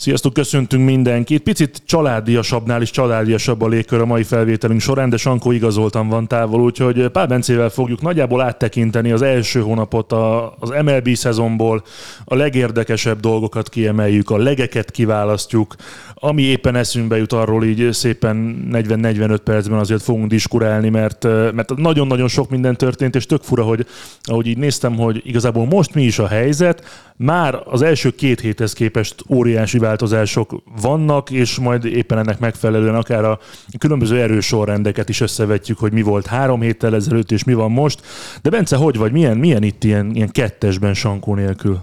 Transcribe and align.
Sziasztok, 0.00 0.32
köszöntünk 0.32 0.84
mindenkit. 0.84 1.42
Picit 1.42 1.82
családiasabbnál 1.86 2.82
is 2.82 2.90
családiasabb 2.90 3.62
a 3.62 3.68
légkör 3.68 4.00
a 4.00 4.06
mai 4.06 4.22
felvételünk 4.22 4.80
során, 4.80 5.10
de 5.10 5.16
Sankó 5.16 5.50
igazoltan 5.50 6.08
van 6.08 6.28
távol, 6.28 6.60
úgyhogy 6.60 7.08
Pál 7.08 7.26
Bencével 7.26 7.68
fogjuk 7.68 8.00
nagyjából 8.00 8.40
áttekinteni 8.40 9.12
az 9.12 9.22
első 9.22 9.60
hónapot 9.60 10.12
az 10.58 10.68
MLB 10.84 11.14
szezonból, 11.14 11.82
a 12.24 12.34
legérdekesebb 12.34 13.20
dolgokat 13.20 13.68
kiemeljük, 13.68 14.30
a 14.30 14.36
legeket 14.36 14.90
kiválasztjuk, 14.90 15.74
ami 16.14 16.42
éppen 16.42 16.76
eszünkbe 16.76 17.16
jut 17.16 17.32
arról 17.32 17.64
így 17.64 17.92
szépen 17.92 18.68
40-45 18.72 19.38
percben 19.44 19.78
azért 19.78 20.02
fogunk 20.02 20.28
diskurálni, 20.28 20.88
mert, 20.88 21.22
mert 21.52 21.76
nagyon-nagyon 21.76 22.28
sok 22.28 22.50
minden 22.50 22.76
történt, 22.76 23.14
és 23.14 23.26
tök 23.26 23.42
fura, 23.42 23.62
hogy 23.62 23.86
ahogy 24.22 24.46
így 24.46 24.58
néztem, 24.58 24.96
hogy 24.96 25.22
igazából 25.24 25.66
most 25.66 25.94
mi 25.94 26.02
is 26.02 26.18
a 26.18 26.26
helyzet, 26.26 26.84
már 27.16 27.62
az 27.64 27.82
első 27.82 28.10
két 28.10 28.40
héthez 28.40 28.72
képest 28.72 29.14
óriási 29.28 29.78
változások 29.88 30.62
vannak, 30.80 31.30
és 31.30 31.58
majd 31.58 31.84
éppen 31.84 32.18
ennek 32.18 32.38
megfelelően 32.38 32.94
akár 32.94 33.24
a 33.24 33.38
különböző 33.78 34.20
erős 34.20 34.46
sorrendeket 34.46 35.08
is 35.08 35.20
összevetjük, 35.20 35.78
hogy 35.78 35.92
mi 35.92 36.02
volt 36.02 36.26
három 36.26 36.60
héttel 36.60 36.94
ezelőtt, 36.94 37.30
és 37.30 37.44
mi 37.44 37.54
van 37.54 37.70
most. 37.70 38.02
De 38.42 38.50
Bence, 38.50 38.76
hogy 38.76 38.96
vagy? 38.96 39.12
Milyen, 39.12 39.36
milyen 39.36 39.62
itt 39.62 39.84
ilyen, 39.84 40.10
ilyen 40.14 40.30
kettesben 40.30 40.94
Sankó 40.94 41.34
nélkül? 41.34 41.80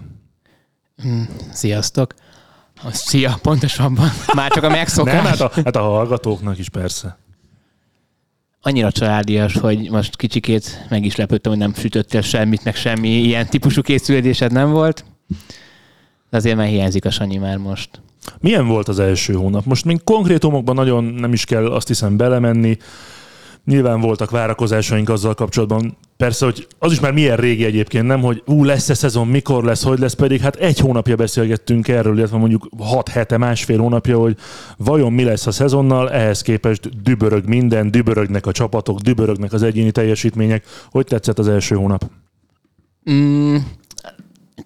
Mm, 1.07 1.21
sziasztok! 1.51 2.13
Szia, 2.91 3.37
pontosabban. 3.41 4.09
Már 4.33 4.51
csak 4.51 4.63
a 4.63 4.69
megszokás. 4.69 5.13
Nem, 5.13 5.25
hát 5.25 5.41
a, 5.41 5.51
hát 5.63 5.75
a 5.75 5.81
hallgatóknak 5.81 6.57
is 6.57 6.69
persze. 6.69 7.17
Annyira 8.61 8.91
családias, 8.91 9.53
hogy 9.53 9.89
most 9.89 10.15
kicsikét 10.15 10.85
meg 10.89 11.05
is 11.05 11.15
lepődtem, 11.15 11.51
hogy 11.51 11.61
nem 11.61 11.73
sütöttél 11.73 12.21
semmit, 12.21 12.63
meg 12.63 12.75
semmi 12.75 13.09
ilyen 13.09 13.47
típusú 13.47 13.81
készülődésed 13.81 14.51
nem 14.51 14.71
volt. 14.71 15.05
De 16.35 16.41
azért 16.41 16.57
már 16.57 16.67
hiányzik 16.67 17.05
a 17.05 17.09
Sanyi 17.09 17.37
már 17.37 17.57
most. 17.57 17.89
Milyen 18.39 18.67
volt 18.67 18.87
az 18.87 18.99
első 18.99 19.33
hónap? 19.33 19.65
Most 19.65 19.85
még 19.85 20.03
konkrétumokban 20.03 20.75
nagyon 20.75 21.03
nem 21.03 21.33
is 21.33 21.45
kell 21.45 21.65
azt 21.65 21.87
hiszem 21.87 22.17
belemenni. 22.17 22.77
Nyilván 23.65 24.01
voltak 24.01 24.29
várakozásaink 24.29 25.09
azzal 25.09 25.33
kapcsolatban. 25.33 25.97
Persze, 26.17 26.45
hogy 26.45 26.67
az 26.79 26.91
is 26.91 26.99
már 26.99 27.13
milyen 27.13 27.37
régi 27.37 27.65
egyébként, 27.65 28.05
nem, 28.07 28.21
hogy 28.21 28.43
ú, 28.45 28.63
lesz-e 28.63 28.93
szezon, 28.93 29.27
mikor 29.27 29.63
lesz, 29.63 29.83
hogy 29.83 29.99
lesz, 29.99 30.13
pedig 30.13 30.39
hát 30.39 30.55
egy 30.55 30.79
hónapja 30.79 31.15
beszélgettünk 31.15 31.87
erről, 31.87 32.17
illetve 32.17 32.37
mondjuk 32.37 32.69
hat 32.79 33.09
hete, 33.09 33.37
másfél 33.37 33.79
hónapja, 33.79 34.17
hogy 34.17 34.37
vajon 34.77 35.13
mi 35.13 35.23
lesz 35.23 35.47
a 35.47 35.51
szezonnal, 35.51 36.11
ehhez 36.11 36.41
képest 36.41 37.01
dübörög 37.01 37.47
minden, 37.47 37.91
dübörögnek 37.91 38.45
a 38.45 38.51
csapatok, 38.51 38.99
dübörögnek 38.99 39.53
az 39.53 39.63
egyéni 39.63 39.91
teljesítmények. 39.91 40.65
Hogy 40.89 41.05
tetszett 41.05 41.39
az 41.39 41.47
első 41.47 41.75
hónap? 41.75 42.09
Mm, 43.11 43.55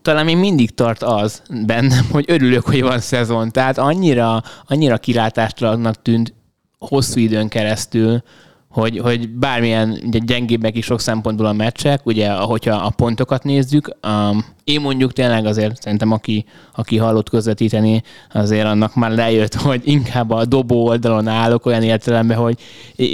talán 0.01 0.25
még 0.25 0.37
mindig 0.37 0.73
tart 0.73 1.03
az 1.03 1.41
bennem, 1.65 2.05
hogy 2.11 2.25
örülök, 2.27 2.65
hogy 2.65 2.81
van 2.81 2.99
szezon. 2.99 3.51
Tehát 3.51 3.77
annyira, 3.77 4.43
annyira 4.67 4.97
kilátástalannak 4.97 6.01
tűnt 6.01 6.33
hosszú 6.77 7.19
időn 7.19 7.47
keresztül, 7.47 8.23
hogy, 8.69 8.97
hogy 8.97 9.29
bármilyen 9.29 9.99
ugye, 10.05 10.19
gyengébbek 10.19 10.75
is 10.77 10.85
sok 10.85 10.99
szempontból 10.99 11.45
a 11.45 11.53
meccsek, 11.53 12.05
ugye, 12.05 12.27
ahogyha 12.27 12.75
a 12.75 12.89
pontokat 12.89 13.43
nézzük, 13.43 13.89
um, 14.07 14.45
én 14.63 14.81
mondjuk 14.81 15.13
tényleg 15.13 15.45
azért 15.45 15.81
szerintem, 15.81 16.11
aki, 16.11 16.45
aki 16.75 16.97
hallott 16.97 17.29
közvetíteni, 17.29 18.03
azért 18.33 18.65
annak 18.65 18.95
már 18.95 19.11
lejött, 19.11 19.53
hogy 19.69 19.81
inkább 19.83 20.31
a 20.31 20.45
dobó 20.45 20.87
oldalon 20.87 21.27
állok 21.27 21.65
olyan 21.65 21.83
értelemben, 21.83 22.37
hogy 22.37 22.59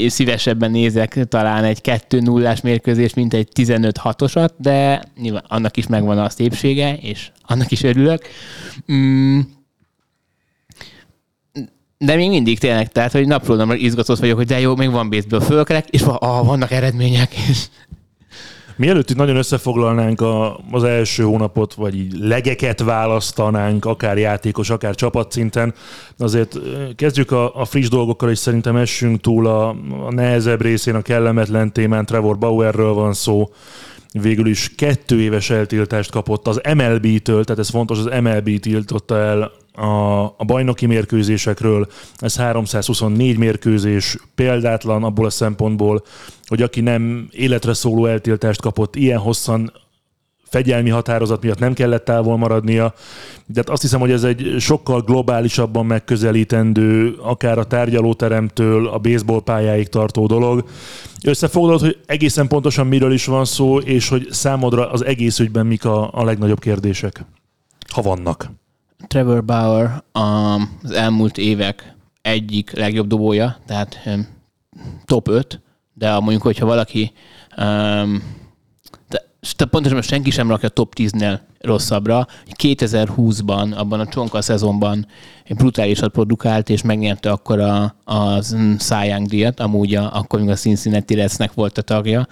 szívesebben 0.07 0.71
nézek 0.71 1.25
talán 1.27 1.63
egy 1.63 1.81
2 1.81 2.19
0 2.19 2.55
mérkőzést, 2.63 3.15
mint 3.15 3.33
egy 3.33 3.47
15-6-osat, 3.55 4.49
de 4.57 5.01
nyilván 5.21 5.43
annak 5.47 5.77
is 5.77 5.87
megvan 5.87 6.17
a 6.17 6.29
szépsége, 6.29 6.97
és 6.97 7.31
annak 7.45 7.71
is 7.71 7.83
örülök. 7.83 8.21
Mm, 8.91 9.39
de 11.97 12.15
még 12.15 12.29
mindig 12.29 12.59
tényleg, 12.59 12.91
tehát, 12.91 13.11
hogy 13.11 13.27
napról 13.27 13.57
napra 13.57 13.75
izgatott 13.75 14.19
vagyok, 14.19 14.37
hogy 14.37 14.47
de 14.47 14.59
jó, 14.59 14.75
még 14.75 14.91
van 14.91 15.09
baseball 15.09 15.41
fölkelek, 15.41 15.89
és 15.89 16.01
ah, 16.01 16.45
vannak 16.45 16.71
eredmények. 16.71 17.33
És... 17.49 17.65
Mielőtt 18.77 19.09
itt 19.09 19.17
nagyon 19.17 19.35
összefoglalnánk 19.35 20.21
a, 20.21 20.59
az 20.71 20.83
első 20.83 21.23
hónapot, 21.23 21.73
vagy 21.73 21.95
így 21.95 22.17
legeket 22.19 22.81
választanánk, 22.81 23.85
akár 23.85 24.17
játékos, 24.17 24.69
akár 24.69 24.95
csapatszinten, 24.95 25.73
azért 26.17 26.59
kezdjük 26.95 27.31
a, 27.31 27.55
a 27.55 27.65
friss 27.65 27.87
dolgokkal, 27.87 28.29
és 28.29 28.37
szerintem 28.37 28.75
essünk 28.75 29.21
túl 29.21 29.47
a, 29.47 29.69
a 30.05 30.11
nehezebb 30.13 30.61
részén, 30.61 30.95
a 30.95 31.01
kellemetlen 31.01 31.73
témán, 31.73 32.05
Trevor 32.05 32.37
Bauerről 32.37 32.93
van 32.93 33.13
szó, 33.13 33.49
végül 34.11 34.47
is 34.47 34.75
kettő 34.75 35.21
éves 35.21 35.49
eltiltást 35.49 36.11
kapott 36.11 36.47
az 36.47 36.61
MLB-től, 36.75 37.43
tehát 37.43 37.61
ez 37.61 37.69
fontos, 37.69 37.97
az 37.97 38.21
MLB 38.21 38.59
tiltotta 38.59 39.17
el 39.17 39.51
a, 39.75 40.23
a 40.23 40.43
bajnoki 40.45 40.85
mérkőzésekről. 40.85 41.87
Ez 42.17 42.37
324 42.37 43.37
mérkőzés, 43.37 44.17
példátlan 44.35 45.03
abból 45.03 45.25
a 45.25 45.29
szempontból, 45.29 46.03
hogy 46.45 46.61
aki 46.61 46.81
nem 46.81 47.27
életre 47.31 47.73
szóló 47.73 48.05
eltiltást 48.05 48.61
kapott, 48.61 48.95
ilyen 48.95 49.19
hosszan 49.19 49.71
fegyelmi 50.55 50.89
határozat 50.89 51.41
miatt 51.41 51.59
nem 51.59 51.73
kellett 51.73 52.05
távol 52.05 52.37
maradnia, 52.37 52.93
de 53.45 53.59
hát 53.59 53.69
azt 53.69 53.81
hiszem, 53.81 53.99
hogy 53.99 54.11
ez 54.11 54.23
egy 54.23 54.55
sokkal 54.59 55.01
globálisabban 55.01 55.85
megközelítendő, 55.85 57.15
akár 57.21 57.57
a 57.57 57.63
tárgyalóteremtől 57.63 58.87
a 58.87 58.97
baseball 58.97 59.41
pályáig 59.43 59.87
tartó 59.87 60.25
dolog. 60.25 60.63
Összefoglalod, 61.23 61.81
hogy 61.81 61.97
egészen 62.05 62.47
pontosan 62.47 62.87
miről 62.87 63.11
is 63.11 63.25
van 63.25 63.45
szó, 63.45 63.77
és 63.77 64.09
hogy 64.09 64.27
számodra 64.31 64.91
az 64.91 65.05
egész 65.05 65.39
ügyben 65.39 65.65
mik 65.65 65.85
a, 65.85 66.09
a 66.13 66.23
legnagyobb 66.23 66.59
kérdések, 66.59 67.25
ha 67.93 68.01
vannak. 68.01 68.51
Trevor 69.07 69.45
Bauer 69.45 70.03
az 70.11 70.91
elmúlt 70.91 71.37
évek 71.37 71.95
egyik 72.21 72.71
legjobb 72.71 73.07
dobója, 73.07 73.57
tehát 73.65 74.09
top 75.05 75.27
5, 75.27 75.61
de 75.93 76.19
mondjuk, 76.19 76.41
hogyha 76.41 76.65
valaki 76.65 77.11
um, 77.57 78.43
de 79.57 79.65
pontosan 79.65 80.01
senki 80.01 80.29
sem 80.29 80.49
rakja 80.49 80.69
top 80.69 80.93
10-nél 80.97 81.39
rosszabbra. 81.59 82.27
2020-ban, 82.63 83.77
abban 83.77 83.99
a 83.99 84.07
csonka 84.07 84.41
szezonban 84.41 85.07
brutálisat 85.49 86.11
produkált, 86.11 86.69
és 86.69 86.81
megnyerte 86.81 87.31
akkor 87.31 87.59
a, 87.59 87.95
a 88.03 88.41
Cy 88.77 89.07
Young 89.07 89.27
díjat, 89.27 89.59
amúgy 89.59 89.95
a, 89.95 90.15
akkor 90.15 90.39
még 90.39 90.49
a 90.49 90.55
Cincinnati 90.55 91.13
Redsnek 91.13 91.53
volt 91.53 91.77
a 91.77 91.81
tagja. 91.81 92.27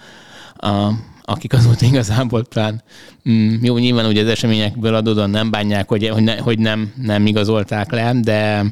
A, 0.56 0.90
akik 1.24 1.52
azóta 1.52 1.86
igazából 1.86 2.44
talán 2.44 2.82
mm, 3.28 3.54
jó, 3.62 3.78
nyilván 3.78 4.06
ugye 4.06 4.22
az 4.22 4.28
eseményekből 4.28 4.94
adódóan 4.94 5.30
nem 5.30 5.50
bánják, 5.50 5.88
hogy, 5.88 6.08
hogy, 6.08 6.22
ne, 6.22 6.38
hogy 6.38 6.58
nem, 6.58 6.92
nem 7.02 7.26
igazolták 7.26 7.90
le, 7.90 8.12
de, 8.20 8.64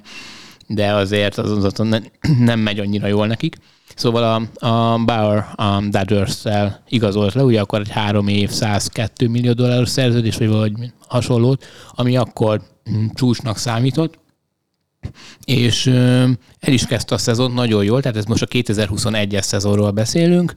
de 0.67 0.93
azért 0.93 1.39
az, 1.39 1.51
az, 1.51 1.65
az 1.65 2.03
nem 2.39 2.61
megy 2.61 2.79
annyira 2.79 3.07
jól 3.07 3.27
nekik. 3.27 3.57
Szóval 3.95 4.23
a, 4.23 4.67
a 4.67 4.99
Bauer 5.05 5.47
a 5.55 5.81
Dodgers-szel 5.91 6.83
igazolt 6.89 7.35
le, 7.35 7.43
ugye 7.43 7.61
akkor 7.61 7.81
egy 7.81 7.91
három 7.91 8.29
év 8.29 8.51
102 8.51 9.29
millió 9.29 9.53
dolláros 9.53 9.89
szerződés, 9.89 10.37
vagy 10.37 10.49
valahogy 10.49 10.93
hasonlót, 11.09 11.65
ami 11.91 12.17
akkor 12.17 12.63
mm, 12.91 13.07
csúcsnak 13.15 13.57
számított, 13.57 14.19
és 15.45 15.87
el 15.87 16.73
is 16.73 16.87
kezdte 16.87 17.15
a 17.15 17.19
szezon 17.19 17.53
nagyon 17.53 17.85
jól, 17.85 18.01
tehát 18.01 18.17
ez 18.17 18.25
most 18.25 18.43
a 18.43 18.47
2021-es 18.47 19.43
szezonról 19.43 19.91
beszélünk, 19.91 20.53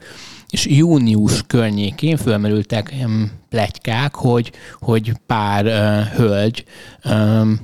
és 0.49 0.65
június 0.65 1.43
környékén 1.47 2.17
fölmerültek 2.17 2.93
pletykák, 3.49 4.15
hogy, 4.15 4.51
hogy 4.79 5.13
pár 5.25 5.65
uh, 5.65 6.15
hölgy 6.15 6.65
um, 7.05 7.59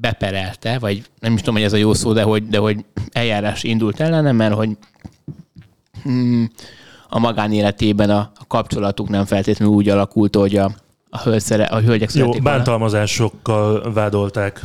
beperelte, 0.00 0.78
vagy 0.78 1.02
nem 1.20 1.32
is 1.32 1.38
tudom, 1.38 1.54
hogy 1.54 1.64
ez 1.64 1.72
a 1.72 1.76
jó 1.76 1.94
szó, 1.94 2.12
de 2.12 2.22
hogy, 2.22 2.48
de 2.48 2.58
hogy 2.58 2.84
eljárás 3.10 3.62
indult 3.62 4.00
ellene, 4.00 4.32
mert 4.32 4.54
hogy 4.54 4.70
hmm, 6.02 6.50
a 7.08 7.18
magánéletében 7.18 8.10
a, 8.10 8.18
a 8.18 8.46
kapcsolatuk 8.46 9.08
nem 9.08 9.24
feltétlenül 9.24 9.74
úgy 9.74 9.88
alakult, 9.88 10.36
hogy 10.36 10.56
a, 10.56 10.70
a, 11.10 11.18
hölgyszere, 11.22 11.64
a 11.64 11.80
hölgyek 11.80 12.12
Jó, 12.12 12.30
bántalmazásokkal 12.30 13.92
vádolták. 13.92 14.60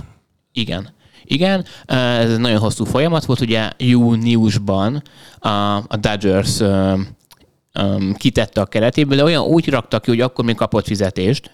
Igen. 0.52 0.96
Igen, 1.30 1.66
ez 1.86 2.32
egy 2.32 2.40
nagyon 2.40 2.60
hosszú 2.60 2.86
folyamat 2.86 3.26
volt, 3.26 3.40
ugye 3.40 3.70
júniusban 3.78 5.02
a, 5.40 5.50
a 5.76 5.98
Dodgers 6.00 6.60
um, 6.60 8.14
kitette 8.14 8.62
a 8.62 8.66
keretéből, 8.66 9.18
de 9.18 9.24
olyan 9.24 9.44
úgy 9.44 9.70
raktak 9.70 10.02
ki, 10.02 10.10
hogy 10.10 10.22
akkor 10.22 10.46
még 10.46 10.56
kapott 10.56 10.86
fizetést, 10.86 11.52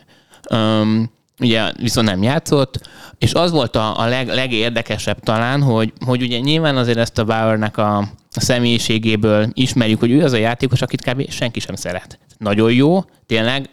um, 0.52 1.12
ugye 1.40 1.72
viszont 1.78 2.08
nem 2.08 2.24
játszott, 2.24 2.90
és 3.18 3.34
az 3.34 3.52
volt 3.52 3.76
a, 3.76 4.00
a 4.00 4.06
leg, 4.06 4.28
legérdekesebb 4.28 5.20
talán, 5.20 5.62
hogy, 5.62 5.94
hogy 6.06 6.22
ugye 6.22 6.40
nyilván 6.40 6.78
azért 6.78 6.98
ezt 6.98 7.18
a 7.18 7.24
Bauernek 7.24 7.78
a, 7.78 7.98
a 8.32 8.40
személyiségéből 8.40 9.48
ismerjük, 9.54 10.00
hogy 10.00 10.12
ő 10.12 10.24
az 10.24 10.34
a 10.34 10.38
játékos, 10.38 10.82
akit 10.82 11.02
kb. 11.02 11.30
senki 11.30 11.60
sem 11.60 11.76
szeret. 11.76 12.20
Nagyon 12.38 12.72
jó, 12.72 13.04
tényleg 13.26 13.70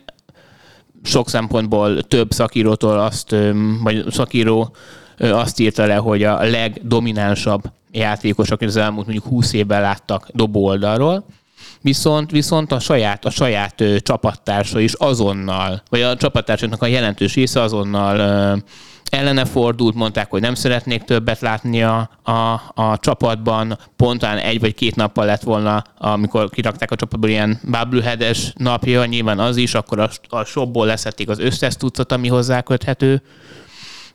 sok 1.03 1.29
szempontból 1.29 2.03
több 2.03 2.33
szakírótól 2.33 2.99
azt, 2.99 3.37
vagy 3.83 4.05
szakíró 4.11 4.75
azt 5.21 5.61
írta 5.61 5.87
le, 5.87 5.97
hogy 5.97 6.23
a 6.23 6.43
legdominánsabb 6.45 7.63
játékos, 7.93 8.51
akik 8.51 8.69
az 8.69 8.77
elmúlt 8.77 9.07
mondjuk 9.07 9.27
20 9.27 9.53
évben 9.53 9.81
láttak 9.81 10.29
dobó 10.33 10.65
oldalról, 10.65 11.25
viszont, 11.81 12.31
viszont 12.31 12.73
a 12.73 12.79
saját, 12.79 13.25
a 13.25 13.31
saját 13.31 13.85
csapattársa 14.03 14.81
is 14.81 14.93
azonnal, 14.93 15.83
vagy 15.89 16.01
a 16.01 16.17
csapattársaknak 16.17 16.83
a 16.83 16.87
jelentős 16.87 17.35
része 17.35 17.61
azonnal 17.61 18.19
ö, 18.19 18.57
ellene 19.11 19.45
fordult, 19.45 19.95
mondták, 19.95 20.31
hogy 20.31 20.41
nem 20.41 20.55
szeretnék 20.55 21.03
többet 21.03 21.41
látni 21.41 21.83
a, 21.83 22.11
a, 22.23 22.53
a 22.75 22.99
csapatban, 22.99 23.79
pontán 23.97 24.39
egy 24.39 24.61
vagy 24.61 24.75
két 24.75 24.97
nappal 24.97 25.25
lett 25.25 25.43
volna, 25.43 25.85
amikor 25.99 26.51
kirakták 26.51 26.91
a 26.91 26.97
csapatból 26.97 27.31
ilyen 27.31 27.61
bubbleheades 27.63 28.53
napja, 28.57 29.05
nyilván 29.05 29.39
az 29.39 29.57
is, 29.57 29.75
akkor 29.75 29.99
a, 29.99 30.11
a 30.29 30.45
shopból 30.45 30.87
leszették 30.87 31.29
az 31.29 31.39
összes 31.39 31.77
tucat, 31.77 32.13
ami 32.13 32.29
hozzá 32.29 32.61
köthető. 32.61 33.23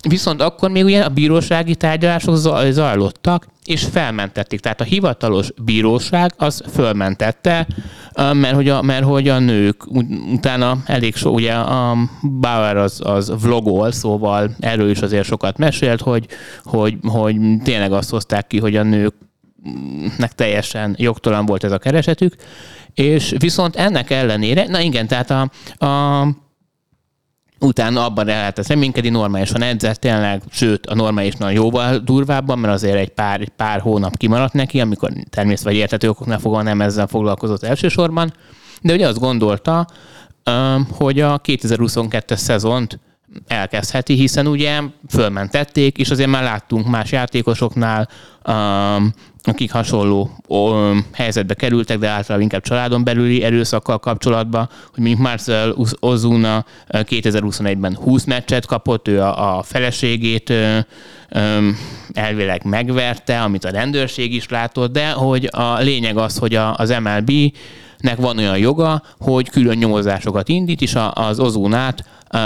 Viszont 0.08 0.42
akkor 0.42 0.70
még 0.70 0.84
ugye 0.84 1.02
a 1.02 1.10
bírósági 1.10 1.76
tárgyalások 1.76 2.36
zajlottak, 2.70 3.48
és 3.66 3.84
felmentették. 3.84 4.60
Tehát 4.60 4.82
a 4.82 4.84
hivatalos 4.84 5.50
bíróság 5.64 6.34
az 6.38 6.64
fölmentette, 6.74 7.68
mert 8.16 8.56
hogy 8.56 8.70
a, 8.70 8.82
mert 8.82 9.04
hogy 9.04 9.28
a 9.28 9.40
nők 9.40 9.86
utána 10.34 10.78
elég 10.86 11.16
so, 11.16 11.30
ugye 11.30 11.54
a 11.54 11.98
Bauer 12.40 12.78
az, 12.78 13.02
az 13.04 13.34
vlogol, 13.42 13.92
szóval 13.92 14.56
erről 14.60 14.90
is 14.90 15.02
azért 15.02 15.26
sokat 15.26 15.58
mesélt, 15.58 16.02
hogy, 16.02 16.28
hogy, 16.64 16.98
hogy 17.02 17.38
tényleg 17.64 17.92
azt 17.92 18.10
hozták 18.10 18.48
ki, 18.48 18.60
hogy 18.60 18.76
a 18.76 18.84
nőknek 18.84 20.32
teljesen 20.36 20.96
jogtalan 20.98 21.46
volt 21.46 21.64
ez 21.64 21.72
a 21.72 21.78
keresetük, 21.78 22.36
és 22.94 23.36
viszont 23.38 23.76
ennek 23.76 24.10
ellenére, 24.10 24.66
na 24.68 24.80
igen, 24.80 25.08
tehát 25.08 25.32
a, 25.32 25.50
a 25.86 26.28
utána 27.60 28.06
abban 28.06 28.26
lehetett 28.26 28.68
reménykedni, 28.68 29.10
normálisan 29.10 29.62
edzett 29.62 30.00
tényleg, 30.00 30.42
sőt 30.52 30.86
a 30.86 30.96
normálisnál 30.96 31.52
jóval 31.52 31.98
durvábban, 31.98 32.60
mert 32.60 32.74
azért 32.74 32.96
egy 32.96 33.10
pár, 33.10 33.42
egy 33.42 33.50
pár 33.50 33.80
hónap 33.80 34.18
kimaradt 34.18 34.54
neki, 34.54 34.80
amikor 34.82 35.12
természetesen 35.30 35.72
vagy 35.72 35.82
értető 35.82 36.10
okoknál 36.10 36.40
fogva 36.40 36.62
nem 36.62 36.82
ezzel 36.82 37.08
foglalkozott 37.08 37.64
elsősorban, 37.64 38.34
de 38.82 38.94
ugye 38.94 39.08
azt 39.08 39.20
gondolta, 39.20 39.88
hogy 40.92 41.20
a 41.20 41.42
2022-es 41.42 42.36
szezont 42.36 43.00
elkezdheti, 43.48 44.14
hiszen 44.14 44.48
ugye 44.48 44.82
fölmentették, 45.10 45.98
és 45.98 46.10
azért 46.10 46.30
már 46.30 46.44
láttunk 46.44 46.88
más 46.88 47.12
játékosoknál, 47.12 48.10
akik 49.48 49.72
hasonló 49.72 50.30
helyzetbe 51.14 51.54
kerültek, 51.54 51.98
de 51.98 52.08
általában 52.08 52.42
inkább 52.42 52.62
családon 52.62 53.04
belüli 53.04 53.44
erőszakkal 53.44 54.00
kapcsolatban, 54.00 54.70
hogy 54.94 55.04
mondjuk 55.04 55.22
Marcel 55.22 55.76
Ozuna 56.00 56.66
2021-ben 56.90 57.96
20 57.96 58.24
meccset 58.24 58.66
kapott, 58.66 59.08
ő 59.08 59.22
a, 59.22 59.58
a 59.58 59.64
feleségét 59.64 60.54
elvileg 62.14 62.64
megverte, 62.64 63.42
amit 63.42 63.66
a 63.66 63.70
rendőrség 63.70 64.34
is 64.34 64.50
látott, 64.50 64.92
de 64.92 65.12
hogy 65.12 65.50
a 65.52 65.80
lényeg 65.80 66.18
az, 66.18 66.38
hogy 66.38 66.56
az 66.56 66.96
MLB 67.02 67.32
nek 68.06 68.18
van 68.18 68.38
olyan 68.38 68.58
joga, 68.58 69.04
hogy 69.20 69.50
külön 69.50 69.78
nyomozásokat 69.78 70.50
indít, 70.50 70.82
és 70.82 70.98
az 71.14 71.40
Ozunát 71.40 72.04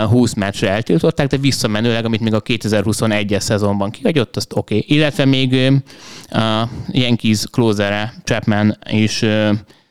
20 0.09 0.33
meccsre 0.33 0.69
eltiltották, 0.69 1.27
de 1.27 1.37
visszamenőleg, 1.37 2.05
amit 2.05 2.19
még 2.19 2.33
a 2.33 2.41
2021-es 2.41 3.39
szezonban 3.39 3.89
kihagyott, 3.89 4.35
azt 4.35 4.55
oké. 4.55 4.77
Okay. 4.77 4.97
Illetve 4.97 5.25
még 5.25 5.73
a 6.29 6.67
Yankees 6.87 7.45
closere 7.51 8.13
Chapman 8.23 8.77
is 8.89 9.25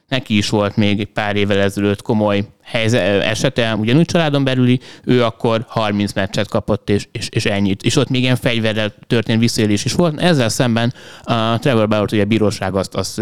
neki 0.09 0.37
is 0.37 0.49
volt 0.49 0.77
még 0.77 1.05
pár 1.05 1.37
évvel 1.37 1.59
ezelőtt 1.59 2.03
komoly 2.03 2.45
helyzet, 2.63 3.23
esete, 3.23 3.75
ugyanúgy 3.75 4.05
családon 4.05 4.45
belüli, 4.45 4.81
ő 5.05 5.25
akkor 5.25 5.65
30 5.69 6.13
meccset 6.13 6.49
kapott, 6.49 6.91
és, 6.91 7.09
és, 7.13 7.29
és 7.31 7.45
ennyit. 7.45 7.83
És 7.83 7.97
ott 7.97 8.09
még 8.09 8.23
ilyen 8.23 8.37
fegyverrel 8.37 8.95
történt 9.07 9.41
visszaélés 9.41 9.85
is 9.85 9.93
volt. 9.93 10.21
Ezzel 10.21 10.49
szemben 10.49 10.95
a 11.23 11.59
Trevor 11.59 11.89
Bauer, 11.89 12.09
ugye 12.13 12.23
a 12.23 12.27
bíróság 12.27 12.75
azt, 12.75 12.95
azt, 12.95 13.21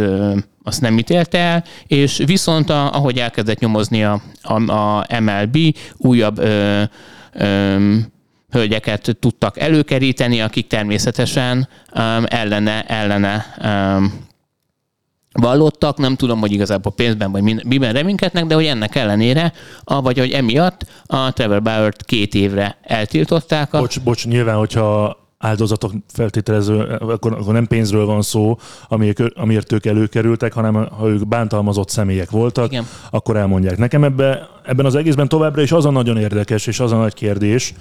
azt 0.63 0.81
nem 0.81 0.99
ítélte 0.99 1.39
el, 1.39 1.65
és 1.87 2.23
viszont 2.27 2.71
a, 2.71 2.93
ahogy 2.93 3.19
elkezdett 3.19 3.59
nyomozni 3.59 4.05
a, 4.05 4.23
a, 4.43 4.73
a 4.73 5.07
MLB, 5.21 5.59
újabb 5.97 6.39
ö, 6.39 6.83
ö, 7.33 7.95
hölgyeket 8.51 9.17
tudtak 9.21 9.59
előkeríteni, 9.59 10.41
akik 10.41 10.67
természetesen 10.67 11.69
um, 11.95 12.25
ellene, 12.27 12.83
ellene 12.83 13.47
um, 13.65 14.26
vallottak, 15.37 15.99
nem 15.99 16.17
tudom, 16.17 16.41
hogy 16.41 16.53
igazából 16.53 16.93
pénzben 16.93 17.33
vagy 17.33 17.65
miben 17.65 17.93
reménykednek, 17.93 18.47
de 18.47 18.55
hogy 18.55 18.65
ennek 18.65 18.95
ellenére, 18.95 19.53
vagy 19.85 20.19
hogy 20.19 20.31
emiatt 20.31 20.87
a 21.07 21.33
Trevor 21.33 21.63
Bauer-t 21.63 22.05
két 22.05 22.35
évre 22.35 22.79
eltiltották. 22.83 23.75
A... 23.75 23.79
Bocs, 23.79 24.01
bocs, 24.01 24.27
nyilván, 24.27 24.57
hogyha 24.57 25.17
áldozatok 25.39 25.93
feltételező, 26.09 26.79
akkor, 26.81 27.33
akkor 27.33 27.53
nem 27.53 27.67
pénzről 27.67 28.07
van 28.07 28.23
szó, 28.23 28.59
amiért, 28.89 29.21
amiért 29.35 29.73
ők 29.73 29.87
előkerültek, 29.87 30.53
hanem 30.53 30.75
ha 30.75 31.09
ők 31.09 31.27
bántalmazott 31.27 31.89
személyek 31.89 32.31
voltak, 32.31 32.67
Igen. 32.67 32.87
akkor 33.11 33.37
elmondják. 33.37 33.79
Nekem 33.79 34.05
ebbe, 34.05 34.49
ebben 34.65 34.87
az 34.87 34.95
egészben 34.95 35.29
továbbra 35.29 35.63
is 35.63 35.73
az 35.73 35.85
a 35.85 35.91
nagyon 35.91 36.17
érdekes, 36.17 36.67
és 36.67 36.81
az 36.81 36.93
a 36.93 36.97
nagy 36.97 37.15
kérdés, 37.15 37.75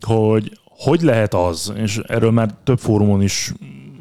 hogy 0.00 0.58
hogy 0.78 1.02
lehet 1.02 1.34
az, 1.34 1.72
és 1.76 2.00
erről 2.06 2.30
már 2.30 2.54
több 2.64 2.78
fórumon 2.78 3.22
is 3.22 3.52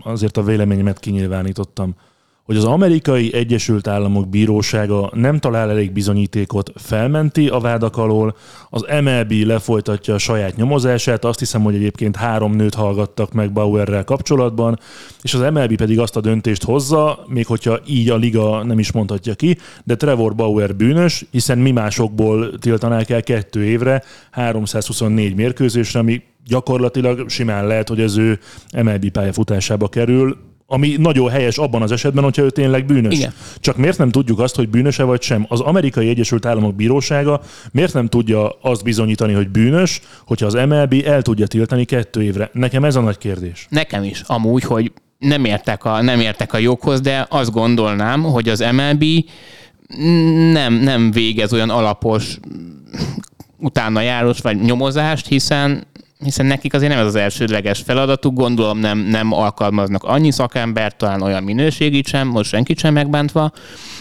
azért 0.03 0.37
a 0.37 0.43
véleményemet 0.43 0.99
kinyilvánítottam, 0.99 1.95
hogy 2.43 2.57
az 2.57 2.63
amerikai 2.63 3.33
Egyesült 3.33 3.87
Államok 3.87 4.29
bírósága 4.29 5.09
nem 5.13 5.39
talál 5.39 5.69
elég 5.69 5.91
bizonyítékot, 5.91 6.71
felmenti 6.75 7.47
a 7.47 7.59
vádak 7.59 7.97
alól, 7.97 8.35
az 8.69 8.85
MLB 9.01 9.31
lefolytatja 9.31 10.13
a 10.13 10.17
saját 10.17 10.55
nyomozását, 10.55 11.25
azt 11.25 11.39
hiszem, 11.39 11.63
hogy 11.63 11.75
egyébként 11.75 12.15
három 12.15 12.55
nőt 12.55 12.73
hallgattak 12.73 13.31
meg 13.33 13.51
Bauerrel 13.51 14.03
kapcsolatban, 14.03 14.79
és 15.21 15.33
az 15.33 15.51
MLB 15.51 15.75
pedig 15.75 15.99
azt 15.99 16.15
a 16.15 16.21
döntést 16.21 16.63
hozza, 16.63 17.25
még 17.27 17.45
hogyha 17.45 17.79
így 17.85 18.09
a 18.09 18.15
liga 18.15 18.63
nem 18.63 18.79
is 18.79 18.91
mondhatja 18.91 19.33
ki, 19.33 19.57
de 19.83 19.95
Trevor 19.95 20.35
Bauer 20.35 20.75
bűnös, 20.75 21.25
hiszen 21.31 21.57
mi 21.57 21.71
másokból 21.71 22.57
tiltanák 22.59 23.09
el 23.09 23.23
kettő 23.23 23.63
évre 23.63 24.03
324 24.31 25.35
mérkőzésre, 25.35 25.99
ami 25.99 26.21
gyakorlatilag 26.45 27.29
simán 27.29 27.67
lehet, 27.67 27.89
hogy 27.89 28.01
az 28.01 28.17
ő 28.17 28.39
MLB 28.83 29.09
pályafutásába 29.09 29.87
kerül, 29.87 30.37
ami 30.73 30.95
nagyon 30.97 31.29
helyes 31.29 31.57
abban 31.57 31.81
az 31.81 31.91
esetben, 31.91 32.23
hogyha 32.23 32.43
ő 32.43 32.49
tényleg 32.49 32.85
bűnös. 32.85 33.13
Igen. 33.13 33.33
Csak 33.59 33.77
miért 33.77 33.97
nem 33.97 34.09
tudjuk 34.09 34.39
azt, 34.39 34.55
hogy 34.55 34.69
bűnöse 34.69 35.03
vagy 35.03 35.21
sem? 35.21 35.45
Az 35.49 35.59
amerikai 35.59 36.09
Egyesült 36.09 36.45
Államok 36.45 36.75
bírósága 36.75 37.41
miért 37.71 37.93
nem 37.93 38.07
tudja 38.07 38.49
azt 38.61 38.83
bizonyítani, 38.83 39.33
hogy 39.33 39.49
bűnös, 39.49 40.01
hogyha 40.25 40.45
az 40.45 40.53
MLB 40.53 41.03
el 41.05 41.21
tudja 41.21 41.47
tiltani 41.47 41.85
kettő 41.85 42.23
évre? 42.23 42.49
Nekem 42.53 42.83
ez 42.83 42.95
a 42.95 43.01
nagy 43.01 43.17
kérdés. 43.17 43.67
Nekem 43.69 44.03
is. 44.03 44.21
Amúgy, 44.25 44.63
hogy 44.63 44.91
nem 45.17 45.45
értek 45.45 45.85
a, 45.85 46.01
nem 46.01 46.19
értek 46.19 46.53
a 46.53 46.57
joghoz, 46.57 47.01
de 47.01 47.25
azt 47.29 47.51
gondolnám, 47.51 48.23
hogy 48.23 48.49
az 48.49 48.65
MLB 48.71 49.03
nem, 50.51 50.73
nem 50.73 51.11
végez 51.11 51.53
olyan 51.53 51.69
alapos 51.69 52.37
utána 53.57 54.01
járós 54.01 54.39
vagy 54.39 54.61
nyomozást, 54.61 55.27
hiszen 55.27 55.87
hiszen 56.23 56.45
nekik 56.45 56.73
azért 56.73 56.91
nem 56.91 57.01
ez 57.01 57.05
az 57.05 57.15
elsődleges 57.15 57.81
feladatuk, 57.85 58.33
gondolom 58.33 58.77
nem, 58.77 58.97
nem 58.97 59.31
alkalmaznak 59.31 60.03
annyi 60.03 60.31
szakembert, 60.31 60.97
talán 60.97 61.21
olyan 61.21 61.43
minőségit 61.43 62.07
sem, 62.07 62.27
most 62.27 62.49
senkit 62.49 62.79
sem 62.79 62.93
megbántva, 62.93 63.51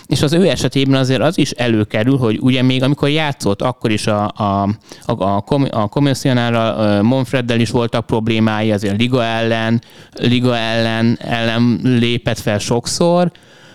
és 0.07 0.23
az 0.23 0.33
ő 0.33 0.49
esetében 0.49 1.01
azért 1.01 1.21
az 1.21 1.39
is 1.39 1.51
előkerül, 1.51 2.17
hogy 2.17 2.39
ugye 2.41 2.63
még 2.63 2.83
amikor 2.83 3.09
játszott, 3.09 3.63
akkor 3.63 3.91
is 3.91 4.07
a, 4.07 4.33
a, 4.37 4.69
a, 5.07 5.23
a, 5.25 5.45
a 5.71 5.89
komissionárral, 5.89 7.03
Monfreddel 7.03 7.61
is 7.61 7.71
voltak 7.71 8.07
problémái, 8.07 8.73
azért 8.73 8.99
Liga 8.99 9.25
ellen, 9.25 9.83
Liga 10.13 10.57
ellen, 10.57 11.19
ellen 11.21 11.81
lépett 11.83 12.39
fel 12.39 12.59
sokszor, 12.59 13.31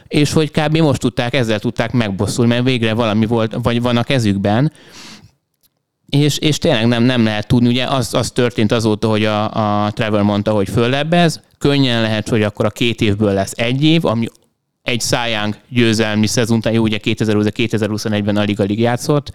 és 0.08 0.34
hogy 0.34 0.52
kb. 0.52 0.78
most 0.78 1.00
tudták, 1.00 1.34
ezzel 1.34 1.60
tudták 1.60 1.92
megbosszulni, 1.92 2.52
mert 2.52 2.64
végre 2.64 2.94
valami 2.94 3.26
volt, 3.26 3.58
vagy 3.64 3.82
van 3.82 3.98
a 3.98 4.04
kezükben, 4.04 4.72
és, 6.10 6.38
és 6.38 6.58
tényleg 6.58 6.88
nem, 6.88 7.04
nem 7.04 7.24
lehet 7.24 7.48
tudni, 7.48 7.68
ugye 7.68 7.86
az, 7.86 8.14
az 8.14 8.32
történt 8.32 8.72
azóta, 8.72 9.10
hogy 9.10 9.26
a, 9.26 9.86
a 9.86 9.92
Trevor 9.92 10.22
mondta, 10.22 10.52
hogy 10.52 10.70
föllebbez, 10.70 11.42
könnyen 11.58 12.02
lehet, 12.02 12.30
hogy 12.30 12.44
akkor 12.44 12.66
a 12.66 12.70
két 12.70 13.02
évből 13.02 13.34
lesz 13.34 13.54
egy 13.56 13.84
év, 13.84 14.06
ami 14.06 14.28
egy 14.84 15.00
szájánk 15.00 15.58
győzelmi 15.70 16.28
szezon, 16.28 16.62
jó, 16.72 16.82
ugye 16.82 17.00
2020-2021-ben 17.04 18.38
alig-alig 18.38 18.80
játszott, 18.80 19.32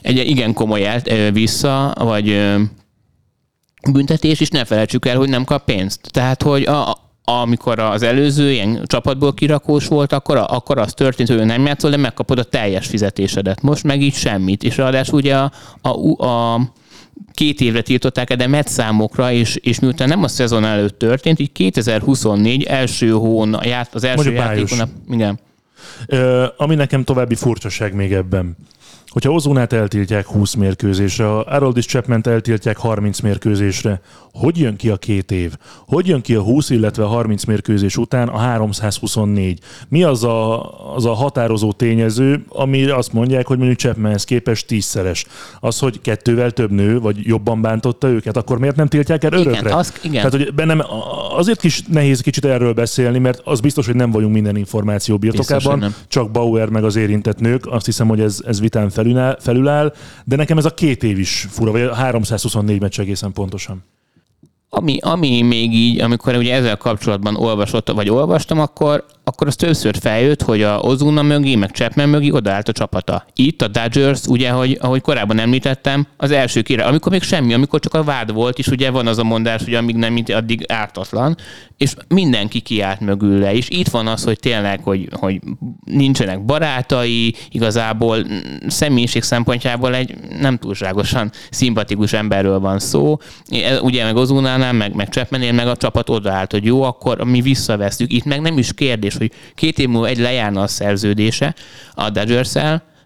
egy 0.00 0.28
igen 0.28 0.52
komoly 0.52 0.86
el, 0.86 1.30
vissza, 1.30 1.94
vagy 1.98 2.54
büntetés, 3.92 4.40
és 4.40 4.48
ne 4.48 4.64
felejtsük 4.64 5.06
el, 5.06 5.16
hogy 5.16 5.28
nem 5.28 5.44
kap 5.44 5.64
pénzt. 5.64 6.00
Tehát, 6.10 6.42
hogy 6.42 6.62
a, 6.62 7.05
amikor 7.28 7.78
az 7.78 8.02
előző 8.02 8.50
ilyen 8.50 8.82
csapatból 8.86 9.34
kirakós 9.34 9.86
volt, 9.86 10.12
akkor, 10.12 10.36
akkor 10.36 10.78
az 10.78 10.92
történt, 10.92 11.28
hogy 11.28 11.38
ő 11.38 11.44
nem 11.44 11.66
játszol, 11.66 11.90
de 11.90 11.96
megkapod 11.96 12.38
a 12.38 12.44
teljes 12.44 12.86
fizetésedet. 12.86 13.62
Most 13.62 13.84
meg 13.84 14.02
így 14.02 14.14
semmit. 14.14 14.62
És 14.62 14.76
ráadásul 14.76 15.18
ugye 15.18 15.36
a, 15.36 15.52
a, 15.80 16.24
a 16.26 16.60
két 17.32 17.60
évre 17.60 17.82
tiltották 17.82 18.34
de 18.34 18.46
metszámokra, 18.46 19.32
és, 19.32 19.56
és 19.56 19.80
miután 19.80 20.08
nem 20.08 20.22
a 20.22 20.28
szezon 20.28 20.64
előtt 20.64 20.98
történt, 20.98 21.38
így 21.38 21.52
2024 21.52 22.62
első 22.62 23.10
hón, 23.10 23.54
az 23.92 24.04
első 24.04 24.32
játékon, 24.32 24.78
igen. 25.10 25.38
Ö, 26.06 26.46
ami 26.56 26.74
nekem 26.74 27.04
további 27.04 27.34
furcsaság 27.34 27.94
még 27.94 28.12
ebben 28.12 28.56
hogyha 29.16 29.30
Ozunát 29.30 29.72
eltiltják 29.72 30.26
20 30.26 30.54
mérkőzésre, 30.54 31.36
a 31.36 31.44
Haroldis 31.48 31.86
chapman 31.86 32.20
eltiltják 32.24 32.76
30 32.76 33.20
mérkőzésre, 33.20 34.00
hogy 34.32 34.58
jön 34.58 34.76
ki 34.76 34.88
a 34.90 34.96
két 34.96 35.30
év? 35.30 35.52
Hogy 35.86 36.06
jön 36.06 36.20
ki 36.20 36.34
a 36.34 36.42
20, 36.42 36.70
illetve 36.70 37.04
a 37.04 37.06
30 37.06 37.44
mérkőzés 37.44 37.96
után 37.96 38.28
a 38.28 38.38
324? 38.38 39.58
Mi 39.88 40.02
az 40.02 40.24
a, 40.24 40.94
az 40.94 41.04
a 41.04 41.12
határozó 41.12 41.72
tényező, 41.72 42.44
ami 42.48 42.84
azt 42.84 43.12
mondják, 43.12 43.46
hogy 43.46 43.56
mondjuk 43.56 43.78
Chapmanhez 43.78 44.24
képest 44.24 44.66
tízszeres? 44.66 45.26
Az, 45.60 45.78
hogy 45.78 46.00
kettővel 46.00 46.50
több 46.50 46.70
nő, 46.70 47.00
vagy 47.00 47.26
jobban 47.26 47.60
bántotta 47.60 48.08
őket, 48.08 48.36
akkor 48.36 48.58
miért 48.58 48.76
nem 48.76 48.86
tiltják 48.86 49.24
el 49.24 49.32
örökre? 49.32 49.60
Igen, 49.60 49.72
az, 49.72 49.92
igen. 50.02 50.14
Tehát, 50.14 50.32
hogy 50.32 50.54
bennem 50.54 50.82
azért 51.36 51.60
kis 51.60 51.82
nehéz 51.88 52.20
kicsit 52.20 52.44
erről 52.44 52.72
beszélni, 52.72 53.18
mert 53.18 53.40
az 53.44 53.60
biztos, 53.60 53.86
hogy 53.86 53.94
nem 53.94 54.10
vagyunk 54.10 54.32
minden 54.32 54.56
információ 54.56 55.18
birtokában, 55.18 55.78
biztos, 55.78 55.96
csak 56.08 56.30
Bauer 56.30 56.68
meg 56.68 56.84
az 56.84 56.96
érintett 56.96 57.40
nők, 57.40 57.66
azt 57.66 57.86
hiszem, 57.86 58.08
hogy 58.08 58.20
ez, 58.20 58.38
ez 58.46 58.60
vitán 58.76 58.90
felüláll, 58.90 59.36
felüláll, 59.40 59.92
de 60.24 60.36
nekem 60.36 60.58
ez 60.58 60.64
a 60.64 60.74
két 60.74 61.02
év 61.02 61.18
is 61.18 61.46
fura, 61.50 61.70
vagy 61.70 61.80
a 61.80 61.94
324 61.94 62.80
meccs 62.80 63.00
egészen 63.00 63.32
pontosan. 63.32 63.84
Ami, 64.68 64.98
ami 65.00 65.42
még 65.42 65.74
így, 65.74 66.00
amikor 66.00 66.36
ugye 66.36 66.54
ezzel 66.54 66.76
kapcsolatban 66.76 67.36
olvasott, 67.36 67.90
vagy 67.90 68.08
olvastam, 68.08 68.60
akkor, 68.60 69.04
akkor 69.24 69.46
az 69.46 69.56
többször 69.56 69.96
feljött, 69.96 70.42
hogy 70.42 70.62
a 70.62 70.78
Ozuna 70.78 71.22
mögé, 71.22 71.54
meg 71.54 71.70
Chapman 71.70 72.08
mögé 72.08 72.30
odaállt 72.30 72.68
a 72.68 72.72
csapata. 72.72 73.26
Itt 73.34 73.62
a 73.62 73.68
Dodgers, 73.68 74.26
ugye, 74.26 74.50
hogy, 74.50 74.78
ahogy 74.80 75.00
korábban 75.00 75.38
említettem, 75.38 76.06
az 76.16 76.30
első 76.30 76.62
kire, 76.62 76.84
amikor 76.84 77.12
még 77.12 77.22
semmi, 77.22 77.54
amikor 77.54 77.80
csak 77.80 77.94
a 77.94 78.02
vád 78.02 78.32
volt, 78.32 78.58
és 78.58 78.66
ugye 78.66 78.90
van 78.90 79.06
az 79.06 79.18
a 79.18 79.24
mondás, 79.24 79.64
hogy 79.64 79.74
amíg 79.74 79.96
nem, 79.96 80.22
addig 80.26 80.64
ártatlan, 80.68 81.36
és 81.76 81.94
mindenki 82.08 82.60
kiállt 82.60 83.00
mögülle. 83.00 83.54
És 83.54 83.68
itt 83.68 83.88
van 83.88 84.06
az, 84.06 84.24
hogy 84.24 84.38
tényleg, 84.38 84.82
hogy, 84.82 85.08
hogy 85.12 85.40
nincsenek 85.84 86.44
barátai, 86.44 87.34
igazából 87.50 88.26
személyiség 88.66 89.22
szempontjából 89.22 89.94
egy 89.94 90.14
nem 90.40 90.58
túlságosan 90.58 91.30
szimpatikus 91.50 92.12
emberről 92.12 92.60
van 92.60 92.78
szó. 92.78 93.18
Ugye 93.80 94.04
meg 94.04 94.16
Ozunánál, 94.56 94.88
meg, 94.88 94.94
meg 94.94 95.08
Chapmanél 95.08 95.52
meg 95.52 95.66
a 95.66 95.76
csapat 95.76 96.10
odaállt, 96.10 96.50
hogy 96.50 96.64
jó, 96.64 96.82
akkor 96.82 97.24
mi 97.24 97.40
visszavesztük. 97.40 98.12
Itt 98.12 98.24
meg 98.24 98.40
nem 98.40 98.58
is 98.58 98.74
kérdés, 98.74 99.16
hogy 99.16 99.32
két 99.54 99.78
év 99.78 99.88
múlva 99.88 100.06
egy 100.06 100.18
lejárna 100.18 100.62
a 100.62 100.66
szerződése 100.66 101.54
a 101.94 102.10
dodgers 102.10 102.52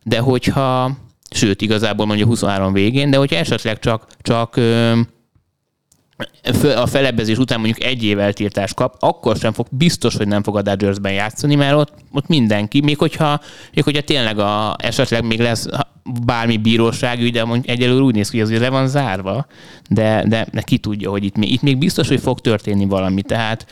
de 0.02 0.19
hogyha, 0.19 0.97
sőt, 1.30 1.62
igazából 1.62 2.07
mondjuk 2.07 2.28
23 2.28 2.73
végén, 2.73 3.11
de 3.11 3.16
hogyha 3.16 3.37
esetleg 3.37 3.78
csak, 3.78 4.07
csak 4.23 4.61
a 6.77 6.87
felebbezés 6.87 7.39
után 7.39 7.61
mondjuk 7.61 7.85
egy 7.85 8.05
év 8.05 8.19
eltiltást 8.19 8.75
kap, 8.75 8.97
akkor 8.99 9.37
sem 9.37 9.53
fog, 9.53 9.67
biztos, 9.71 10.17
hogy 10.17 10.29
nem 10.29 10.43
fog 10.43 10.57
a 10.57 10.62
Dodgersben 10.62 11.12
játszani, 11.12 11.55
mert 11.55 11.75
ott, 11.75 11.95
ott 12.12 12.27
mindenki, 12.27 12.81
még 12.81 12.99
hogyha, 12.99 13.41
még 13.75 13.85
hogyha 13.85 14.03
tényleg 14.03 14.39
a, 14.39 14.77
esetleg 14.79 15.25
még 15.25 15.41
lesz 15.41 15.67
bármi 16.25 16.57
bírósági, 16.57 17.31
de 17.31 17.45
mondjuk 17.45 17.69
egyelőre 17.69 18.03
úgy 18.03 18.15
néz 18.15 18.31
ki, 18.31 18.41
hogy 18.41 18.53
ez 18.53 18.61
le 18.61 18.69
van 18.69 18.89
zárva, 18.89 19.47
de, 19.89 20.25
de, 20.27 20.47
de 20.53 20.61
ki 20.62 20.79
tudja, 20.79 21.11
hogy 21.11 21.25
itt 21.25 21.37
még, 21.37 21.53
itt 21.53 21.62
még 21.62 21.79
biztos, 21.79 22.09
hogy 22.09 22.21
fog 22.21 22.41
történni 22.41 22.85
valami, 22.85 23.23
tehát 23.23 23.67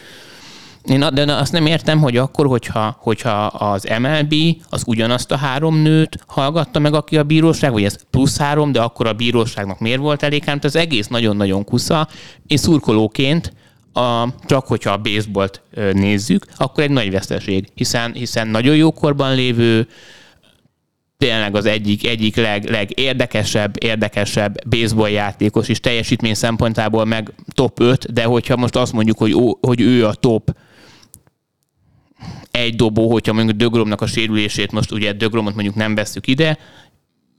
én 0.89 1.05
de 1.13 1.33
azt 1.33 1.53
nem 1.53 1.67
értem, 1.67 2.01
hogy 2.01 2.17
akkor, 2.17 2.47
hogyha, 2.47 2.97
hogyha 3.01 3.47
az 3.47 3.89
MLB 3.99 4.35
az 4.71 4.83
ugyanazt 4.87 5.31
a 5.31 5.37
három 5.37 5.77
nőt 5.77 6.19
hallgatta 6.27 6.79
meg, 6.79 6.95
aki 6.95 7.17
a 7.17 7.23
bíróság, 7.23 7.73
vagy 7.73 7.85
ez 7.85 7.97
plusz 8.11 8.39
három, 8.39 8.73
de 8.73 8.81
akkor 8.81 9.07
a 9.07 9.13
bíróságnak 9.13 9.81
miért 9.81 10.01
volt 10.01 10.23
elég, 10.23 10.45
hát 10.45 10.65
az 10.65 10.77
egész 10.77 11.07
nagyon-nagyon 11.07 11.65
kusza. 11.65 12.09
Én 12.47 12.57
szurkolóként 12.57 13.53
a, 13.93 14.29
csak 14.47 14.67
hogyha 14.67 14.93
a 14.93 14.97
baseballt 14.97 15.63
nézzük, 15.93 16.47
akkor 16.57 16.85
egy 16.85 16.91
nagy 16.91 17.11
veszteség, 17.11 17.69
hiszen, 17.75 18.13
hiszen 18.13 18.49
nagyon 18.49 18.77
jó 18.77 18.93
korban 18.93 19.35
lévő, 19.35 19.89
tényleg 21.19 21.57
az 21.57 21.67
egyik, 21.67 22.07
egyik 22.07 22.37
leg, 22.37 22.71
legérdekesebb, 22.71 23.75
érdekesebb 23.85 24.69
baseball 24.69 25.11
játékos, 25.11 25.69
és 25.69 25.81
teljesítmény 25.81 26.35
szempontából 26.35 27.05
meg 27.05 27.33
top 27.53 27.81
5, 27.81 28.13
de 28.13 28.25
hogyha 28.25 28.57
most 28.57 28.77
azt 28.77 28.93
mondjuk, 28.93 29.19
hogy, 29.19 29.35
ó, 29.35 29.59
hogy 29.61 29.81
ő 29.81 30.07
a 30.07 30.15
top 30.15 30.57
egy 32.51 32.77
dobó, 32.77 33.11
hogyha 33.11 33.33
mondjuk 33.33 33.57
Dögromnak 33.57 34.01
a 34.01 34.07
sérülését, 34.07 34.73
most 34.73 34.93
ugye 34.93 35.13
Dögromot 35.13 35.55
mondjuk 35.55 35.75
nem 35.75 35.95
veszük 35.95 36.27
ide, 36.27 36.59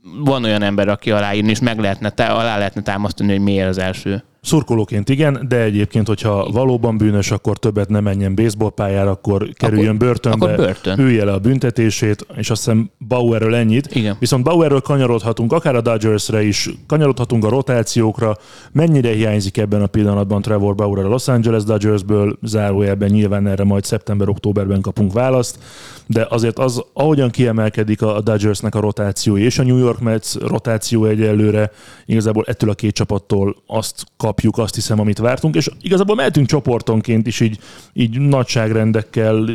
van 0.01 0.43
olyan 0.43 0.62
ember, 0.62 0.88
aki 0.88 1.12
aláírni, 1.12 1.50
és 1.50 1.59
meg 1.59 1.79
lehetne, 1.79 2.25
alá 2.25 2.57
lehetne 2.57 2.81
támasztani, 2.81 3.31
hogy 3.31 3.41
miért 3.41 3.67
az 3.67 3.77
első. 3.77 4.24
Szurkolóként 4.41 5.10
igen, 5.10 5.46
de 5.48 5.62
egyébként, 5.62 6.08
hogyha 6.08 6.50
valóban 6.51 6.98
bűnös, 6.98 7.31
akkor 7.31 7.58
többet 7.58 7.89
nem 7.89 8.03
menjen 8.03 8.36
baseballpályára, 8.36 9.10
akkor 9.10 9.50
kerüljön 9.53 9.96
akkor, 9.96 10.08
börtönbe, 10.08 10.46
akkor 10.46 10.65
börtön. 10.65 11.00
ülje 11.00 11.24
le 11.25 11.31
a 11.31 11.39
büntetését, 11.39 12.25
és 12.36 12.50
azt 12.50 12.63
hiszem 12.63 12.89
Bauerről 13.08 13.55
ennyit. 13.55 13.96
Igen. 13.96 14.15
Viszont 14.19 14.43
Bauerről 14.43 14.81
kanyarodhatunk, 14.81 15.53
akár 15.53 15.75
a 15.75 15.81
Dodgersre 15.81 16.43
is, 16.43 16.69
kanyarodhatunk 16.88 17.46
a 17.46 17.50
rotációkra. 17.50 18.38
Mennyire 18.72 19.10
hiányzik 19.10 19.58
ebben 19.58 19.81
a 19.81 19.88
pillanatban 19.88 20.41
Trevor 20.41 20.75
Bauer 20.75 21.05
a 21.05 21.08
Los 21.08 21.27
Angeles 21.27 21.63
Dodgersből, 21.63 22.38
zárójelben 22.43 23.10
nyilván 23.10 23.48
erre 23.48 23.63
majd 23.63 23.84
szeptember-októberben 23.84 24.81
kapunk 24.81 25.13
választ, 25.13 25.60
de 26.05 26.27
azért 26.29 26.60
az, 26.60 26.84
ahogyan 26.93 27.29
kiemelkedik 27.29 28.01
a 28.01 28.22
Dodgersnek 28.22 28.75
a 28.75 28.79
rotáció 28.79 29.38
és 29.38 29.60
a 29.60 29.63
New 29.63 29.77
York 29.77 30.00
Mets 30.00 30.36
rotáció 30.36 31.05
egyelőre, 31.05 31.72
igazából 32.05 32.43
ettől 32.48 32.69
a 32.69 32.74
két 32.74 32.93
csapattól 32.93 33.55
azt 33.67 34.03
kap 34.17 34.28
kapjuk, 34.29 34.57
azt 34.57 34.75
hiszem, 34.75 35.00
amit 35.00 35.17
vártunk, 35.17 35.55
és 35.55 35.69
igazából 35.81 36.15
mehetünk 36.15 36.48
csoportonként 36.48 37.27
is 37.27 37.39
így, 37.39 37.59
így 37.93 38.19
nagyságrendekkel 38.19 39.50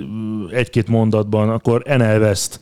egy-két 0.51 0.89
mondatban, 0.89 1.51
akkor 1.51 1.83
NL 1.85 2.21
West 2.21 2.61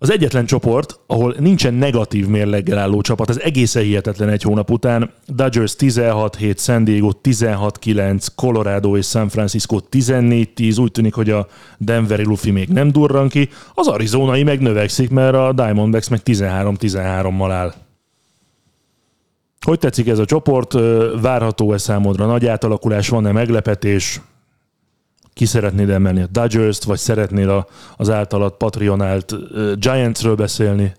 az 0.00 0.10
egyetlen 0.10 0.46
csoport, 0.46 0.98
ahol 1.06 1.34
nincsen 1.38 1.74
negatív 1.74 2.26
mérleggel 2.26 2.78
álló 2.78 3.00
csapat, 3.00 3.30
ez 3.30 3.38
egészen 3.38 3.82
hihetetlen 3.82 4.28
egy 4.28 4.42
hónap 4.42 4.70
után. 4.70 5.10
Dodgers 5.26 5.74
16-7, 5.78 6.58
San 6.58 6.84
Diego 6.84 7.10
16-9, 7.22 8.26
Colorado 8.34 8.96
és 8.96 9.06
San 9.06 9.28
Francisco 9.28 9.78
14-10, 9.90 10.80
úgy 10.80 10.92
tűnik, 10.92 11.14
hogy 11.14 11.30
a 11.30 11.46
Denveri 11.78 12.24
Luffy 12.24 12.50
még 12.50 12.68
nem 12.68 12.92
durran 12.92 13.28
ki, 13.28 13.48
az 13.74 13.86
arizonai 13.86 14.42
meg 14.42 14.60
növekszik, 14.60 15.10
mert 15.10 15.34
a 15.34 15.52
Diamondbacks 15.52 16.08
meg 16.08 16.20
13-13-mal 16.24 17.50
áll. 17.50 17.87
Hogy 19.60 19.78
tetszik 19.78 20.08
ez 20.08 20.18
a 20.18 20.24
csoport? 20.24 20.72
Várható-e 21.20 21.78
számodra 21.78 22.26
nagy 22.26 22.46
átalakulás? 22.46 23.08
Van-e 23.08 23.32
meglepetés? 23.32 24.20
Ki 25.32 25.44
szeretnéd 25.44 25.90
emelni 25.90 26.22
a 26.22 26.26
Dodgers-t, 26.30 26.84
vagy 26.84 26.98
szeretnél 26.98 27.66
az 27.96 28.10
általad 28.10 28.52
patronált 28.52 29.34
Giantsről 29.80 30.34
beszélni? 30.34 30.92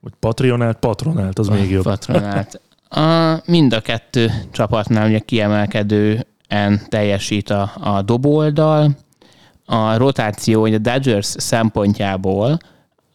Vagy 0.00 0.12
patronált, 0.20 0.78
patronált, 0.78 1.38
az 1.38 1.48
még 1.48 1.70
jobb. 1.70 1.82
Patronált. 1.82 2.60
A, 2.88 3.36
mind 3.44 3.72
a 3.72 3.80
kettő 3.80 4.30
csapatnál 4.52 5.08
ugye 5.08 5.18
kiemelkedően 5.18 6.80
teljesít 6.88 7.50
a, 7.50 7.72
a 7.80 8.02
dobóoldal. 8.02 8.96
A 9.64 9.96
rotáció, 9.96 10.60
hogy 10.60 10.74
a 10.74 10.78
Dodgers 10.78 11.26
szempontjából 11.26 12.58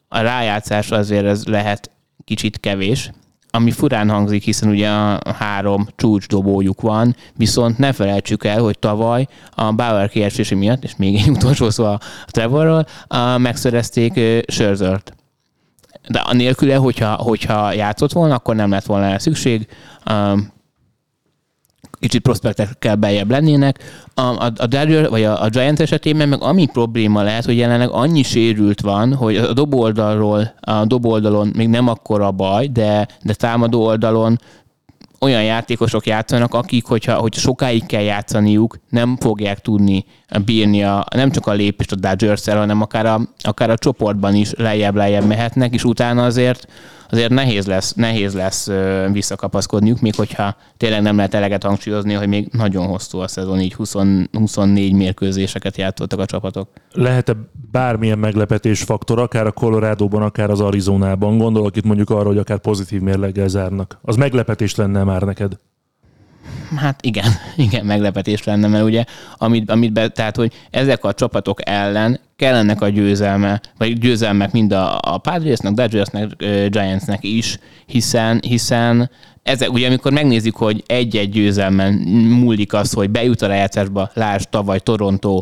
a 0.07 0.19
rájátszás 0.19 0.91
azért 0.91 1.25
ez 1.25 1.45
lehet 1.45 1.91
kicsit 2.23 2.59
kevés, 2.59 3.11
ami 3.55 3.71
furán 3.71 4.09
hangzik, 4.09 4.43
hiszen 4.43 4.69
ugye 4.69 4.89
a 4.89 5.19
három 5.33 5.87
csúcsdobójuk 5.95 6.81
van, 6.81 7.15
viszont 7.35 7.77
ne 7.77 7.91
felejtsük 7.91 8.45
el, 8.45 8.61
hogy 8.61 8.79
tavaly 8.79 9.27
a 9.51 9.71
Bauer 9.71 10.09
kiesése 10.09 10.55
miatt, 10.55 10.83
és 10.83 10.95
még 10.95 11.15
egy 11.15 11.29
utolsó 11.29 11.69
szó 11.69 11.85
a 11.85 11.99
Trevorról, 12.25 12.85
megszerezték 13.37 14.19
Sörzört. 14.47 15.13
De 16.07 16.19
a 16.19 16.33
nélküle, 16.33 16.75
hogyha, 16.75 17.13
hogyha 17.13 17.73
játszott 17.73 18.11
volna, 18.11 18.35
akkor 18.35 18.55
nem 18.55 18.69
lett 18.69 18.85
volna 18.85 19.19
szükség. 19.19 19.67
Kicsit 21.99 22.21
prospektekkel 22.21 22.95
beljebb 22.95 23.31
lennének. 23.31 23.79
A, 24.13 24.21
a, 24.21 24.51
a 24.57 24.67
Dodger, 24.67 25.09
vagy 25.09 25.23
a, 25.23 25.43
a 25.43 25.49
Giants 25.49 25.79
esetében 25.79 26.29
meg 26.29 26.41
ami 26.41 26.65
probléma 26.65 27.21
lehet, 27.21 27.45
hogy 27.45 27.57
jelenleg 27.57 27.89
annyi 27.89 28.23
sérült 28.23 28.81
van, 28.81 29.13
hogy 29.13 29.35
a 29.35 29.53
doboldalról, 29.53 30.53
a 30.59 30.85
doboldalon 30.85 31.51
még 31.55 31.67
nem 31.67 31.87
akkora 31.87 32.31
baj, 32.31 32.67
de, 32.67 33.07
de 33.23 33.33
támadó 33.33 33.83
oldalon 33.83 34.39
olyan 35.23 35.43
játékosok 35.43 36.05
játszanak, 36.05 36.53
akik, 36.53 36.85
hogyha 36.85 37.15
hogy 37.15 37.33
sokáig 37.33 37.85
kell 37.85 38.01
játszaniuk, 38.01 38.79
nem 38.89 39.17
fogják 39.19 39.59
tudni 39.59 40.05
bírni 40.45 40.83
a, 40.83 41.05
nem 41.15 41.31
csak 41.31 41.47
a 41.47 41.51
lépést 41.51 41.91
a 41.91 41.95
dodgers 41.95 42.45
hanem 42.45 42.81
akár 42.81 43.05
a, 43.05 43.21
akár 43.39 43.69
a 43.69 43.77
csoportban 43.77 44.35
is 44.35 44.51
lejjebb-lejjebb 44.57 45.25
mehetnek, 45.25 45.73
és 45.73 45.83
utána 45.83 46.23
azért 46.23 46.67
azért 47.13 47.31
nehéz 47.31 47.65
lesz, 47.65 47.93
nehéz 47.93 48.33
lesz 48.33 48.69
visszakapaszkodniuk, 49.11 50.01
még 50.01 50.15
hogyha 50.15 50.55
tényleg 50.77 51.01
nem 51.01 51.15
lehet 51.15 51.33
eleget 51.33 51.63
hangsúlyozni, 51.63 52.13
hogy 52.13 52.27
még 52.27 52.47
nagyon 52.51 52.87
hosszú 52.87 53.17
a 53.17 53.27
szezon, 53.27 53.59
így 53.59 53.73
20, 53.73 53.95
24 54.31 54.93
mérkőzéseket 54.93 55.77
játszottak 55.77 56.19
a 56.19 56.25
csapatok. 56.25 56.69
Lehet-e 56.91 57.33
bármilyen 57.71 58.19
meglepetés 58.19 58.81
faktor, 58.81 59.19
akár 59.19 59.45
a 59.45 59.51
Colorado-ban, 59.51 60.21
akár 60.21 60.49
az 60.49 60.59
Arizonában? 60.59 61.37
Gondolok 61.37 61.75
itt 61.75 61.85
mondjuk 61.85 62.09
arra, 62.09 62.27
hogy 62.27 62.37
akár 62.37 62.59
pozitív 62.59 63.01
mérleggel 63.01 63.47
zárnak. 63.47 63.99
Az 64.01 64.15
meglepetés 64.15 64.75
lenne 64.75 65.03
már 65.03 65.21
neked? 65.21 65.57
Hát 66.75 67.05
igen, 67.05 67.31
igen, 67.67 67.85
meglepetés 67.85 68.43
lenne, 68.43 68.67
mert 68.67 68.83
ugye, 68.83 69.03
amit, 69.37 69.71
amit 69.71 69.93
be, 69.93 70.07
tehát, 70.07 70.35
hogy 70.35 70.53
ezek 70.71 71.03
a 71.03 71.13
csapatok 71.13 71.69
ellen 71.69 72.19
kellenek 72.35 72.81
a 72.81 72.89
győzelme, 72.89 73.61
vagy 73.77 73.97
győzelmek 73.97 74.51
mind 74.51 74.71
a, 74.71 74.97
a 75.01 75.17
Padresnek, 75.17 75.73
Dodgersnek, 75.73 76.35
Giantsnek 76.69 77.23
is, 77.23 77.57
hiszen, 77.85 78.39
hiszen 78.47 79.09
ezek, 79.43 79.71
ugye 79.71 79.87
amikor 79.87 80.11
megnézzük, 80.11 80.55
hogy 80.55 80.83
egy-egy 80.87 81.29
győzelmen 81.29 81.93
múlik 82.43 82.73
az, 82.73 82.93
hogy 82.93 83.09
bejut 83.09 83.41
a 83.41 83.47
rájátszásba, 83.47 84.09
lásd 84.13 84.49
tavaly 84.49 84.79
Toronto, 84.79 85.41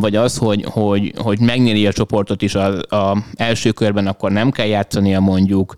vagy 0.00 0.16
az, 0.16 0.36
hogy, 0.36 0.64
hogy, 0.64 1.12
hogy 1.16 1.40
megnyeri 1.40 1.86
a 1.86 1.92
csoportot 1.92 2.42
is 2.42 2.54
az 2.54 2.80
első 3.34 3.70
körben, 3.70 4.06
akkor 4.06 4.30
nem 4.30 4.50
kell 4.50 4.66
játszania 4.66 5.20
mondjuk, 5.20 5.74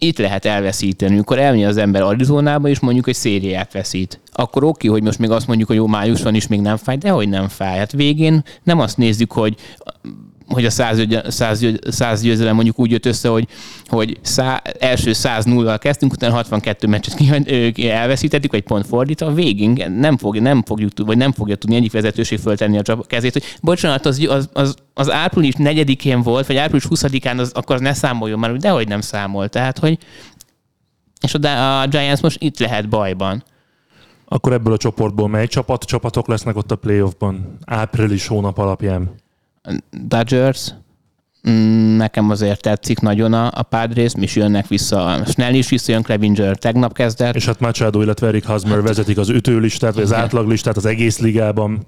itt 0.00 0.18
lehet 0.18 0.44
elveszíteni. 0.44 1.14
Amikor 1.14 1.38
elmegy 1.38 1.64
az 1.64 1.76
ember 1.76 2.02
Arizonába, 2.02 2.68
és 2.68 2.80
mondjuk 2.80 3.08
egy 3.08 3.14
szériát 3.14 3.72
veszít, 3.72 4.20
akkor 4.32 4.64
oké, 4.64 4.88
hogy 4.88 5.02
most 5.02 5.18
még 5.18 5.30
azt 5.30 5.46
mondjuk, 5.46 5.68
hogy 5.68 5.76
jó, 5.76 5.86
május 5.86 6.22
van, 6.22 6.34
és 6.34 6.46
még 6.46 6.60
nem 6.60 6.76
fáj, 6.76 6.96
de 6.96 7.10
hogy 7.10 7.28
nem 7.28 7.48
fáj. 7.48 7.78
Hát 7.78 7.92
végén 7.92 8.44
nem 8.62 8.78
azt 8.80 8.96
nézzük, 8.96 9.32
hogy 9.32 9.54
hogy 10.52 10.64
a 10.64 10.70
100, 10.70 11.06
100, 11.28 11.64
100 11.88 12.20
győzelem 12.20 12.54
mondjuk 12.54 12.78
úgy 12.78 12.90
jött 12.90 13.06
össze, 13.06 13.28
hogy, 13.28 13.46
hogy 13.86 14.18
szá, 14.22 14.62
első 14.78 15.12
100 15.12 15.44
0 15.44 15.78
kezdtünk, 15.78 16.12
utána 16.12 16.34
62 16.34 16.86
meccset 16.86 17.20
elveszítettük, 17.78 18.50
vagy 18.50 18.62
pont 18.62 18.86
fordítva, 18.86 19.26
a 19.26 19.32
végén 19.32 19.92
nem, 19.92 20.16
fog, 20.16 20.36
nem 20.36 20.62
fogjuk 20.62 20.90
vagy 20.96 21.16
nem 21.16 21.32
fogja 21.32 21.56
tudni 21.56 21.76
egyik 21.76 21.92
vezetőség 21.92 22.38
föltenni 22.38 22.78
a 22.78 23.02
kezét, 23.06 23.32
hogy 23.32 23.44
bocsánat, 23.62 24.06
az, 24.06 24.26
az, 24.28 24.48
az, 24.52 24.74
az 24.94 25.10
április 25.10 25.54
4-én 25.58 26.22
volt, 26.22 26.46
vagy 26.46 26.56
április 26.56 26.86
20-án, 26.90 27.38
az, 27.38 27.52
akkor 27.54 27.74
az 27.74 27.80
ne 27.80 27.92
számoljon 27.92 28.38
már, 28.38 28.72
hogy 28.72 28.88
nem 28.88 29.00
számol. 29.00 29.48
Tehát, 29.48 29.78
hogy 29.78 29.98
és 31.20 31.34
a, 31.34 31.80
a 31.80 31.86
Giants 31.86 32.20
most 32.20 32.42
itt 32.42 32.58
lehet 32.58 32.88
bajban. 32.88 33.44
Akkor 34.24 34.52
ebből 34.52 34.72
a 34.72 34.76
csoportból 34.76 35.28
mely 35.28 35.46
csapat, 35.46 35.84
csapatok 35.84 36.28
lesznek 36.28 36.56
ott 36.56 36.70
a 36.70 36.76
playoffban 36.76 37.58
április 37.64 38.26
hónap 38.26 38.58
alapján? 38.58 39.14
Dodgers, 39.90 40.74
mm, 41.48 41.96
nekem 41.96 42.30
azért 42.30 42.62
tetszik 42.62 43.00
nagyon 43.00 43.32
a, 43.32 43.50
a 43.54 43.62
Padres, 43.62 44.14
mi 44.14 44.22
is 44.22 44.36
jönnek 44.36 44.66
vissza, 44.66 45.24
Snell 45.26 45.54
is 45.54 45.68
visszajön, 45.68 46.02
Clevinger 46.02 46.56
tegnap 46.56 46.92
kezdett. 46.92 47.34
És 47.34 47.46
hát 47.46 47.60
Machado, 47.60 48.02
illetve 48.02 48.26
Eric 48.26 48.46
Hosmer 48.46 48.74
hát, 48.74 48.86
vezetik 48.86 49.18
az 49.18 49.28
ütőlistát, 49.28 49.94
vagy 49.94 50.02
az 50.02 50.12
átlaglistát 50.12 50.76
az 50.76 50.86
egész 50.86 51.18
ligában. 51.18 51.86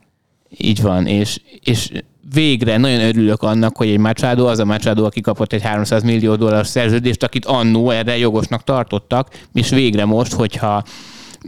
Így 0.56 0.82
van, 0.82 1.06
és, 1.06 1.40
és 1.64 1.90
végre 2.34 2.76
nagyon 2.76 3.00
örülök 3.00 3.42
annak, 3.42 3.76
hogy 3.76 3.88
egy 3.88 3.98
Machado, 3.98 4.46
az 4.46 4.58
a 4.58 4.64
Machado, 4.64 5.04
aki 5.04 5.20
kapott 5.20 5.52
egy 5.52 5.62
300 5.62 6.02
millió 6.02 6.36
dolláros 6.36 6.66
szerződést, 6.66 7.22
akit 7.22 7.44
annó 7.44 7.90
erre 7.90 8.18
jogosnak 8.18 8.64
tartottak, 8.64 9.28
és 9.52 9.68
végre 9.68 10.04
most, 10.04 10.32
hogyha 10.32 10.82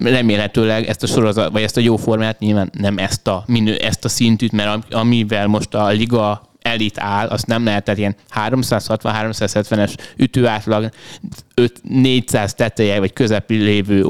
remélhetőleg 0.01 0.87
ezt 0.87 1.03
a 1.03 1.07
sorozat, 1.07 1.53
vagy 1.53 1.63
ezt 1.63 1.77
a 1.77 1.81
jó 1.81 1.97
formát, 1.97 2.39
nyilván 2.39 2.71
nem 2.79 2.99
ezt 2.99 3.29
a, 3.29 3.45
minő, 3.47 3.75
ezt 3.75 4.05
a 4.05 4.09
szintűt, 4.09 4.53
mert 4.53 4.95
amivel 4.95 5.47
most 5.47 5.75
a 5.75 5.89
liga 5.89 6.53
elit 6.65 6.99
áll, 6.99 7.27
azt 7.27 7.47
nem 7.47 7.65
lehet, 7.65 7.85
tehát 7.85 8.01
ilyen 8.01 8.17
360-370-es 8.35 9.97
ütőátlag, 10.17 10.89
400 11.83 12.55
teteje 12.55 12.99
vagy 12.99 13.13
közepi 13.13 13.55
lévő 13.55 14.05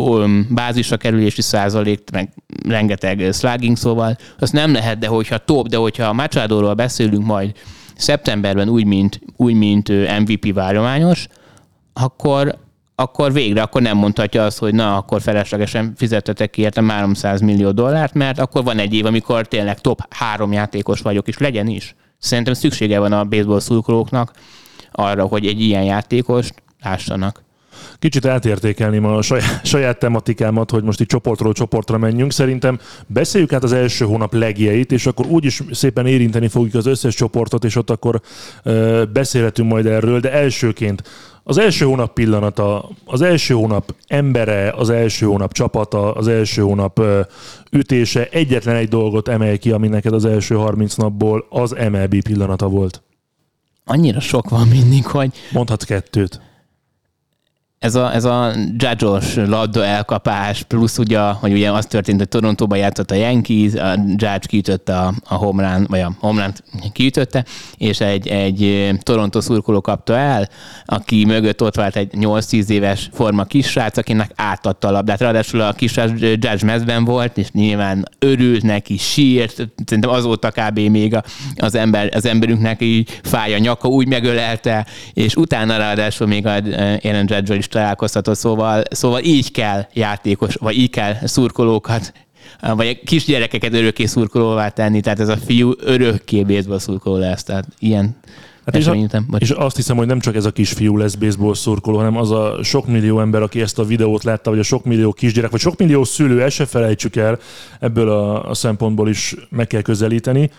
bázisra 0.49 0.97
kerülési 0.97 1.43
százalék, 1.43 2.01
meg 2.13 2.29
rengeteg 2.69 3.33
slugging, 3.33 3.77
szóval 3.77 4.17
azt 4.39 4.53
nem 4.53 4.73
lehet, 4.73 4.99
de 4.99 5.07
hogyha 5.07 5.39
top, 5.39 5.69
de 5.69 5.77
hogyha 5.77 6.05
a 6.05 6.13
Machado-ról 6.13 6.75
beszélünk 6.75 7.25
majd 7.25 7.53
szeptemberben 7.97 8.69
úgy, 8.69 8.85
mint, 8.85 9.21
úgy, 9.37 9.55
mint 9.55 9.89
MVP 10.19 10.53
várományos, 10.53 11.27
akkor, 11.93 12.59
akkor 12.95 13.33
végre 13.33 13.63
akkor 13.63 13.83
nem 13.83 13.97
mondhatja 13.97 14.45
azt, 14.45 14.59
hogy 14.59 14.75
na, 14.75 14.97
akkor 14.97 15.23
feleslegesen 15.23 15.93
fizettetek 15.97 16.51
ki 16.51 16.63
értem 16.63 16.89
300 16.89 17.41
millió 17.41 17.71
dollárt, 17.71 18.15
mert 18.15 18.39
akkor 18.39 18.65
van 18.65 18.79
egy 18.79 18.95
év, 18.95 19.05
amikor 19.07 19.47
tényleg 19.47 19.81
top 19.81 20.01
három 20.11 20.53
játékos 20.53 21.01
vagyok, 21.01 21.29
és 21.29 21.39
legyen 21.39 21.67
is. 21.67 21.95
Szerintem 22.19 22.55
szüksége 22.55 22.99
van 22.99 23.13
a 23.13 23.25
baseball 23.25 23.61
szurkolóknak 23.61 24.33
arra, 24.93 25.25
hogy 25.25 25.47
egy 25.47 25.61
ilyen 25.61 25.85
játékost 25.85 26.55
lássanak. 26.83 27.43
Kicsit 27.99 28.25
átértékelném 28.27 29.05
a 29.05 29.23
saját, 29.23 29.67
saját 29.67 29.99
tematikámat, 29.99 30.71
hogy 30.71 30.83
most 30.83 31.01
itt 31.01 31.09
csoportról 31.09 31.53
csoportra 31.53 31.99
menjünk. 31.99 32.33
Szerintem 32.33 32.79
beszéljük 33.07 33.53
át 33.53 33.63
az 33.63 33.73
első 33.73 34.05
hónap 34.05 34.35
legjeit, 34.35 34.93
és 34.93 35.07
akkor 35.07 35.27
úgyis 35.27 35.63
szépen 35.71 36.07
érinteni 36.07 36.49
fogjuk 36.49 36.75
az 36.75 36.87
összes 36.87 37.15
csoportot, 37.15 37.65
és 37.65 37.77
ott 37.77 37.91
akkor 37.91 38.21
ö, 38.63 39.03
beszélhetünk 39.13 39.71
majd 39.71 39.87
erről, 39.87 40.21
de 40.21 40.33
elsőként 40.33 41.03
az 41.45 41.59
első 41.59 41.85
hónap 41.85 42.13
pillanata, 42.13 42.89
az 43.05 43.21
első 43.21 43.55
hónap 43.55 43.95
embere, 44.07 44.73
az 44.77 44.91
első 44.91 45.27
hónap 45.27 45.53
csapata, 45.53 46.13
az 46.13 46.29
első 46.29 46.63
hónap 46.63 47.01
ütése, 47.71 48.29
egyetlen 48.29 48.77
egy 48.77 48.89
dolgot 48.89 49.29
emelj 49.29 49.57
ki, 49.57 49.71
ami 49.71 49.89
neked 49.89 50.13
az 50.13 50.25
első 50.25 50.55
30 50.55 50.95
napból 50.95 51.47
az 51.51 51.71
MLB 51.91 52.23
pillanata 52.23 52.69
volt. 52.69 53.03
Annyira 53.85 54.21
sok 54.21 54.49
van 54.49 54.69
mindig, 54.69 55.07
hogy... 55.07 55.33
Mondhatsz 55.53 55.85
kettőt 55.85 56.41
ez 57.85 57.95
a, 57.95 58.15
ez 58.15 58.25
a 58.25 58.53
judge 58.77 59.47
labda 59.47 59.85
elkapás, 59.85 60.63
plusz 60.63 60.99
ugye, 60.99 61.19
hogy 61.19 61.53
ugye 61.53 61.73
az 61.73 61.87
történt, 61.87 62.19
hogy 62.19 62.29
Torontóban 62.29 62.79
játszott 62.79 63.11
a 63.11 63.15
Yankees, 63.15 63.75
a 63.75 63.95
Judge 64.07 64.39
kiütötte 64.47 64.97
a, 64.99 65.15
a 65.25 65.35
homrán, 65.35 65.87
vagy 65.91 66.01
a 66.01 66.13
homrán 66.19 66.55
kiütötte, 66.93 67.45
és 67.77 68.01
egy, 68.01 68.29
egy 68.29 68.91
Toronto 69.03 69.41
szurkoló 69.41 69.81
kapta 69.81 70.17
el, 70.17 70.49
aki 70.85 71.25
mögött 71.25 71.63
ott 71.63 71.77
volt 71.77 71.97
egy 71.97 72.11
8-10 72.13 72.69
éves 72.69 73.11
forma 73.13 73.45
kisrác, 73.45 73.97
akinek 73.97 74.31
átadta 74.35 74.89
a 74.89 74.91
labdát. 74.91 75.21
Ráadásul 75.21 75.61
a 75.61 75.73
kisrác 75.73 76.11
Judge 76.21 76.65
mezben 76.65 77.05
volt, 77.05 77.39
és 77.39 77.51
nyilván 77.51 78.09
örült 78.19 78.63
neki, 78.63 78.97
sírt, 78.97 79.69
szerintem 79.85 80.11
azóta 80.11 80.51
kb. 80.51 80.79
még 80.79 81.17
az, 81.57 81.75
ember, 81.75 82.11
az 82.15 82.27
emberünknek 82.27 82.81
így 82.83 83.21
fáj 83.23 83.55
a 83.55 83.59
nyaka, 83.59 83.89
úgy 83.89 84.09
megölelte, 84.09 84.87
és 85.13 85.35
utána 85.37 85.77
ráadásul 85.77 86.27
még 86.27 86.47
a 86.47 86.51
Aaron 87.03 87.25
Judge 87.27 87.55
is 87.55 87.69
találkoztatott, 87.75 88.37
szóval, 88.37 88.83
szóval 88.91 89.21
így 89.23 89.51
kell 89.51 89.87
játékos, 89.93 90.55
vagy 90.55 90.77
így 90.77 90.91
kell 90.91 91.15
szurkolókat 91.25 92.13
vagy 92.61 93.01
kisgyerekeket 93.05 93.75
örökké 93.75 94.05
szurkolóvá 94.05 94.69
tenni, 94.69 95.01
tehát 95.01 95.21
ez 95.21 95.29
a 95.29 95.37
fiú 95.37 95.73
örökké 95.81 96.43
baseball 96.43 96.79
szurkoló 96.79 97.17
lesz, 97.17 97.43
tehát 97.43 97.67
ilyen 97.79 98.17
Hát 98.65 98.77
és, 98.77 98.87
a, 98.87 98.97
és 99.39 99.51
azt 99.51 99.77
hiszem, 99.77 99.97
hogy 99.97 100.07
nem 100.07 100.21
csak 100.21 100.35
ez 100.35 100.45
a 100.45 100.51
kisfiú 100.51 100.97
lesz 100.97 101.15
baseball 101.15 101.55
szurkoló, 101.55 101.97
hanem 101.97 102.17
az 102.17 102.31
a 102.31 102.59
sok 102.63 102.87
millió 102.87 103.21
ember, 103.21 103.43
aki 103.43 103.61
ezt 103.61 103.79
a 103.79 103.85
videót 103.85 104.25
látta, 104.25 104.51
vagy 104.51 104.59
a 104.59 104.63
sok 104.63 104.85
millió 104.85 105.13
kisgyerek, 105.13 105.51
vagy 105.51 105.61
sok 105.61 105.77
millió 105.79 106.05
szülő, 106.05 106.43
ezt 106.43 106.55
se 106.55 106.67
felejtsük 106.67 107.17
el, 107.17 107.39
ebből 107.81 108.11
a, 108.11 108.51
a 108.51 108.55
szempontból 108.55 109.09
is 109.09 109.37
meg 109.51 109.67
kell 109.67 109.83
közelíteni. 109.83 110.51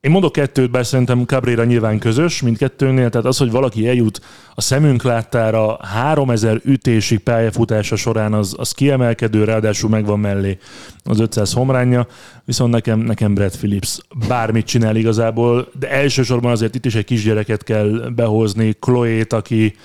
Én 0.00 0.10
mondok 0.10 0.32
kettőt, 0.32 0.70
bár 0.70 0.86
szerintem 0.86 1.24
Cabrera 1.24 1.64
nyilván 1.64 1.98
közös 1.98 2.42
mindkettőnél, 2.42 3.10
tehát 3.10 3.26
az, 3.26 3.38
hogy 3.38 3.50
valaki 3.50 3.88
eljut 3.88 4.20
a 4.54 4.60
szemünk 4.60 5.02
láttára 5.02 5.78
3000 5.82 6.60
ütésig 6.64 7.18
pályafutása 7.18 7.96
során, 7.96 8.32
az, 8.32 8.54
az 8.58 8.72
kiemelkedő, 8.72 9.44
ráadásul 9.44 9.90
megvan 9.90 10.18
mellé 10.18 10.58
az 11.04 11.20
500 11.20 11.52
homránja, 11.52 12.06
viszont 12.44 12.72
nekem, 12.72 12.98
nekem 12.98 13.34
Brad 13.34 13.56
Phillips 13.56 13.98
bármit 14.28 14.66
csinál 14.66 14.96
igazából, 14.96 15.68
de 15.78 15.90
elsősorban 15.90 16.50
azért 16.50 16.74
itt 16.74 16.84
is 16.84 16.94
egy 16.94 17.04
kisgyereket 17.04 17.64
kell 17.64 18.10
behozni, 18.14 18.72
Chloe-t, 18.80 19.32
aki, 19.32 19.76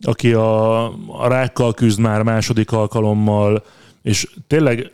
aki 0.00 0.32
a, 0.32 0.84
a 1.22 1.28
rákkal 1.28 1.74
küzd 1.74 2.00
már 2.00 2.22
második 2.22 2.72
alkalommal, 2.72 3.64
és 4.02 4.28
tényleg 4.46 4.90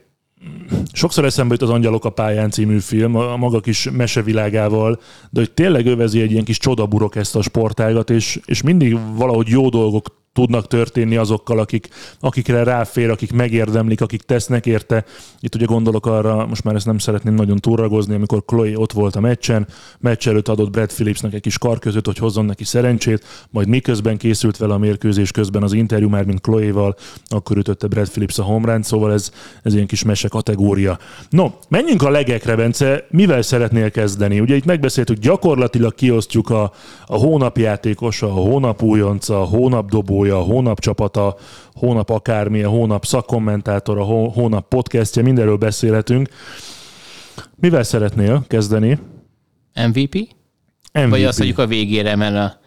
sokszor 0.92 1.24
eszembe 1.24 1.54
jut 1.54 1.62
az 1.62 1.74
Angyalok 1.74 2.04
a 2.04 2.10
pályán 2.10 2.50
című 2.50 2.78
film, 2.78 3.16
a 3.16 3.36
maga 3.36 3.60
kis 3.60 3.90
mesevilágával, 3.90 5.00
de 5.30 5.40
hogy 5.40 5.50
tényleg 5.50 5.86
övezi 5.86 6.20
egy 6.20 6.30
ilyen 6.30 6.44
kis 6.44 6.58
csodaburok 6.58 7.16
ezt 7.16 7.36
a 7.36 7.42
sportágat, 7.42 8.10
és, 8.10 8.40
és 8.44 8.62
mindig 8.62 8.98
valahogy 9.16 9.48
jó 9.48 9.68
dolgok 9.68 10.21
tudnak 10.32 10.66
történni 10.66 11.16
azokkal, 11.16 11.58
akik, 11.58 11.88
akikre 12.20 12.62
ráfér, 12.62 13.10
akik 13.10 13.32
megérdemlik, 13.32 14.00
akik 14.00 14.22
tesznek 14.22 14.66
érte. 14.66 15.04
Itt 15.40 15.54
ugye 15.54 15.64
gondolok 15.64 16.06
arra, 16.06 16.46
most 16.46 16.64
már 16.64 16.74
ezt 16.74 16.86
nem 16.86 16.98
szeretném 16.98 17.34
nagyon 17.34 17.58
túlragozni, 17.58 18.14
amikor 18.14 18.44
Chloe 18.44 18.78
ott 18.78 18.92
volt 18.92 19.16
a 19.16 19.20
meccsen, 19.20 19.66
meccs 19.98 20.28
előtt 20.28 20.48
adott 20.48 20.70
Brad 20.70 20.92
Phillipsnek 20.92 21.34
egy 21.34 21.40
kis 21.40 21.58
karközöt, 21.58 22.06
hogy 22.06 22.18
hozzon 22.18 22.44
neki 22.44 22.64
szerencsét, 22.64 23.24
majd 23.50 23.68
miközben 23.68 24.16
készült 24.16 24.56
vele 24.56 24.74
a 24.74 24.78
mérkőzés 24.78 25.30
közben 25.30 25.62
az 25.62 25.72
interjú 25.72 26.08
már, 26.08 26.24
mint 26.24 26.40
Chloe-val, 26.40 26.96
akkor 27.24 27.56
ütötte 27.56 27.86
Brad 27.86 28.08
Phillips 28.08 28.38
a 28.38 28.42
home 28.42 28.82
szóval 28.82 29.12
ez, 29.12 29.30
ez 29.62 29.74
ilyen 29.74 29.86
kis 29.86 30.02
mese 30.02 30.28
kategória. 30.28 30.98
No, 31.30 31.50
menjünk 31.68 32.02
a 32.02 32.10
legekre, 32.10 32.56
Bence, 32.56 33.06
mivel 33.10 33.42
szeretnél 33.42 33.90
kezdeni? 33.90 34.40
Ugye 34.40 34.56
itt 34.56 34.64
megbeszéltük, 34.64 35.18
gyakorlatilag 35.18 35.94
kiosztjuk 35.94 36.50
a, 36.50 36.72
a 37.06 37.16
hónapjátékosa, 37.16 38.26
a 38.26 38.30
hónap 38.30 38.82
újonca, 38.82 39.40
a 39.40 39.44
hónapdobója, 40.22 40.38
a 40.38 40.54
hónap 40.54 40.80
csapata, 40.80 41.36
hónap 41.74 42.10
akármi, 42.10 42.62
a 42.62 42.68
hónap 42.68 43.04
szakkommentátor, 43.04 43.98
a 43.98 44.04
hónap 44.04 44.68
podcastja, 44.68 45.22
mindenről 45.22 45.56
beszélhetünk. 45.56 46.28
Mivel 47.54 47.82
szeretnél 47.82 48.44
kezdeni? 48.48 48.98
MVP? 49.74 50.14
MVP. 50.92 51.08
Vagy 51.08 51.24
azt 51.24 51.38
mondjuk 51.38 51.58
a 51.58 51.66
végére, 51.66 52.16
mert 52.16 52.34
a 52.34 52.60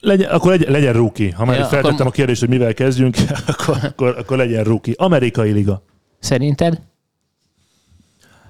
legyen, 0.00 0.30
akkor 0.30 0.50
legyen, 0.50 0.72
legyen 0.72 0.92
rookie. 0.92 1.34
Ha 1.34 1.44
már 1.44 1.58
ja, 1.58 1.64
feltettem 1.64 1.94
akkor... 1.94 2.06
a 2.06 2.10
kérdést, 2.10 2.40
hogy 2.40 2.48
mivel 2.48 2.74
kezdjünk, 2.74 3.16
akkor, 3.46 3.78
akkor, 3.82 4.18
akkor 4.18 4.36
legyen 4.36 4.64
rookie. 4.64 4.94
Amerikai 4.96 5.50
liga. 5.50 5.82
Szerinted? 6.18 6.80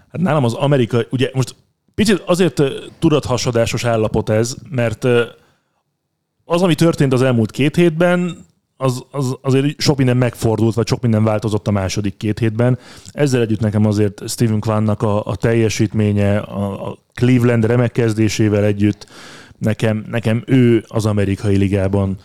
Hát 0.09 0.21
nálam 0.21 0.45
az 0.45 0.55
amerikai, 0.55 1.07
ugye 1.11 1.31
most 1.33 1.55
picit 1.95 2.23
azért 2.27 2.63
tudathasadásos 2.99 3.85
állapot 3.85 4.29
ez, 4.29 4.55
mert 4.71 5.07
az, 6.45 6.63
ami 6.63 6.75
történt 6.75 7.13
az 7.13 7.23
elmúlt 7.23 7.51
két 7.51 7.77
hétben, 7.77 8.45
az, 8.77 9.05
az, 9.11 9.37
azért 9.41 9.81
sok 9.81 9.97
minden 9.97 10.17
megfordult, 10.17 10.75
vagy 10.75 10.87
sok 10.87 11.01
minden 11.01 11.25
változott 11.25 11.69
a 11.69 11.71
második 11.71 12.17
két 12.17 12.39
hétben. 12.39 12.79
Ezzel 13.13 13.41
együtt 13.41 13.61
nekem 13.61 13.87
azért 13.87 14.29
Steven 14.29 14.61
Quannnak 14.61 15.03
a, 15.03 15.25
a 15.25 15.37
teljesítménye, 15.37 16.39
a, 16.39 16.89
a 16.89 16.99
Cleveland 17.15 17.67
remek 17.67 17.93
kezdésével 17.93 18.65
együtt, 18.65 19.07
nekem, 19.59 20.05
nekem 20.11 20.43
ő 20.47 20.85
az 20.89 21.07
amerikai 21.07 21.57
ligában 21.57 22.17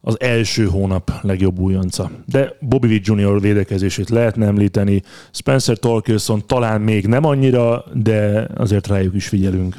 az 0.00 0.20
első 0.20 0.64
hónap 0.64 1.12
legjobb 1.20 1.58
újonca. 1.58 2.10
De 2.26 2.56
Bobby 2.60 2.86
Witt 2.86 3.06
Jr. 3.06 3.40
védekezését 3.40 4.10
lehetne 4.10 4.46
említeni, 4.46 5.02
Spencer 5.30 5.78
Torkelson 5.78 6.46
talán 6.46 6.80
még 6.80 7.06
nem 7.06 7.24
annyira, 7.24 7.84
de 7.94 8.48
azért 8.54 8.86
rájuk 8.86 9.14
is 9.14 9.28
figyelünk. 9.28 9.76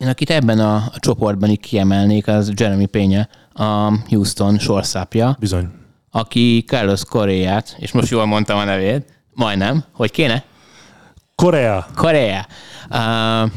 Én 0.00 0.08
akit 0.08 0.30
ebben 0.30 0.58
a, 0.58 0.74
a 0.74 0.98
csoportban 0.98 1.50
így 1.50 1.60
kiemelnék, 1.60 2.26
az 2.26 2.52
Jeremy 2.54 2.86
Pénye, 2.86 3.28
a 3.52 3.92
Houston 4.08 4.58
sorszápja. 4.58 5.36
Bizony. 5.40 5.68
Aki 6.10 6.64
Carlos 6.66 7.04
Correát, 7.04 7.76
és 7.78 7.92
most 7.92 8.10
jól 8.10 8.26
mondtam 8.26 8.58
a 8.58 8.64
nevét, 8.64 9.04
majdnem, 9.34 9.84
hogy 9.92 10.10
kéne? 10.10 10.44
Korea. 11.34 11.86
Korea. 11.94 12.46
Uh, 12.90 13.50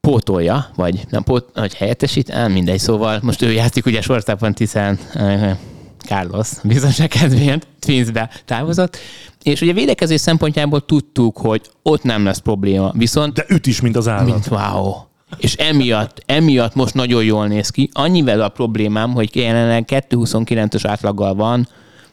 pótolja, 0.00 0.70
vagy 0.74 1.04
nem 1.10 1.22
pót, 1.22 1.50
vagy 1.54 1.74
helyettesít, 1.74 2.30
el 2.30 2.48
mindegy, 2.48 2.78
szóval 2.78 3.18
most 3.22 3.42
ő 3.42 3.52
játszik 3.52 3.86
ugye 3.86 4.00
sortában 4.00 4.54
Tizen 4.54 4.98
uh, 5.14 5.50
Carlos 5.98 6.48
bizonyos 6.62 6.96
kedvéért 7.08 7.66
Twinsbe 7.80 8.30
távozott, 8.44 8.98
és 9.44 9.60
ugye 9.60 9.72
védekezés 9.72 10.20
szempontjából 10.20 10.84
tudtuk, 10.84 11.38
hogy 11.38 11.62
ott 11.82 12.02
nem 12.02 12.24
lesz 12.24 12.38
probléma, 12.38 12.92
viszont... 12.96 13.34
De 13.34 13.44
üt 13.48 13.66
is, 13.66 13.80
mint 13.80 13.96
az 13.96 14.08
állat. 14.08 14.24
Mint, 14.24 14.46
wow. 14.46 14.92
És 15.38 15.54
emiatt, 15.54 16.22
emiatt 16.26 16.74
most 16.74 16.94
nagyon 16.94 17.24
jól 17.24 17.46
néz 17.46 17.68
ki. 17.68 17.88
Annyivel 17.92 18.40
a 18.40 18.48
problémám, 18.48 19.12
hogy 19.12 19.36
jelenleg 19.36 19.84
2.29-ös 19.88 20.82
átlaggal 20.82 21.34
van, 21.34 21.68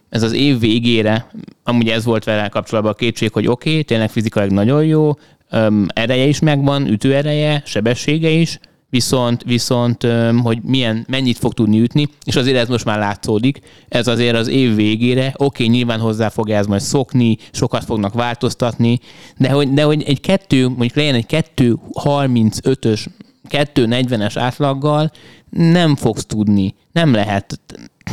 ez 0.10 0.24
az 0.24 0.32
év 0.32 0.60
végére, 0.60 1.30
amúgy 1.64 1.90
ez 1.90 2.06
volt 2.06 2.24
vele 2.24 2.48
kapcsolatban 2.48 2.92
a 2.92 2.96
kétség, 2.96 3.32
hogy 3.34 3.48
oké, 3.48 3.70
okay, 3.70 3.84
tényleg 3.84 4.10
fizikailag 4.10 4.54
nagyon 4.54 4.86
jó, 4.86 5.12
ereje 5.88 6.26
is 6.26 6.40
megvan, 6.40 6.88
ütőereje, 6.88 7.62
sebessége 7.66 8.30
is, 8.30 8.60
viszont, 8.92 9.44
viszont 9.44 10.08
hogy 10.44 10.60
milyen, 10.62 11.06
mennyit 11.08 11.38
fog 11.38 11.54
tudni 11.54 11.80
ütni, 11.80 12.08
és 12.24 12.36
azért 12.36 12.58
ez 12.58 12.68
most 12.68 12.86
már 12.86 13.00
látszódik, 13.00 13.60
ez 13.88 14.08
azért 14.08 14.36
az 14.36 14.48
év 14.48 14.76
végére, 14.76 15.34
oké, 15.38 15.66
nyilván 15.66 16.00
hozzá 16.00 16.30
fog 16.30 16.50
ez 16.50 16.66
majd 16.66 16.82
szokni, 16.82 17.38
sokat 17.52 17.84
fognak 17.84 18.14
változtatni, 18.14 19.00
de 19.38 19.50
hogy, 19.50 19.74
de 19.74 19.84
hogy 19.84 20.04
egy 20.04 20.20
kettő, 20.20 20.68
mondjuk 20.68 20.96
legyen 20.96 21.16
egy 21.16 21.26
2.35-ös, 21.56 23.06
2.40-es 23.50 24.34
átlaggal 24.36 25.12
nem 25.50 25.96
fogsz 25.96 26.26
tudni, 26.26 26.76
nem 26.92 27.14
lehet 27.14 27.60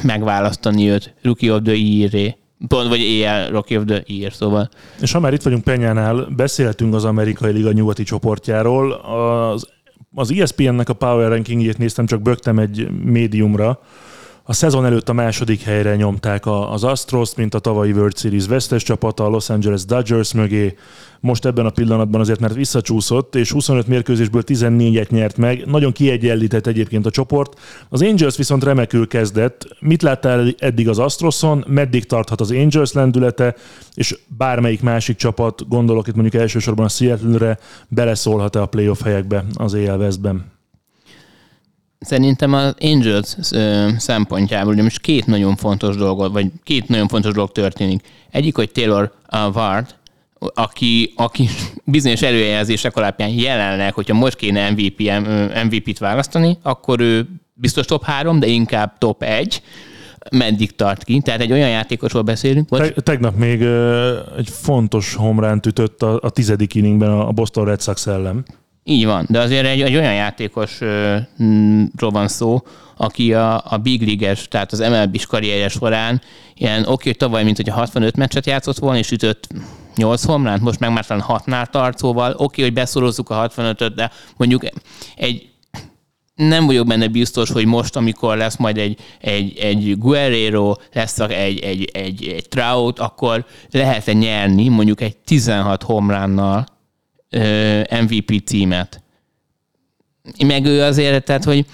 megválasztani 0.02 0.88
őt 0.88 1.14
Rookie 1.22 1.52
of 1.52 1.60
the 1.62 1.74
year 1.74 2.36
Pont, 2.68 2.88
vagy 2.88 3.00
éjjel 3.00 3.50
Rocky 3.50 3.76
of 3.76 3.84
the 3.86 4.02
Year, 4.06 4.32
szóval. 4.32 4.68
És 5.00 5.12
ha 5.12 5.20
már 5.20 5.32
itt 5.32 5.42
vagyunk 5.42 5.64
Penyánál, 5.64 6.28
beszéltünk 6.36 6.94
az 6.94 7.04
amerikai 7.04 7.52
liga 7.52 7.72
nyugati 7.72 8.02
csoportjáról. 8.02 8.92
Az, 8.92 9.68
az 10.14 10.32
ESPN-nek 10.32 10.88
a 10.88 10.92
Power 10.92 11.28
Rankingjét 11.28 11.78
néztem, 11.78 12.06
csak 12.06 12.22
bögtem 12.22 12.58
egy 12.58 12.90
médiumra, 13.04 13.80
a 14.50 14.52
szezon 14.52 14.84
előtt 14.84 15.08
a 15.08 15.12
második 15.12 15.62
helyre 15.62 15.96
nyomták 15.96 16.46
az 16.46 16.84
Astros, 16.84 17.34
mint 17.34 17.54
a 17.54 17.58
tavalyi 17.58 17.92
World 17.92 18.18
Series 18.18 18.46
vesztes 18.46 18.82
csapata, 18.82 19.24
a 19.24 19.28
Los 19.28 19.50
Angeles 19.50 19.84
Dodgers 19.84 20.32
mögé. 20.32 20.76
Most 21.20 21.44
ebben 21.44 21.66
a 21.66 21.70
pillanatban 21.70 22.20
azért, 22.20 22.40
mert 22.40 22.54
visszacsúszott, 22.54 23.34
és 23.34 23.52
25 23.52 23.86
mérkőzésből 23.86 24.42
14-et 24.46 25.08
nyert 25.08 25.36
meg. 25.36 25.66
Nagyon 25.66 25.92
kiegyenlített 25.92 26.66
egyébként 26.66 27.06
a 27.06 27.10
csoport. 27.10 27.60
Az 27.88 28.02
Angels 28.02 28.36
viszont 28.36 28.64
remekül 28.64 29.08
kezdett. 29.08 29.68
Mit 29.80 30.02
láttál 30.02 30.54
eddig 30.58 30.88
az 30.88 30.98
Astroson? 30.98 31.64
Meddig 31.66 32.06
tarthat 32.06 32.40
az 32.40 32.50
Angels 32.50 32.92
lendülete? 32.92 33.54
És 33.94 34.18
bármelyik 34.36 34.82
másik 34.82 35.16
csapat, 35.16 35.68
gondolok 35.68 36.06
itt 36.06 36.14
mondjuk 36.14 36.42
elsősorban 36.42 36.84
a 36.84 36.88
Seattle-re, 36.88 37.58
beleszólhat-e 37.88 38.62
a 38.62 38.66
playoff 38.66 39.02
helyekbe 39.02 39.44
az 39.54 39.74
AL 39.74 39.98
Westben? 39.98 40.57
Szerintem 42.00 42.52
az 42.52 42.74
Angels 42.80 43.36
szempontjából 43.96 44.72
ugye 44.72 44.82
most 44.82 45.00
két 45.00 45.26
nagyon 45.26 45.56
fontos 45.56 45.96
dolog, 45.96 46.32
vagy 46.32 46.46
két 46.62 46.88
nagyon 46.88 47.08
fontos 47.08 47.32
dolog 47.32 47.52
történik. 47.52 48.02
Egyik, 48.30 48.56
hogy 48.56 48.70
Taylor 48.70 49.12
Ward, 49.54 49.94
aki, 50.38 51.12
aki 51.16 51.48
bizonyos 51.84 52.22
előjelzések 52.22 52.96
alapján 52.96 53.28
jelenleg, 53.28 53.94
hogyha 53.94 54.14
most 54.14 54.36
kéne 54.36 54.70
MVP, 54.70 55.12
MVP-t 55.64 55.98
választani, 55.98 56.58
akkor 56.62 57.00
ő 57.00 57.28
biztos 57.54 57.86
top 57.86 58.04
3, 58.04 58.38
de 58.40 58.46
inkább 58.46 58.98
top 58.98 59.22
1 59.22 59.62
meddig 60.30 60.76
tart 60.76 61.04
ki. 61.04 61.20
Tehát 61.20 61.40
egy 61.40 61.52
olyan 61.52 61.68
játékosról 61.68 62.22
beszélünk. 62.22 62.68
Te, 62.68 62.90
tegnap 62.90 63.36
még 63.36 63.62
egy 64.36 64.48
fontos 64.50 65.14
homránt 65.14 65.66
ütött 65.66 66.02
a, 66.02 66.18
a 66.22 66.30
tizedik 66.30 66.74
inningben 66.74 67.10
a 67.10 67.32
Boston 67.32 67.64
Red 67.64 67.82
Sox 67.82 68.06
ellen. 68.06 68.44
Így 68.88 69.06
van, 69.06 69.26
de 69.28 69.40
azért 69.40 69.66
egy, 69.66 69.80
egy 69.80 69.96
olyan 69.96 70.14
játékosról 70.14 72.10
van 72.10 72.28
szó, 72.28 72.62
aki 72.96 73.34
a, 73.34 73.62
a 73.64 73.76
Big 73.76 74.06
League-es, 74.06 74.48
tehát 74.48 74.72
az 74.72 74.78
MLB-s 74.78 75.26
karrierje 75.26 75.68
során 75.68 76.20
ilyen 76.54 76.80
oké, 76.80 76.90
okay, 76.90 77.14
tavaly, 77.14 77.44
mint 77.44 77.56
hogy 77.56 77.68
a 77.68 77.74
65 77.74 78.16
meccset 78.16 78.46
játszott 78.46 78.78
volna, 78.78 78.98
és 78.98 79.10
ütött 79.10 79.48
8 79.96 80.24
homlánt, 80.24 80.62
most 80.62 80.78
meg 80.78 80.92
már 80.92 81.06
talán 81.06 81.24
6-nál 81.28 81.66
tart, 81.66 81.98
szóval 81.98 82.30
oké, 82.30 82.42
okay, 82.42 82.64
hogy 82.64 82.72
beszorozzuk 82.72 83.30
a 83.30 83.48
65-öt, 83.48 83.92
de 83.94 84.10
mondjuk 84.36 84.62
egy 85.16 85.48
nem 86.34 86.66
vagyok 86.66 86.86
benne 86.86 87.08
biztos, 87.08 87.50
hogy 87.50 87.66
most, 87.66 87.96
amikor 87.96 88.36
lesz 88.36 88.56
majd 88.56 88.78
egy, 88.78 88.98
egy, 89.20 89.58
egy 89.58 89.98
Guerrero, 89.98 90.74
lesz 90.92 91.18
egy, 91.18 91.58
egy, 91.58 91.90
egy, 91.92 92.26
egy 92.26 92.46
Trout, 92.48 92.98
akkor 92.98 93.44
lehet-e 93.70 94.12
nyerni 94.12 94.68
mondjuk 94.68 95.00
egy 95.00 95.16
16 95.16 95.82
homlánnal, 95.82 96.66
MVP 98.02 98.42
címet. 98.44 99.02
Meg 100.46 100.64
ő 100.64 100.82
azért, 100.82 101.24
tehát, 101.24 101.44
hogy 101.44 101.66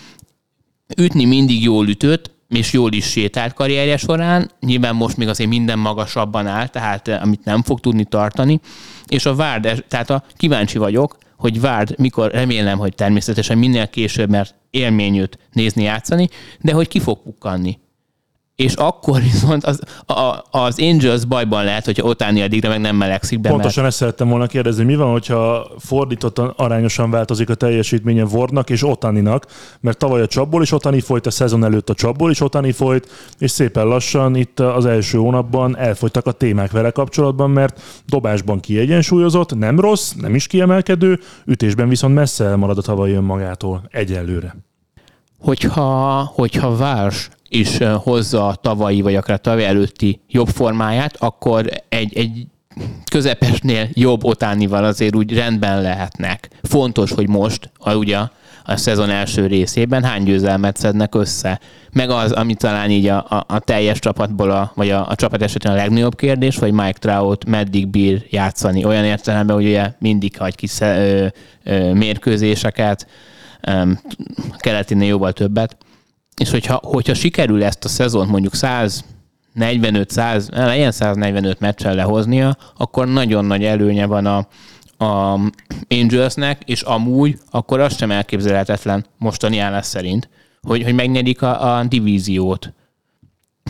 ütni 0.96 1.24
mindig 1.24 1.62
jól 1.62 1.88
ütött, 1.88 2.30
és 2.48 2.72
jól 2.72 2.92
is 2.92 3.04
sétált 3.04 3.52
karrierje 3.52 3.96
során, 3.96 4.50
nyilván 4.60 4.94
most 4.94 5.16
még 5.16 5.28
azért 5.28 5.50
minden 5.50 5.78
magasabban 5.78 6.46
áll, 6.46 6.66
tehát 6.66 7.08
amit 7.08 7.44
nem 7.44 7.62
fog 7.62 7.80
tudni 7.80 8.04
tartani, 8.04 8.60
és 9.06 9.26
a 9.26 9.34
Várd, 9.34 9.84
tehát 9.88 10.10
a 10.10 10.24
kíváncsi 10.36 10.78
vagyok, 10.78 11.18
hogy 11.36 11.60
Várd 11.60 11.94
mikor, 11.98 12.30
remélem, 12.30 12.78
hogy 12.78 12.94
természetesen 12.94 13.58
minél 13.58 13.88
később, 13.88 14.30
mert 14.30 14.54
élmény 14.70 15.28
nézni 15.52 15.82
játszani, 15.82 16.28
de 16.60 16.72
hogy 16.72 16.88
ki 16.88 17.00
fog 17.00 17.22
pukkanni 17.22 17.78
és 18.56 18.74
akkor 18.74 19.20
viszont 19.20 19.64
az, 19.64 19.80
a, 20.06 20.44
az 20.50 20.80
Angels 20.80 21.24
bajban 21.24 21.64
lehet, 21.64 21.84
hogyha 21.84 22.06
Otáni 22.06 22.42
addigra 22.42 22.68
meg 22.68 22.80
nem 22.80 22.96
melegszik 22.96 23.40
be. 23.40 23.48
Pontosan 23.48 23.82
mert... 23.82 23.86
ezt 23.86 23.96
szerettem 23.96 24.28
volna 24.28 24.46
kérdezni, 24.46 24.84
mi 24.84 24.96
van, 24.96 25.10
hogyha 25.10 25.66
fordítottan 25.78 26.52
arányosan 26.56 27.10
változik 27.10 27.50
a 27.50 27.54
teljesítménye 27.54 28.22
Wardnak 28.22 28.70
és 28.70 28.82
Otaninak, 28.82 29.46
mert 29.80 29.98
tavaly 29.98 30.20
a 30.20 30.26
csapból 30.26 30.62
is 30.62 30.72
Otani 30.72 31.00
folyt, 31.00 31.26
a 31.26 31.30
szezon 31.30 31.64
előtt 31.64 31.90
a 31.90 31.94
csapból 31.94 32.30
is 32.30 32.40
Otani 32.40 32.72
folyt, 32.72 33.08
és 33.38 33.50
szépen 33.50 33.86
lassan 33.86 34.34
itt 34.34 34.60
az 34.60 34.86
első 34.86 35.18
hónapban 35.18 35.76
elfogytak 35.76 36.26
a 36.26 36.32
témák 36.32 36.70
vele 36.70 36.90
kapcsolatban, 36.90 37.50
mert 37.50 37.80
dobásban 38.06 38.60
kiegyensúlyozott, 38.60 39.58
nem 39.58 39.80
rossz, 39.80 40.12
nem 40.12 40.34
is 40.34 40.46
kiemelkedő, 40.46 41.20
ütésben 41.44 41.88
viszont 41.88 42.14
messze 42.14 42.44
elmarad 42.44 42.78
a 42.78 42.82
tavalyi 42.82 43.12
önmagától 43.12 43.82
egyelőre. 43.90 44.56
Hogyha, 45.38 46.30
hogyha 46.34 46.76
Várs 46.76 47.30
és 47.54 47.78
hozza 47.94 48.46
a 48.46 48.54
tavalyi, 48.54 49.00
vagy 49.00 49.14
akár 49.14 49.36
a 49.36 49.38
tavaly 49.38 49.66
előtti 49.66 50.20
jobb 50.28 50.48
formáját, 50.48 51.16
akkor 51.18 51.66
egy, 51.88 52.16
egy 52.16 52.46
közepesnél 53.10 53.88
jobb 53.92 54.24
otánival 54.24 54.84
azért 54.84 55.16
úgy 55.16 55.34
rendben 55.34 55.82
lehetnek. 55.82 56.48
Fontos, 56.62 57.12
hogy 57.12 57.28
most, 57.28 57.70
a, 57.78 57.94
ugye 57.94 58.18
a 58.64 58.76
szezon 58.76 59.10
első 59.10 59.46
részében 59.46 60.04
hány 60.04 60.22
győzelmet 60.22 60.76
szednek 60.76 61.14
össze. 61.14 61.60
Meg 61.92 62.10
az, 62.10 62.32
ami 62.32 62.54
talán 62.54 62.90
így 62.90 63.06
a, 63.06 63.26
a, 63.28 63.44
a 63.48 63.58
teljes 63.58 63.98
csapatból, 63.98 64.50
a, 64.50 64.72
vagy 64.74 64.90
a, 64.90 65.08
a 65.08 65.14
csapat 65.14 65.42
esetén 65.42 65.70
a 65.70 65.74
legnagyobb 65.74 66.14
kérdés, 66.14 66.58
hogy 66.58 66.72
Mike 66.72 66.98
Trout 66.98 67.44
meddig 67.44 67.88
bír 67.88 68.26
játszani. 68.30 68.84
Olyan 68.84 69.04
értelemben, 69.04 69.56
hogy 69.56 69.66
ugye 69.66 69.92
mindig 69.98 70.36
hagy 70.38 70.54
ki 70.54 70.66
ö, 70.80 71.26
ö, 71.64 71.92
mérkőzéseket, 71.92 73.06
keletinél 74.58 75.08
jóval 75.08 75.32
többet. 75.32 75.76
És 76.36 76.50
hogyha, 76.50 76.80
hogyha 76.82 77.14
sikerül 77.14 77.64
ezt 77.64 77.84
a 77.84 77.88
szezont 77.88 78.30
mondjuk 78.30 78.54
100 78.54 79.04
45 79.54 80.10
100, 80.10 80.48
legyen 80.48 80.92
145 80.92 81.60
meccsen 81.60 81.94
lehoznia, 81.94 82.56
akkor 82.76 83.08
nagyon 83.08 83.44
nagy 83.44 83.64
előnye 83.64 84.06
van 84.06 84.26
a, 84.26 84.36
a 85.04 85.40
Angelsnek, 85.88 86.62
és 86.64 86.82
amúgy 86.82 87.38
akkor 87.50 87.80
az 87.80 87.96
sem 87.96 88.10
elképzelhetetlen 88.10 89.06
mostani 89.18 89.58
állás 89.58 89.86
szerint, 89.86 90.28
hogy, 90.62 90.82
hogy 90.82 90.94
megnyerik 90.94 91.42
a, 91.42 91.76
a 91.76 91.84
divíziót. 91.84 92.72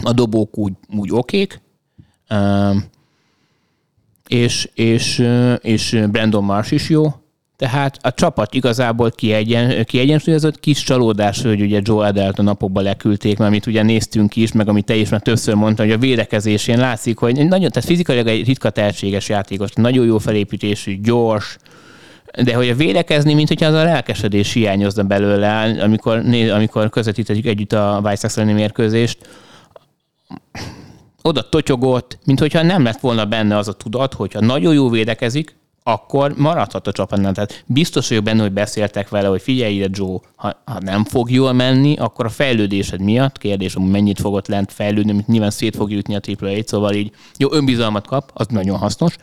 A 0.03 0.13
dobók 0.13 0.59
úgy, 0.59 0.73
úgy 0.97 1.13
okék, 1.13 1.61
és, 4.29 4.71
és, 4.75 5.29
és 5.59 6.05
Brandon 6.11 6.45
Marsh 6.45 6.73
is 6.73 6.89
jó, 6.89 7.15
tehát 7.57 7.99
a 8.03 8.13
csapat 8.13 8.55
igazából 8.55 9.11
kiegyen, 9.11 9.85
kiegyensúlyozott 9.85 10.61
kis 10.61 10.83
csalódás, 10.83 11.43
hogy 11.43 11.61
ugye 11.61 11.81
Joe 11.83 12.07
Adelt 12.07 12.39
a 12.39 12.43
napokban 12.43 12.83
leküldték, 12.83 13.39
mert 13.39 13.51
amit 13.51 13.67
ugye 13.67 13.83
néztünk 13.83 14.37
is, 14.37 14.53
meg 14.53 14.69
amit 14.69 14.85
te 14.85 14.95
is 14.95 15.09
már 15.09 15.21
többször 15.21 15.55
mondta, 15.55 15.83
hogy 15.83 15.93
a 15.93 15.99
védekezésén 15.99 16.79
látszik, 16.79 17.19
hogy 17.19 17.35
nagyon, 17.35 17.71
tehát 17.71 17.89
fizikailag 17.89 18.27
egy 18.27 18.47
ritka 18.47 18.71
tehetséges 18.71 19.29
játékos, 19.29 19.71
nagyon 19.75 20.07
jó 20.07 20.19
felépítésű, 20.19 21.01
gyors, 21.01 21.57
de 22.43 22.55
hogy 22.55 22.69
a 22.69 22.75
védekezni, 22.75 23.35
mint 23.35 23.49
hogyha 23.49 23.67
az 23.67 23.75
a 23.75 23.85
lelkesedés 23.85 24.53
hiányozna 24.53 25.03
belőle, 25.03 25.83
amikor, 25.83 26.23
amikor 26.55 26.91
közvetítettük 26.91 27.47
együtt 27.47 27.73
a 27.73 28.01
White 28.05 28.45
mérkőzést, 28.45 29.19
oda 31.23 31.49
totyogott, 31.49 32.19
mint 32.25 32.39
hogyha 32.39 32.63
nem 32.63 32.85
lett 32.85 33.01
volna 33.01 33.25
benne 33.25 33.57
az 33.57 33.69
a 33.69 33.73
tudat, 33.73 34.15
hogyha 34.15 34.41
nagyon 34.41 34.75
jó 34.75 34.89
védekezik, 34.89 35.57
akkor 35.87 36.35
maradhat 36.37 36.87
a 36.87 36.93
csapatnál. 36.93 37.33
Tehát 37.33 37.65
biztos 37.67 38.09
vagyok 38.09 38.25
benne, 38.25 38.43
hogy 38.43 38.53
beszéltek 38.53 39.09
vele, 39.09 39.29
hogy 39.29 39.43
figyelj 39.43 39.75
ide, 39.75 39.89
Joe, 39.91 40.19
ha, 40.37 40.63
ha 40.65 40.81
nem 40.81 41.05
fog 41.05 41.31
jól 41.31 41.53
menni, 41.53 41.97
akkor 41.97 42.25
a 42.25 42.29
fejlődésed 42.29 43.01
miatt, 43.01 43.39
kérdés, 43.39 43.75
hogy 43.75 43.91
mennyit 43.91 44.21
fogott 44.21 44.49
lent 44.49 44.73
fejlődni, 44.73 45.11
amit 45.11 45.27
nyilván 45.27 45.51
szét 45.51 45.77
fog 45.77 45.91
jutni 45.91 46.15
a 46.15 46.21
triple 46.21 46.49
egy, 46.49 46.67
szóval 46.67 46.95
így 46.95 47.13
jó 47.37 47.53
önbizalmat 47.53 48.07
kap, 48.07 48.31
az 48.35 48.47
nagyon 48.47 48.79
hasznos, 48.79 49.17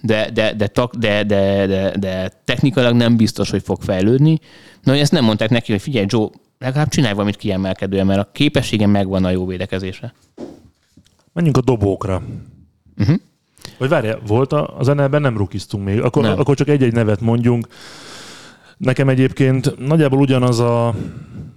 de, 0.00 0.30
de, 0.30 0.54
de, 0.54 0.70
de, 0.98 1.24
de, 1.24 1.66
de, 1.66 1.96
de 1.98 2.42
technikailag 2.44 2.94
nem 2.94 3.16
biztos, 3.16 3.50
hogy 3.50 3.62
fog 3.62 3.82
fejlődni. 3.82 4.38
Na, 4.82 4.92
hogy 4.92 5.00
ezt 5.00 5.12
nem 5.12 5.24
mondták 5.24 5.50
neki, 5.50 5.72
hogy 5.72 5.82
figyelj, 5.82 6.06
Joe, 6.08 6.28
legalább 6.58 6.88
csinálj 6.88 7.14
valamit 7.14 7.36
kiemelkedően, 7.36 8.06
mert 8.06 8.20
a 8.20 8.30
képessége 8.32 8.86
megvan 8.86 9.24
a 9.24 9.30
jó 9.30 9.46
védekezésre. 9.46 10.14
Menjünk 11.32 11.56
a 11.56 11.60
dobókra. 11.60 12.22
Uh-huh. 12.98 13.16
Vagy 13.82 13.90
várjál, 13.90 14.18
volt 14.26 14.52
a, 14.52 14.74
a 14.78 14.82
zenelben 14.82 15.20
nem 15.20 15.36
rukiztunk 15.36 15.84
még. 15.84 16.00
Akkor, 16.00 16.22
nem. 16.22 16.38
akkor 16.38 16.56
csak 16.56 16.68
egy-egy 16.68 16.92
nevet 16.92 17.20
mondjunk. 17.20 17.66
Nekem 18.76 19.08
egyébként 19.08 19.78
nagyjából 19.86 20.18
ugyanaz 20.18 20.60
a, 20.60 20.94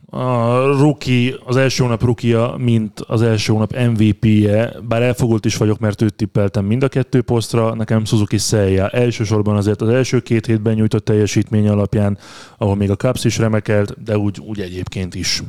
a 0.09 0.55
rookie, 0.77 1.35
az 1.45 1.55
első 1.55 1.83
hónap 1.83 2.03
rukia, 2.03 2.55
mint 2.57 2.99
az 2.99 3.21
első 3.21 3.51
hónap 3.51 3.75
MVP-je, 3.77 4.73
bár 4.87 5.01
elfogult 5.01 5.45
is 5.45 5.57
vagyok, 5.57 5.79
mert 5.79 6.01
őt 6.01 6.13
tippeltem 6.13 6.65
mind 6.65 6.83
a 6.83 6.87
kettő 6.87 7.21
posztra, 7.21 7.75
nekem 7.75 8.05
Suzuki 8.05 8.37
Seiya 8.37 8.89
elsősorban 8.89 9.55
azért 9.55 9.81
az 9.81 9.89
első 9.89 10.19
két 10.19 10.45
hétben 10.45 10.73
nyújtott 10.73 11.05
teljesítmény 11.05 11.67
alapján, 11.67 12.17
ahol 12.57 12.75
még 12.75 12.89
a 12.89 12.95
Cubs 12.95 13.23
is 13.23 13.37
remekelt, 13.37 14.03
de 14.03 14.17
úgy, 14.17 14.39
úgy 14.39 14.59
egyébként 14.59 15.15
is. 15.15 15.43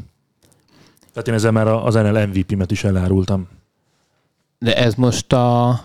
Tehát 1.12 1.28
én 1.28 1.34
ezzel 1.34 1.52
már 1.52 1.66
az 1.66 1.94
NL 1.94 2.26
MVP-met 2.26 2.70
is 2.70 2.84
elárultam. 2.84 3.48
De 4.58 4.76
ez 4.76 4.94
most 4.94 5.32
a 5.32 5.80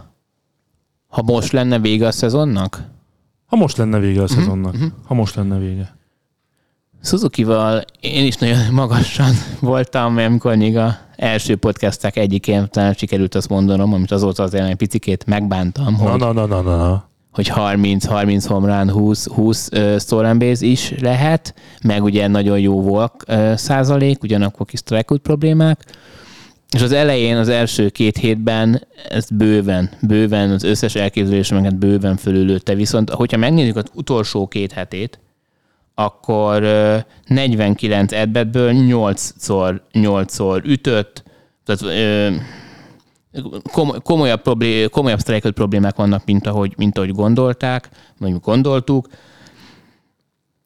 ha 1.11 1.21
most 1.21 1.51
lenne 1.51 1.79
vége 1.79 2.07
a 2.07 2.11
szezonnak? 2.11 2.83
Ha 3.45 3.55
most 3.55 3.77
lenne 3.77 3.99
vége 3.99 4.19
a 4.19 4.23
mhm, 4.23 4.33
szezonnak. 4.33 4.73
Uh-huh. 4.73 4.91
Ha 5.05 5.13
most 5.13 5.35
lenne 5.35 5.57
vége. 5.57 5.95
Suzuki-val 7.03 7.83
én 7.99 8.25
is 8.25 8.35
nagyon 8.35 8.73
magasan 8.81 9.31
voltam, 9.59 10.17
amikor 10.17 10.55
még 10.55 10.77
a 10.77 10.97
első 11.15 11.55
podcastek 11.55 12.17
egyikén 12.17 12.67
talán 12.69 12.93
sikerült 12.93 13.35
azt 13.35 13.49
mondanom, 13.49 13.93
amit 13.93 14.11
azóta 14.11 14.43
azért 14.43 14.67
egy 14.67 14.75
picikét 14.75 15.25
megbántam, 15.25 15.95
na, 15.99 16.09
hogy, 16.09 16.19
na, 16.19 16.31
na, 16.31 16.45
na, 16.45 16.61
na, 16.61 16.75
na. 16.75 17.03
hogy 17.31 17.51
30-30 17.55 18.43
homrán 18.47 18.91
20, 18.91 19.27
20 19.27 19.69
uh, 19.71 19.99
Storenbase 19.99 20.65
is 20.65 20.93
lehet, 20.99 21.55
meg 21.83 22.03
ugye 22.03 22.27
nagyon 22.27 22.59
jó 22.59 22.81
volt 22.81 23.13
uh, 23.27 23.55
százalék, 23.55 24.23
ugyanakkor 24.23 24.65
kis 24.65 24.79
strikeout 24.79 25.21
problémák, 25.21 25.85
és 26.75 26.81
az 26.81 26.91
elején, 26.91 27.37
az 27.37 27.49
első 27.49 27.89
két 27.89 28.17
hétben 28.17 28.87
ez 29.09 29.29
bőven, 29.29 29.89
bőven, 30.01 30.51
az 30.51 30.63
összes 30.63 30.95
elképzelésemeket 30.95 31.75
bőven 31.75 32.17
fölülőtte. 32.17 32.75
Viszont, 32.75 33.09
hogyha 33.09 33.37
megnézzük 33.37 33.75
az 33.75 33.85
utolsó 33.93 34.47
két 34.47 34.71
hetét, 34.71 35.19
akkor 35.95 36.61
49 37.25 38.11
edbetből 38.11 38.71
8-szor, 38.75 39.81
8-szor 39.93 40.65
ütött, 40.65 41.23
tehát 41.65 41.95
komolyabb, 44.03 44.41
problé- 44.41 44.89
komolyabb 44.89 45.19
problémák 45.53 45.95
vannak, 45.95 46.25
mint 46.25 46.47
ahogy, 46.47 46.73
mint 46.77 46.97
ahogy 46.97 47.11
gondolták, 47.11 47.89
vagy 48.17 48.39
gondoltuk. 48.39 49.07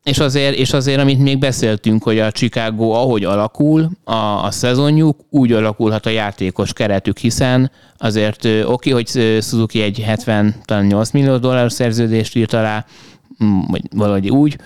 És 0.06 0.20
azért, 0.20 0.56
és 0.56 0.74
azért, 0.74 1.00
amit 1.00 1.20
még 1.20 1.39
beszéltünk, 1.39 2.04
hogy 2.04 2.20
a 2.20 2.32
Chicago 2.32 2.89
ahogy 2.89 3.24
alakul 3.24 3.89
a, 4.04 4.13
a 4.13 4.52
szezonjuk, 4.52 5.20
úgy 5.30 5.52
alakulhat 5.52 6.06
a 6.06 6.10
játékos 6.10 6.74
keretük, 6.74 7.18
hiszen 7.18 7.72
azért 7.98 8.48
oké, 8.65 8.89
hogy 8.89 9.08
Suzuki 9.41 9.82
egy 9.82 10.00
70, 10.00 10.56
talán 10.65 10.86
8 10.86 11.12
millió 11.12 11.38
dollár 11.38 11.72
szerződést 11.72 12.36
írt 12.36 12.54
alá, 12.54 12.86
vagy 13.68 13.82
valahogy 13.91 14.30
úgy, 14.30 14.58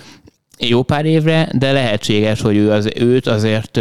jó 0.58 0.84
pár 0.84 1.06
évre, 1.06 1.50
de 1.54 1.72
lehetséges, 1.72 2.42
hogy 2.42 2.56
ő 2.56 2.72
az, 2.72 2.90
őt 2.96 3.28
azért 3.28 3.80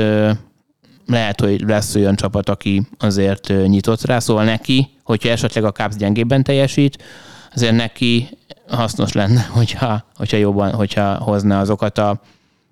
lehet, 1.07 1.41
hogy 1.41 1.61
lesz 1.61 1.95
olyan 1.95 2.17
csapat, 2.17 2.49
aki 2.49 2.83
azért 2.99 3.53
nyitott 3.67 4.05
rá, 4.05 4.19
szóval 4.19 4.45
neki, 4.45 4.89
hogyha 5.03 5.29
esetleg 5.29 5.65
a 5.65 5.73
Cubs 5.73 5.97
gyengébben 5.97 6.43
teljesít, 6.43 7.03
azért 7.55 7.77
neki 7.77 8.29
hasznos 8.69 9.13
lenne, 9.13 9.47
hogyha, 9.59 10.05
hogyha 10.17 10.37
jobban, 10.37 10.73
hogyha 10.73 11.15
hozna 11.15 11.59
azokat 11.59 11.99
a 11.99 12.21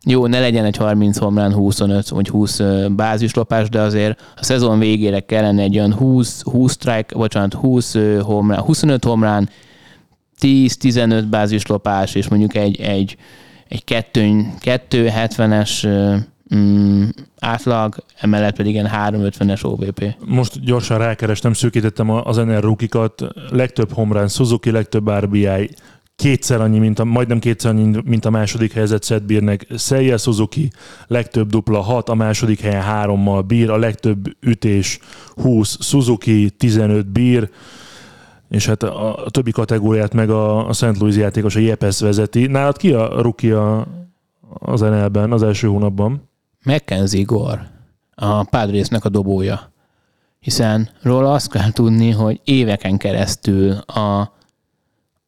jó, 0.09 0.27
ne 0.27 0.41
legyen 0.41 0.65
egy 0.65 0.77
30 0.77 1.19
homlán 1.19 1.53
25 1.53 2.09
vagy 2.09 2.29
20 2.29 2.61
bázislopás, 2.91 3.69
de 3.69 3.81
azért 3.81 4.21
a 4.37 4.45
szezon 4.45 4.79
végére 4.79 5.21
kellene 5.21 5.63
egy 5.63 5.79
olyan 5.79 5.95
20, 5.95 6.43
20 6.43 6.73
strike, 6.73 7.17
bocsánat, 7.17 7.55
20 7.55 7.97
homlán, 8.21 8.61
25 8.61 9.05
homlán, 9.05 9.49
10-15 10.41 11.25
bázislopás, 11.31 12.15
és 12.15 12.29
mondjuk 12.29 12.55
egy, 12.55 12.81
egy, 12.81 13.17
egy 13.69 13.83
270-es 14.61 15.89
mm, 16.55 17.09
átlag, 17.39 17.97
emellett 18.21 18.57
pedig 18.57 18.73
ilyen 18.73 18.91
350-es 18.93 19.65
OVP. 19.65 20.17
Most 20.25 20.65
gyorsan 20.65 20.99
rákerestem, 20.99 21.53
szűkítettem 21.53 22.11
az 22.11 22.37
NR 22.37 22.63
rukikat, 22.63 23.25
legtöbb 23.51 23.93
homrán 23.93 24.29
Suzuki, 24.29 24.71
legtöbb 24.71 25.11
RBI, 25.11 25.71
kétszer 26.17 26.61
annyi, 26.61 26.79
mint 26.79 26.99
a, 26.99 27.05
majdnem 27.05 27.39
kétszer 27.39 27.71
annyi, 27.71 28.01
mint 28.05 28.25
a 28.25 28.31
második 28.31 28.73
helyzet 28.73 29.03
Szedbírnek. 29.03 29.67
Seiya 29.79 30.17
Suzuki 30.17 30.71
legtöbb 31.07 31.49
dupla 31.49 31.81
6, 31.81 32.09
a 32.09 32.15
második 32.15 32.61
helyen 32.61 32.83
hárommal 32.83 33.43
bír, 33.43 33.71
a 33.71 33.77
legtöbb 33.77 34.37
ütés 34.41 34.99
20, 35.35 35.77
Suzuki 35.81 36.51
15 36.51 37.07
bír, 37.07 37.51
és 38.49 38.67
hát 38.67 38.83
a, 38.83 39.25
a 39.25 39.31
többi 39.31 39.51
kategóriát 39.51 40.15
meg 40.15 40.31
a, 40.31 40.69
a 40.69 40.73
St. 40.73 40.99
Louis 40.99 41.17
játékos, 41.17 41.57
a 41.57 41.61
Jepes 41.61 42.01
vezeti. 42.01 42.47
Nálad 42.47 42.77
ki 42.77 42.93
a 42.93 43.21
rukia 43.21 43.87
az 44.59 44.81
NL-ben 44.81 45.33
az 45.33 45.43
első 45.43 45.69
hónapban? 45.69 46.29
Mackenzie 46.67 47.23
Gore, 47.23 47.71
a 48.15 48.45
Padresnek 48.45 49.05
a 49.05 49.09
dobója. 49.09 49.73
Hiszen 50.41 50.91
róla 51.03 51.33
azt 51.33 51.51
kell 51.51 51.71
tudni, 51.73 52.11
hogy 52.11 52.41
éveken 52.45 52.97
keresztül 52.97 53.71
a, 53.73 54.21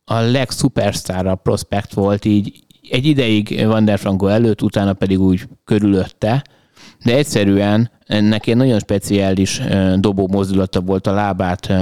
a 0.05 0.14
legszupersztárabb 0.14 1.42
prospekt 1.42 1.92
volt, 1.92 2.24
így 2.24 2.64
egy 2.90 3.07
ideig 3.07 3.66
Van 3.66 3.85
der 3.85 3.98
Franco 3.98 4.27
előtt, 4.27 4.62
utána 4.62 4.92
pedig 4.92 5.20
úgy 5.20 5.48
körülötte, 5.64 6.44
de 7.05 7.16
egyszerűen 7.16 7.90
neki 8.07 8.51
egy 8.51 8.57
nagyon 8.57 8.79
speciális 8.79 9.62
dobó 9.96 10.29
mozdulata 10.29 10.81
volt, 10.81 11.07
a 11.07 11.12
lábát 11.12 11.72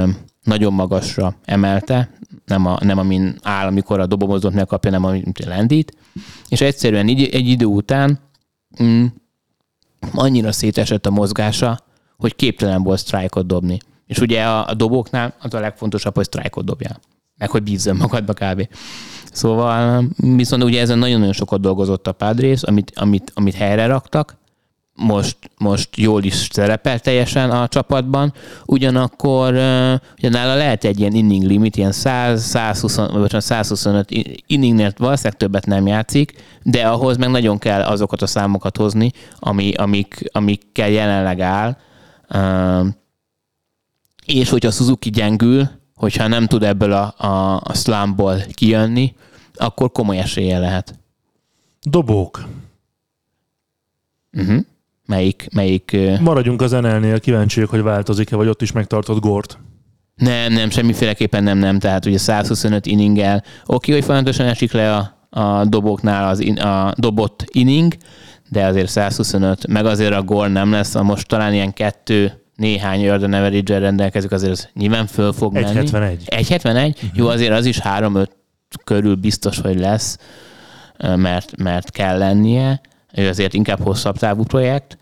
nagyon 0.42 0.72
magasra 0.72 1.36
emelte, 1.44 2.10
nem, 2.44 2.66
a, 2.66 2.78
nem 2.80 2.98
amin 2.98 3.38
áll, 3.42 3.66
amikor 3.66 4.00
a 4.00 4.06
dobó 4.06 4.26
mozdulat 4.26 4.56
megkapja, 4.56 4.90
nem 4.90 5.04
amit 5.04 5.44
lendít, 5.44 5.96
és 6.48 6.60
egyszerűen 6.60 7.08
egy, 7.08 7.22
egy 7.22 7.48
idő 7.48 7.64
után 7.64 8.18
mm, 8.82 9.06
annyira 10.12 10.52
szétesett 10.52 11.06
a 11.06 11.10
mozgása, 11.10 11.78
hogy 12.16 12.36
képtelen 12.36 12.82
volt 12.82 12.98
sztrájkot 12.98 13.46
dobni. 13.46 13.78
És 14.06 14.18
ugye 14.18 14.42
a, 14.42 14.66
a 14.66 14.74
dobóknál 14.74 15.34
az 15.40 15.54
a 15.54 15.60
legfontosabb, 15.60 16.14
hogy 16.14 16.24
sztrájkot 16.24 16.64
dobjál. 16.64 17.00
Meg 17.38 17.50
hogy 17.50 17.62
bízzon 17.62 17.96
magadba 17.96 18.32
kb. 18.32 18.68
Szóval 19.32 20.04
viszont 20.16 20.64
ugye 20.64 20.80
ezen 20.80 20.98
nagyon-nagyon 20.98 21.32
sokat 21.32 21.60
dolgozott 21.60 22.06
a 22.06 22.12
Padres, 22.12 22.62
amit, 22.62 22.92
amit, 22.94 23.32
amit 23.34 23.54
helyre 23.54 23.86
raktak, 23.86 24.36
most, 24.96 25.36
most 25.58 25.96
jól 25.96 26.22
is 26.22 26.34
szerepel 26.34 26.98
teljesen 26.98 27.50
a 27.50 27.68
csapatban, 27.68 28.32
ugyanakkor 28.64 29.52
ugye 30.16 30.28
nála 30.28 30.54
lehet 30.54 30.84
egy 30.84 31.00
ilyen 31.00 31.12
inning 31.12 31.44
limit, 31.44 31.76
ilyen 31.76 31.92
100, 31.92 32.44
120, 32.44 32.96
vagy 32.96 33.40
125 33.40 34.08
inningnél 34.46 34.92
valószínűleg 34.96 35.38
többet 35.38 35.66
nem 35.66 35.86
játszik, 35.86 36.32
de 36.62 36.88
ahhoz 36.88 37.16
meg 37.16 37.30
nagyon 37.30 37.58
kell 37.58 37.82
azokat 37.82 38.22
a 38.22 38.26
számokat 38.26 38.76
hozni, 38.76 39.12
ami, 39.38 39.72
amik, 39.72 40.24
amikkel 40.32 40.88
jelenleg 40.88 41.40
áll. 41.40 41.76
És 44.26 44.48
hogyha 44.50 44.70
Suzuki 44.70 45.10
gyengül, 45.10 45.68
hogyha 45.94 46.26
nem 46.26 46.46
tud 46.46 46.62
ebből 46.62 46.92
a, 46.92 47.14
a, 47.16 47.60
a 47.64 47.74
slumból 47.74 48.42
kijönni, 48.52 49.14
akkor 49.54 49.92
komoly 49.92 50.18
esélye 50.18 50.58
lehet. 50.58 50.98
Dobók. 51.82 52.44
Uh-huh. 54.32 54.64
Melyik, 55.06 55.48
melyik... 55.54 55.96
Maradjunk 56.20 56.62
az 56.62 56.70
NL-nél, 56.70 57.20
kíváncsiak, 57.20 57.70
hogy 57.70 57.82
változik-e, 57.82 58.36
vagy 58.36 58.48
ott 58.48 58.62
is 58.62 58.72
megtartott 58.72 59.20
gort. 59.20 59.58
Nem, 60.14 60.52
nem, 60.52 60.70
semmiféleképpen 60.70 61.42
nem, 61.42 61.58
nem. 61.58 61.78
Tehát 61.78 62.06
ugye 62.06 62.18
125 62.18 62.86
inninggel. 62.86 63.44
Oké, 63.66 63.92
hogy 63.92 64.04
folyamatosan 64.04 64.46
esik 64.46 64.72
le 64.72 64.94
a, 64.94 65.28
a 65.40 65.64
doboknál 65.64 66.28
az 66.28 66.40
in, 66.40 66.58
a 66.58 66.92
dobott 66.96 67.44
inning, 67.52 67.94
de 68.48 68.64
azért 68.66 68.88
125, 68.88 69.66
meg 69.66 69.86
azért 69.86 70.14
a 70.14 70.22
gól 70.22 70.48
nem 70.48 70.70
lesz. 70.70 70.94
A 70.94 71.02
most 71.02 71.28
talán 71.28 71.52
ilyen 71.52 71.72
kettő, 71.72 72.32
néhány 72.54 73.00
Jordan 73.00 73.32
average 73.32 73.78
rendelkezik, 73.78 74.32
azért 74.32 74.52
az 74.52 74.68
nyilván 74.74 75.06
föl 75.06 75.32
fog 75.32 75.52
menni. 75.52 75.66
171. 75.66 76.24
171? 76.30 76.92
Uh-huh. 76.94 77.10
Jó, 77.14 77.28
azért 77.28 77.52
az 77.52 77.64
is 77.64 77.80
3-5 77.82 78.26
körül 78.84 79.14
biztos, 79.14 79.58
hogy 79.58 79.78
lesz, 79.78 80.18
mert, 81.16 81.56
mert 81.56 81.90
kell 81.90 82.18
lennie 82.18 82.80
ő 83.16 83.28
azért 83.28 83.54
inkább 83.54 83.82
hosszabb 83.82 84.16
távú 84.16 84.42
projekt. 84.42 84.98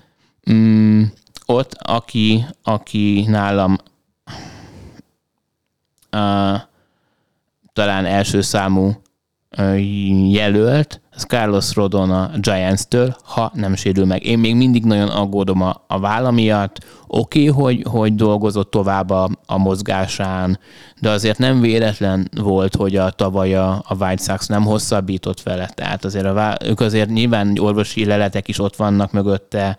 Mm, 0.50 1.03
ott, 1.46 1.74
aki, 1.74 2.44
aki 2.62 3.24
nálam 3.29 3.79
uh, 6.12 6.61
talán 7.72 8.05
első 8.05 8.40
számú 8.40 9.03
jelölt, 10.31 11.01
az 11.17 11.23
Carlos 11.23 11.75
Rodon 11.75 12.11
a 12.11 12.31
Giants-től, 12.40 13.17
ha 13.23 13.53
nem 13.55 13.75
sérül 13.75 14.05
meg. 14.05 14.25
Én 14.25 14.38
még 14.38 14.57
mindig 14.57 14.85
nagyon 14.85 15.09
aggódom 15.09 15.62
a, 15.62 15.85
a 15.87 16.01
válla 16.01 16.31
miatt. 16.31 16.79
Oké, 17.07 17.49
okay, 17.49 17.62
hogy, 17.62 17.85
hogy 17.90 18.14
dolgozott 18.14 18.71
tovább 18.71 19.11
a, 19.11 19.29
a 19.47 19.59
mozgásán, 19.59 20.59
de 21.01 21.11
azért 21.11 21.38
nem 21.38 21.61
véletlen 21.61 22.31
volt, 22.37 22.77
hogy 22.77 22.97
a 22.97 23.11
tavaly 23.11 23.55
a, 23.55 23.85
a 23.88 23.95
White 23.99 24.23
Sox 24.23 24.47
nem 24.47 24.64
hosszabbított 24.64 25.43
vele. 25.43 25.71
Tehát 25.75 26.05
azért 26.05 26.27
a, 26.27 26.57
ők 26.64 26.81
azért 26.81 27.11
nyilván 27.11 27.59
orvosi 27.59 28.05
leletek 28.05 28.49
is 28.49 28.59
ott 28.59 28.77
vannak 28.77 29.12
mögötte. 29.12 29.77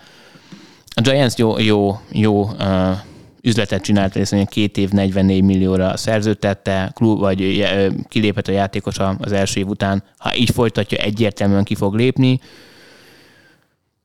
A 0.96 1.02
Giants 1.02 1.36
jó, 1.36 1.60
jó, 1.60 2.00
jó 2.12 2.44
uh, 2.44 2.98
üzletet 3.46 3.84
csinált, 3.84 4.14
hiszen 4.14 4.46
két 4.46 4.78
év 4.78 4.90
44 4.90 5.44
millióra 5.44 5.98
szerződtette, 5.98 6.92
klub, 6.94 7.20
vagy 7.20 7.68
kilépett 8.08 8.48
a 8.48 8.52
játékos 8.52 8.96
az 9.18 9.32
első 9.32 9.60
év 9.60 9.68
után. 9.68 10.04
Ha 10.18 10.36
így 10.36 10.50
folytatja, 10.50 10.98
egyértelműen 10.98 11.64
ki 11.64 11.76
fog 11.76 11.96
lépni. 11.96 12.40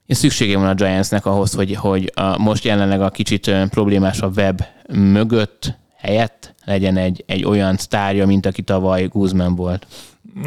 És 0.07 0.17
szüksége 0.17 0.57
van 0.57 0.67
a 0.67 0.75
Giantsnek 0.75 1.27
ahhoz, 1.27 1.53
hogy, 1.53 1.75
hogy 1.75 2.13
a, 2.15 2.39
most 2.39 2.65
jelenleg 2.65 3.01
a 3.01 3.11
kicsit 3.11 3.51
problémás 3.71 4.21
a 4.21 4.31
web 4.37 4.63
mögött 4.93 5.79
helyett 5.97 6.55
legyen 6.65 6.97
egy, 6.97 7.25
egy 7.27 7.45
olyan 7.45 7.77
sztárja, 7.77 8.27
mint 8.27 8.47
aki 8.47 8.63
tavaly 8.63 9.07
Guzman 9.07 9.55
volt. 9.55 9.87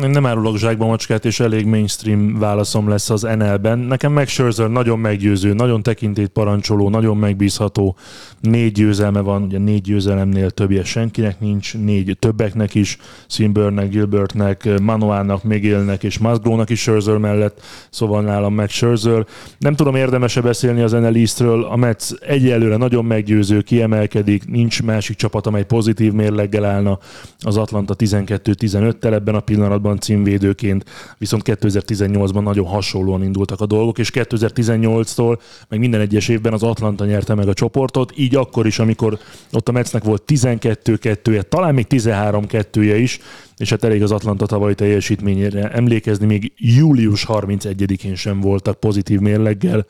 Én 0.01 0.09
nem 0.09 0.25
árulok 0.25 0.57
zsákba 0.57 0.85
macskát, 0.85 1.25
és 1.25 1.39
elég 1.39 1.65
mainstream 1.65 2.39
válaszom 2.39 2.89
lesz 2.89 3.09
az 3.09 3.21
NL-ben. 3.21 3.79
Nekem 3.79 4.11
meg 4.11 4.27
Scherzer 4.27 4.69
nagyon 4.69 4.99
meggyőző, 4.99 5.53
nagyon 5.53 5.83
tekintét 5.83 6.27
parancsoló, 6.27 6.89
nagyon 6.89 7.17
megbízható. 7.17 7.95
Négy 8.39 8.71
győzelme 8.71 9.19
van, 9.19 9.43
ugye 9.43 9.57
négy 9.57 9.81
győzelemnél 9.81 10.49
többje 10.49 10.83
senkinek 10.83 11.39
nincs, 11.39 11.77
négy 11.77 12.17
többeknek 12.19 12.75
is, 12.75 12.97
Swinburne-nek, 13.27 13.89
Gilbertnek, 13.89 14.79
Manoának, 14.81 15.43
Miguelnek 15.43 16.03
és 16.03 16.17
Musgrove-nak 16.17 16.69
is 16.69 16.79
Scherzer 16.79 17.17
mellett, 17.17 17.61
szóval 17.89 18.21
nálam 18.21 18.53
meg 18.53 18.69
Scherzer. 18.69 19.25
Nem 19.57 19.75
tudom 19.75 19.95
érdemese 19.95 20.41
beszélni 20.41 20.81
az 20.81 20.91
NL 20.91 21.15
East-ről, 21.15 21.63
a 21.63 21.75
Mets 21.75 22.11
egyelőre 22.19 22.77
nagyon 22.77 23.05
meggyőző, 23.05 23.61
kiemelkedik, 23.61 24.47
nincs 24.47 24.83
másik 24.83 25.15
csapat, 25.15 25.47
amely 25.47 25.65
pozitív 25.65 26.11
mérleggel 26.11 26.65
állna 26.65 26.99
az 27.39 27.57
Atlanta 27.57 27.95
12-15-tel 27.97 29.13
ebben 29.13 29.35
a 29.35 29.39
pillanatban 29.39 29.71
pillanatban 29.73 29.99
címvédőként, 29.99 30.85
viszont 31.17 31.43
2018-ban 31.45 32.43
nagyon 32.43 32.65
hasonlóan 32.65 33.23
indultak 33.23 33.61
a 33.61 33.65
dolgok, 33.65 33.97
és 33.97 34.11
2018-tól 34.13 35.39
meg 35.69 35.79
minden 35.79 36.01
egyes 36.01 36.27
évben 36.27 36.53
az 36.53 36.63
Atlanta 36.63 37.05
nyerte 37.05 37.35
meg 37.35 37.47
a 37.47 37.53
csoportot, 37.53 38.13
így 38.15 38.35
akkor 38.35 38.65
is, 38.65 38.79
amikor 38.79 39.17
ott 39.51 39.69
a 39.69 39.71
Metsnek 39.71 40.03
volt 40.03 40.23
12-2-je, 40.27 41.41
talán 41.41 41.73
még 41.73 41.85
13-2-je 41.89 42.95
is, 42.95 43.19
és 43.57 43.69
hát 43.69 43.83
elég 43.83 44.03
az 44.03 44.11
Atlanta 44.11 44.45
tavalyi 44.45 44.75
teljesítményére 44.75 45.69
emlékezni, 45.69 46.25
még 46.25 46.53
július 46.55 47.25
31-én 47.27 48.15
sem 48.15 48.39
voltak 48.39 48.79
pozitív 48.79 49.19
mérleggel, 49.19 49.85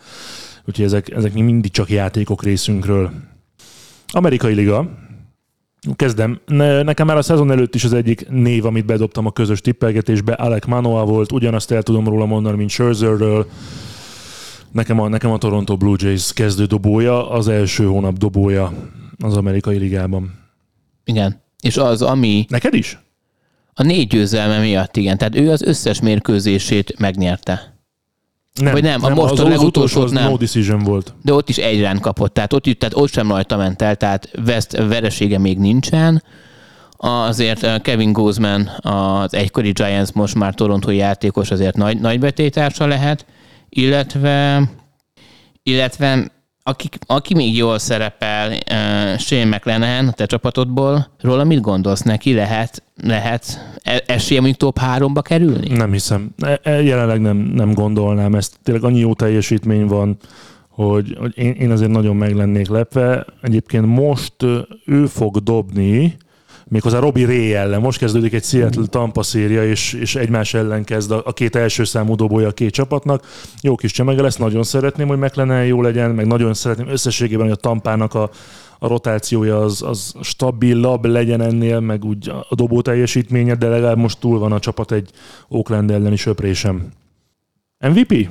úgyhogy 0.66 0.86
ezek, 0.86 1.10
ezek 1.10 1.34
még 1.34 1.44
mindig 1.44 1.72
csak 1.72 1.90
játékok 1.90 2.44
részünkről. 2.44 3.12
Amerikai 4.08 4.54
Liga, 4.54 5.03
Kezdem. 5.96 6.40
Nekem 6.84 7.08
már 7.08 7.18
a 7.18 7.22
szezon 7.22 7.52
előtt 7.52 7.76
is 7.76 7.84
az 7.84 7.94
egyik 7.94 8.30
név, 8.30 8.66
amit 8.66 8.86
bedobtam 8.86 9.26
a 9.26 9.32
közös 9.32 9.62
tippelgetésbe, 9.62 10.34
Alec 10.34 10.66
Manoa 10.66 11.06
volt, 11.06 11.32
ugyanazt 11.32 11.72
el 11.72 11.84
tudom 11.84 12.08
róla 12.08 12.26
mondani, 12.26 12.58
mint 12.58 12.70
Scherzerről. 12.70 13.48
Nekem 14.72 15.00
a, 15.00 15.08
nekem 15.08 15.32
a 15.32 15.38
Toronto 15.38 15.78
Blue 15.78 15.96
Jays 16.00 16.34
kezdő 16.34 16.66
dobója, 16.66 17.30
az 17.30 17.48
első 17.48 17.86
hónap 17.86 18.18
dobója 18.18 18.74
az 19.20 19.38
amerikai 19.38 19.78
ligában. 19.78 20.40
Igen. 21.06 21.42
És 21.62 21.78
az, 21.78 22.02
ami... 22.02 22.46
Neked 22.50 22.74
is? 22.74 23.00
A 23.74 23.84
négy 23.84 24.08
győzelme 24.08 24.60
miatt, 24.60 24.98
igen. 24.98 25.18
Tehát 25.18 25.36
ő 25.36 25.52
az 25.52 25.62
összes 25.62 26.02
mérkőzését 26.02 27.00
megnyerte. 27.00 27.73
Nem, 28.62 28.74
Vagy 28.74 28.84
nem, 28.84 29.02
nem 29.02 29.12
a 29.12 29.16
most 29.16 29.32
az 29.32 29.40
a 29.40 29.48
legutolsó 29.48 30.02
az 30.02 30.12
nem. 30.12 30.30
no 30.30 30.38
decision 30.38 30.84
volt. 30.84 31.14
De 31.22 31.34
ott 31.34 31.50
is 31.50 31.58
egy 31.58 31.82
rán 31.82 32.00
kapott, 32.00 32.34
tehát 32.34 32.54
ott, 32.54 32.64
tehát 32.64 32.96
ott 32.96 33.12
sem 33.12 33.30
rajta 33.30 33.58
ment 33.58 33.82
el, 33.82 33.96
tehát 33.96 34.30
West 34.46 34.72
veresége 34.72 35.38
még 35.38 35.58
nincsen. 35.58 36.24
Azért 36.98 37.64
eh, 37.64 37.80
Kevin 37.80 38.12
Guzman, 38.14 38.68
az 38.82 39.34
egykori 39.34 39.72
Giants 39.72 40.12
most 40.12 40.36
már 40.36 40.54
Toronto 40.54 40.92
játékos, 40.92 41.52
azért 41.52 41.76
nagy, 41.76 42.00
nagy 42.00 42.20
betétársa 42.20 42.88
lehet, 42.88 43.26
illetve 43.70 44.70
illetve 45.64 46.32
aki, 46.64 46.90
aki 47.06 47.34
még 47.34 47.56
jól 47.56 47.80
szerepel, 47.80 48.52
uh, 48.52 49.20
Shane 49.20 49.56
McLennan, 49.56 50.08
a 50.08 50.12
te 50.12 50.26
csapatodból, 50.26 51.08
róla 51.22 51.44
mit 51.44 51.62
gondolsz 51.62 52.02
neki? 52.02 52.34
Lehet, 52.34 52.84
lehet 52.96 53.76
e, 53.84 54.04
esélye 54.06 54.40
mondjuk 54.42 54.60
top 54.60 54.80
3-ba 54.82 55.22
kerülni? 55.22 55.68
Nem 55.68 55.92
hiszem. 55.92 56.30
E, 56.38 56.60
e, 56.64 56.82
jelenleg 56.82 57.22
nem, 57.22 57.38
nem 57.38 57.74
gondolnám 57.74 58.36
ezt. 58.36 58.60
Tényleg 58.64 58.84
annyi 58.84 59.00
jó 59.00 59.14
teljesítmény 59.14 59.86
van, 59.86 60.18
hogy, 60.70 61.16
hogy 61.20 61.38
én, 61.38 61.52
én 61.52 61.72
azért 61.72 61.92
nagyon 61.92 62.16
meg 62.16 62.36
lennék 62.36 62.68
lepve. 62.68 63.26
Egyébként 63.42 63.86
most 63.86 64.36
ő 64.86 65.06
fog 65.06 65.38
dobni, 65.38 66.18
méghozzá 66.68 67.00
Robi 67.00 67.26
Ray 67.26 67.54
ellen. 67.54 67.82
Most 67.82 68.00
kezdődik 68.00 68.34
egy 68.34 68.44
Seattle 68.44 68.86
Tampa 68.86 69.24
széria, 69.24 69.68
és, 69.68 69.94
és 69.94 70.16
egymás 70.16 70.54
ellen 70.54 70.84
kezd 70.84 71.12
a, 71.12 71.22
a 71.26 71.34
két 71.34 71.56
első 71.56 71.84
számú 71.84 72.16
dobója 72.16 72.48
a 72.48 72.52
két 72.52 72.74
csapatnak. 72.74 73.26
Jó 73.62 73.76
kis 73.76 73.92
csemege 73.92 74.22
lesz, 74.22 74.38
nagyon 74.38 74.64
szeretném, 74.64 75.08
hogy 75.08 75.18
McLennan 75.18 75.66
jó 75.66 75.82
legyen, 75.82 76.12
meg 76.12 76.28
nagyon 76.28 76.54
szeretném 76.54 76.88
összességében, 76.88 77.44
hogy 77.44 77.56
a 77.58 77.62
Tampának 77.62 78.14
a, 78.14 78.30
a 78.80 78.88
rotációja 78.88 79.60
az, 79.60 79.82
az 79.82 80.14
stabilabb 80.22 81.06
legyen 81.06 81.42
ennél, 81.42 81.80
meg 81.80 82.06
úgy 82.06 82.30
a 82.50 82.56
dobó 82.56 82.82
teljesítménye, 82.82 83.56
de 83.56 83.68
legalább 83.68 83.98
most 83.98 84.20
túl 84.20 84.40
van 84.40 84.52
a 84.52 84.60
csapat 84.60 84.92
egy 84.92 85.10
Oakland 85.48 85.92
elleni 85.92 86.16
söprésem. 86.16 86.88
MVP? 87.80 88.30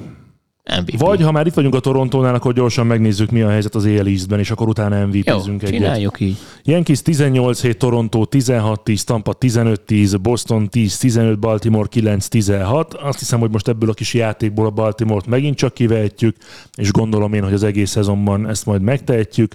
MVP. 0.64 0.98
Vagy 0.98 1.22
ha 1.22 1.32
már 1.32 1.46
itt 1.46 1.54
vagyunk 1.54 1.74
a 1.74 1.80
Torontónál, 1.80 2.34
akkor 2.34 2.52
gyorsan 2.52 2.86
megnézzük, 2.86 3.30
mi 3.30 3.40
a 3.40 3.48
helyzet 3.48 3.74
az 3.74 3.84
AL 3.84 4.06
East-ben, 4.06 4.38
és 4.38 4.50
akkor 4.50 4.68
utána 4.68 5.06
MVP-zünk 5.06 5.62
egyet. 5.62 5.74
csináljuk 5.74 6.20
így. 6.20 6.36
Yankees 6.62 7.00
18-7, 7.04 7.76
Toronto 7.76 8.24
16-10, 8.30 9.02
Tampa 9.02 9.36
15-10, 9.40 10.18
Boston 10.22 10.68
10-15, 10.72 11.36
Baltimore 11.40 11.88
9-16. 11.92 13.00
Azt 13.02 13.18
hiszem, 13.18 13.40
hogy 13.40 13.50
most 13.50 13.68
ebből 13.68 13.90
a 13.90 13.94
kis 13.94 14.14
játékból 14.14 14.66
a 14.66 14.70
Baltimore-t 14.70 15.26
megint 15.26 15.56
csak 15.56 15.74
kivehetjük, 15.74 16.36
és 16.74 16.90
gondolom 16.90 17.32
én, 17.32 17.42
hogy 17.42 17.52
az 17.52 17.62
egész 17.62 17.90
szezonban 17.90 18.48
ezt 18.48 18.66
majd 18.66 18.82
megtehetjük. 18.82 19.54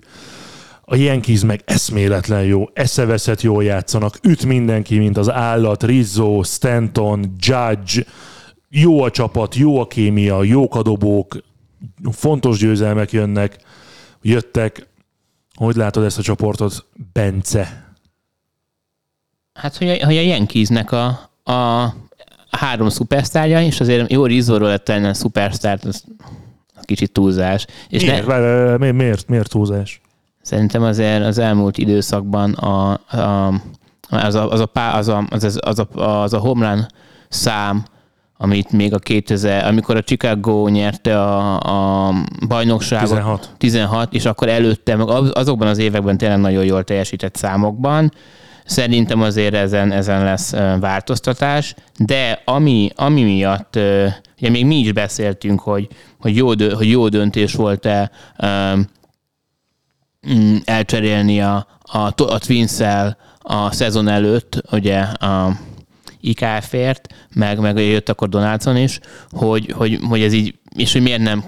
A 0.89 0.95
Yankees 0.95 1.43
meg 1.43 1.61
eszméletlen 1.65 2.43
jó, 2.43 2.69
eszeveszett 2.73 3.41
jól 3.41 3.63
játszanak, 3.63 4.19
üt 4.23 4.45
mindenki, 4.45 4.97
mint 4.97 5.17
az 5.17 5.31
állat, 5.31 5.83
Rizzo, 5.83 6.43
Stanton, 6.43 7.35
Judge, 7.39 8.05
jó 8.69 9.01
a 9.01 9.11
csapat, 9.11 9.55
jó 9.55 9.79
a 9.79 9.87
kémia, 9.87 10.43
jók 10.43 10.75
a 10.75 10.81
dobók, 10.81 11.37
fontos 12.11 12.59
győzelmek 12.59 13.11
jönnek, 13.11 13.57
jöttek. 14.21 14.87
Hogy 15.55 15.75
látod 15.75 16.03
ezt 16.03 16.17
a 16.17 16.21
csoportot, 16.21 16.85
Bence? 17.13 17.95
Hát, 19.53 19.77
hogy 19.77 19.89
a, 19.89 20.05
hogy 20.05 20.17
a 20.17 20.21
Yankeesnek 20.21 20.91
a, 20.91 21.05
a 21.43 21.93
három 22.49 22.89
szupersztárja, 22.89 23.61
és 23.61 23.79
azért 23.79 24.11
jó 24.11 24.25
Rizzoról 24.25 24.67
lett 24.67 24.83
tenni 24.83 25.07
a 25.07 25.13
szupersztárt, 25.13 25.85
az 25.85 26.03
kicsit 26.81 27.11
túlzás. 27.11 27.65
És 27.89 28.01
miért? 28.01 28.27
Ne, 28.27 28.37
miért, 28.37 28.79
miért, 28.79 28.95
miért, 28.95 29.27
miért 29.27 29.49
túlzás? 29.49 30.01
Szerintem 30.41 30.83
azért 30.83 31.23
az 31.23 31.37
elmúlt 31.37 31.77
időszakban 31.77 32.53
a, 32.53 32.91
a, 32.91 33.53
az, 34.09 34.35
a, 34.35 34.51
az, 34.51 34.59
a, 34.59 34.95
az, 34.95 35.07
a, 35.07 35.27
az, 35.29 35.43
a, 35.43 35.51
az, 35.59 35.79
a, 35.79 36.21
az 36.21 36.33
a 36.33 36.39
homlán 36.39 36.91
szám, 37.29 37.85
amit 38.37 38.71
még 38.71 38.93
a 38.93 38.99
2000, 38.99 39.65
amikor 39.65 39.95
a 39.95 40.01
Chicago 40.01 40.67
nyerte 40.67 41.21
a, 41.21 42.07
a 42.07 42.13
bajnokságot. 42.47 43.09
16. 43.09 43.49
16, 43.57 44.13
és 44.13 44.25
akkor 44.25 44.49
előtte, 44.49 44.95
meg 44.95 45.07
azokban 45.33 45.67
az 45.67 45.77
években 45.77 46.17
tényleg 46.17 46.39
nagyon 46.39 46.65
jól 46.65 46.83
teljesített 46.83 47.35
számokban. 47.35 48.11
Szerintem 48.65 49.21
azért 49.21 49.53
ezen, 49.53 49.91
ezen 49.91 50.23
lesz 50.23 50.51
változtatás, 50.79 51.75
de 51.97 52.41
ami, 52.45 52.89
ami 52.95 53.23
miatt, 53.23 53.75
ugye 54.37 54.49
még 54.49 54.65
mi 54.65 54.75
is 54.75 54.91
beszéltünk, 54.91 55.59
hogy, 55.59 55.87
hogy, 56.19 56.35
jó, 56.35 56.47
hogy 56.47 56.89
jó 56.89 57.07
döntés 57.07 57.53
volt-e 57.53 58.11
mm, 60.33 60.55
elcserélni 60.65 61.41
a, 61.41 61.67
a, 61.81 61.97
a 62.23 62.39
twins 62.39 62.79
a 63.37 63.71
szezon 63.71 64.07
előtt, 64.07 64.61
ugye 64.71 64.99
a 64.99 65.57
IKF-ért, 66.21 67.07
meg, 67.33 67.59
meg 67.59 67.77
jött 67.77 68.09
akkor 68.09 68.29
Donaldson 68.29 68.77
is, 68.77 68.99
hogy, 69.29 69.71
hogy, 69.75 69.99
hogy 70.09 70.21
ez 70.21 70.33
így, 70.33 70.55
és 70.75 70.93
hogy 70.93 71.01
miért 71.01 71.21
nem 71.21 71.43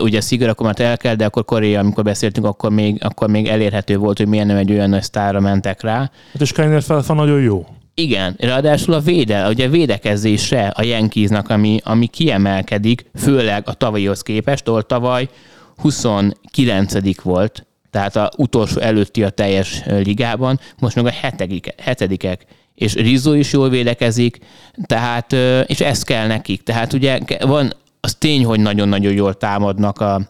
ugye 0.00 0.20
Szigor 0.20 0.48
akkor 0.48 0.66
már 0.66 0.80
el 0.80 0.96
kell, 0.96 1.14
de 1.14 1.24
akkor 1.24 1.44
Korea, 1.44 1.80
amikor 1.80 2.04
beszéltünk, 2.04 2.46
akkor 2.46 2.70
még, 2.70 3.04
akkor 3.04 3.28
még 3.28 3.46
elérhető 3.46 3.96
volt, 3.96 4.18
hogy 4.18 4.26
miért 4.26 4.46
nem 4.46 4.56
egy 4.56 4.70
olyan 4.70 4.88
nagy 4.88 5.02
sztárra 5.02 5.40
mentek 5.40 5.82
rá. 5.82 5.98
Hát 6.32 6.40
és 6.40 6.52
Kainer 6.52 6.82
felfa 6.82 7.14
nagyon 7.14 7.40
jó. 7.40 7.66
Igen, 7.94 8.34
ráadásul 8.38 8.94
a 8.94 9.00
véde, 9.00 9.48
ugye 9.48 9.66
a 9.66 9.70
védekezésre 9.70 10.66
a 10.66 10.82
Yankeesnak, 10.82 11.48
ami, 11.48 11.80
ami 11.84 12.06
kiemelkedik, 12.06 13.10
főleg 13.14 13.62
a 13.66 13.74
tavalyhoz 13.74 14.22
képest, 14.22 14.68
ahol 14.68 14.82
tavaly 14.82 15.28
29 15.76 17.22
volt, 17.22 17.66
tehát 17.90 18.16
a 18.16 18.30
utolsó 18.36 18.80
előtti 18.80 19.22
a 19.22 19.30
teljes 19.30 19.82
ligában, 19.86 20.60
most 20.78 20.96
meg 20.96 21.06
a 21.06 21.10
hetedikek. 21.10 21.80
hetedikek 21.80 22.44
és 22.82 22.94
Rizzo 22.94 23.32
is 23.32 23.52
jól 23.52 23.68
védekezik, 23.68 24.38
tehát, 24.86 25.32
és 25.66 25.80
ez 25.80 26.02
kell 26.02 26.26
nekik. 26.26 26.62
Tehát 26.62 26.92
ugye 26.92 27.18
van, 27.40 27.72
az 28.00 28.14
tény, 28.14 28.44
hogy 28.44 28.60
nagyon-nagyon 28.60 29.12
jól 29.12 29.34
támadnak 29.34 30.00
a 30.00 30.20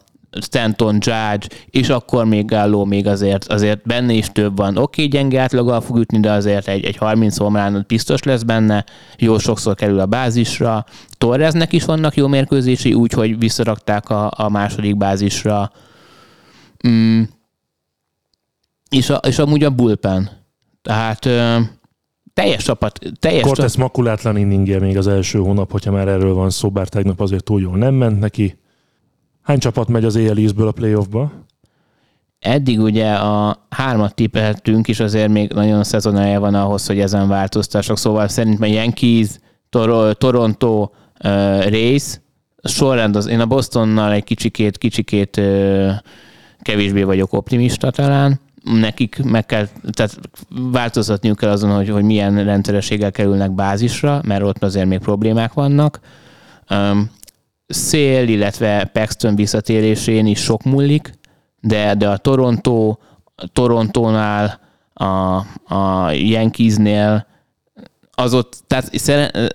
Stanton, 0.41 0.93
Judge, 0.93 1.47
és 1.69 1.89
akkor 1.89 2.25
még 2.25 2.45
Gallo 2.45 2.85
még 2.85 3.07
azért, 3.07 3.47
azért 3.47 3.81
benne 3.83 4.13
is 4.13 4.29
több 4.31 4.57
van. 4.57 4.77
Oké, 4.77 4.81
okay, 4.81 5.07
gyenge 5.07 5.41
átlaggal 5.41 5.81
fog 5.81 5.97
ütni, 5.97 6.19
de 6.19 6.31
azért 6.31 6.67
egy, 6.67 6.85
egy 6.85 6.97
30 6.97 7.37
homlán 7.37 7.83
biztos 7.87 8.23
lesz 8.23 8.41
benne, 8.43 8.85
jó 9.17 9.37
sokszor 9.37 9.75
kerül 9.75 9.99
a 9.99 10.05
bázisra. 10.05 10.85
Torreznek 11.17 11.73
is 11.73 11.85
vannak 11.85 12.15
jó 12.15 12.27
mérkőzési, 12.27 12.93
úgyhogy 12.93 13.39
visszarakták 13.39 14.09
a, 14.09 14.31
a 14.35 14.49
második 14.49 14.97
bázisra. 14.97 15.71
Mm. 16.87 17.21
És, 18.89 19.09
a, 19.09 19.15
és 19.15 19.39
amúgy 19.39 19.63
a 19.63 19.69
bullpen. 19.69 20.29
Tehát 20.81 21.29
teljes 22.33 22.63
csapat. 22.63 22.99
Teljes 23.19 23.43
Cortez 23.43 23.71
csapat. 23.71 23.87
makulátlan 23.87 24.37
inningje 24.37 24.79
még 24.79 24.97
az 24.97 25.07
első 25.07 25.39
hónap, 25.39 25.71
hogyha 25.71 25.91
már 25.91 26.07
erről 26.07 26.33
van 26.33 26.49
szó, 26.49 26.69
bár 26.69 26.87
tegnap 26.87 27.21
azért 27.21 27.43
túl 27.43 27.61
jól 27.61 27.77
nem 27.77 27.93
ment 27.93 28.19
neki. 28.19 28.57
Hány 29.41 29.59
csapat 29.59 29.87
megy 29.87 30.05
az 30.05 30.15
éjjel 30.15 30.53
ből 30.55 30.67
a 30.67 30.71
playoffba? 30.71 31.31
Eddig 32.39 32.79
ugye 32.79 33.13
a 33.13 33.65
hármat 33.69 34.15
tippeltünk, 34.15 34.87
és 34.87 34.99
azért 34.99 35.29
még 35.29 35.51
nagyon 35.51 35.83
szezonálja 35.83 36.39
van 36.39 36.55
ahhoz, 36.55 36.87
hogy 36.87 36.99
ezen 36.99 37.27
változtassak. 37.27 37.97
Szóval 37.97 38.27
szerintem 38.27 38.69
Yankees, 38.69 39.27
Tor- 39.69 40.17
Toronto, 40.17 40.81
uh, 40.81 40.89
Race, 41.69 42.21
sorrend 42.63 43.15
az, 43.15 43.27
én 43.27 43.39
a 43.39 43.45
Bostonnal 43.45 44.11
egy 44.11 44.23
kicsikét, 44.23 44.77
kicsikét 44.77 45.37
uh, 45.37 45.91
kevésbé 46.61 47.03
vagyok 47.03 47.33
optimista 47.33 47.91
talán 47.91 48.39
nekik 48.63 49.23
meg 49.23 49.45
kell, 49.45 49.67
tehát 49.91 50.19
változtatniuk 50.71 51.37
kell 51.37 51.49
azon, 51.49 51.75
hogy, 51.75 51.89
hogy 51.89 52.03
milyen 52.03 52.43
rendszerességgel 52.43 53.11
kerülnek 53.11 53.51
bázisra, 53.51 54.21
mert 54.25 54.43
ott 54.43 54.63
azért 54.63 54.87
még 54.87 54.99
problémák 54.99 55.53
vannak. 55.53 55.99
Um, 56.69 57.11
szél, 57.67 58.27
illetve 58.27 58.83
Paxton 58.83 59.35
visszatérésén 59.35 60.25
is 60.25 60.39
sok 60.39 60.63
múlik, 60.63 61.13
de, 61.61 61.95
de 61.95 62.09
a 62.09 62.17
Toronto, 62.17 62.97
Torontónál, 63.53 64.59
a, 64.93 65.35
a 65.75 66.11
Yankeesnél 66.11 67.27
az 68.15 68.33
ott, 68.33 68.63
tehát 68.67 68.91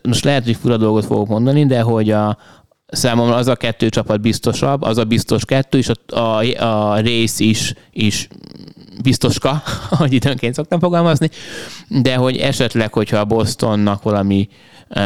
most 0.03 0.25
lehet, 0.25 0.45
hogy 0.45 0.57
fura 0.57 0.77
dolgot 0.77 1.05
fogok 1.05 1.29
mondani, 1.29 1.67
de 1.67 1.81
hogy 1.81 2.11
a, 2.11 2.39
számomra 2.87 3.35
az 3.35 3.49
a 3.49 3.57
kettő 3.57 3.89
csapat 3.89 4.21
biztosabb, 4.21 4.83
az 4.83 4.99
a 4.99 5.05
biztos 5.05 5.45
kettő, 5.45 5.79
és 5.79 5.89
a, 5.89 6.17
a, 6.19 6.43
a 6.91 6.99
rész 6.99 7.39
is, 7.39 7.75
is 7.91 8.29
biztoska, 9.03 9.63
hogy 9.99 10.13
időnként 10.13 10.55
szoktam 10.55 10.81
fogalmazni, 10.81 11.31
de 11.89 12.15
hogy 12.15 12.37
esetleg, 12.37 12.93
hogyha 12.93 13.19
a 13.19 13.25
Bostonnak 13.25 14.03
valami 14.03 14.49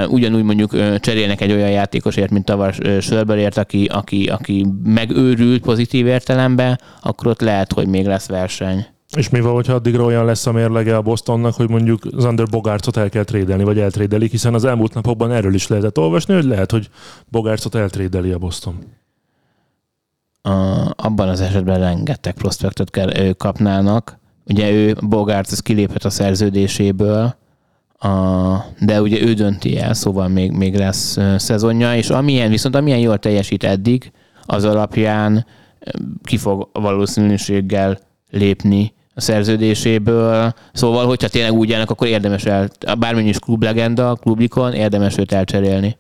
ugyanúgy 0.09 0.43
mondjuk 0.43 1.01
cserélnek 1.01 1.40
egy 1.40 1.53
olyan 1.53 1.70
játékosért, 1.70 2.30
mint 2.30 2.45
tavaly 2.45 2.72
Sörberért, 3.01 3.57
aki, 3.57 3.84
aki, 3.84 4.26
aki 4.26 4.66
megőrült 4.84 5.62
pozitív 5.62 6.07
értelemben, 6.07 6.80
akkor 7.03 7.26
ott 7.26 7.40
lehet, 7.40 7.72
hogy 7.72 7.86
még 7.86 8.07
lesz 8.07 8.28
verseny. 8.28 8.86
És 9.16 9.28
mi 9.28 9.40
van, 9.40 9.53
hogyha 9.53 9.74
addigra 9.74 10.05
olyan 10.05 10.24
lesz 10.24 10.47
a 10.47 10.53
mérlege 10.53 10.97
a 10.97 11.03
Bostonnak, 11.03 11.55
hogy 11.55 11.68
mondjuk 11.68 12.03
Zander 12.16 12.47
Bogárcot 12.47 12.97
el 12.97 13.09
kell 13.09 13.24
trédelni, 13.24 13.64
vagy 13.64 13.78
eltrédelik, 13.78 14.30
hiszen 14.30 14.55
az 14.55 14.64
elmúlt 14.64 14.95
napokban 14.95 15.32
erről 15.32 15.55
is 15.55 15.66
lehetett 15.66 15.99
olvasni, 15.99 16.34
hogy 16.34 16.45
lehet, 16.45 16.70
hogy 16.70 16.88
Bogárcot 17.28 17.74
eltrédeli 17.74 18.30
a 18.30 18.38
Boston 18.38 18.78
a, 20.43 20.51
abban 20.97 21.28
az 21.28 21.40
esetben 21.40 21.78
rengeteg 21.78 22.32
prospektot 22.32 22.90
kell, 22.90 23.16
ő 23.16 23.32
kapnának. 23.32 24.18
Ugye 24.47 24.70
ő, 24.70 24.97
Bogart, 25.01 25.53
ez 25.53 25.61
kiléphet 25.61 26.05
a 26.05 26.11
szerződéséből, 26.11 27.34
a, 27.99 28.09
de 28.78 29.01
ugye 29.01 29.22
ő 29.22 29.32
dönti 29.32 29.78
el, 29.78 29.95
szóval 29.95 30.28
még, 30.28 30.53
még 30.53 30.74
lesz 30.74 31.18
szezonja, 31.36 31.97
és 31.97 32.11
amilyen, 32.11 32.51
viszont 32.51 32.74
amilyen 32.74 32.99
jól 32.99 33.18
teljesít 33.18 33.64
eddig, 33.64 34.12
az 34.47 34.64
alapján 34.64 35.47
ki 36.24 36.36
fog 36.36 36.68
valószínűséggel 36.72 37.99
lépni 38.30 38.93
a 39.14 39.20
szerződéséből. 39.20 40.55
Szóval, 40.72 41.07
hogyha 41.07 41.28
tényleg 41.28 41.53
úgy 41.53 41.72
állnak, 41.72 41.90
akkor 41.90 42.07
érdemes 42.07 42.45
el, 42.45 42.68
bármennyi 42.99 43.28
is 43.28 43.38
klublegenda, 43.38 44.14
klublikon, 44.14 44.72
érdemes 44.72 45.18
őt 45.18 45.32
elcserélni. 45.32 45.97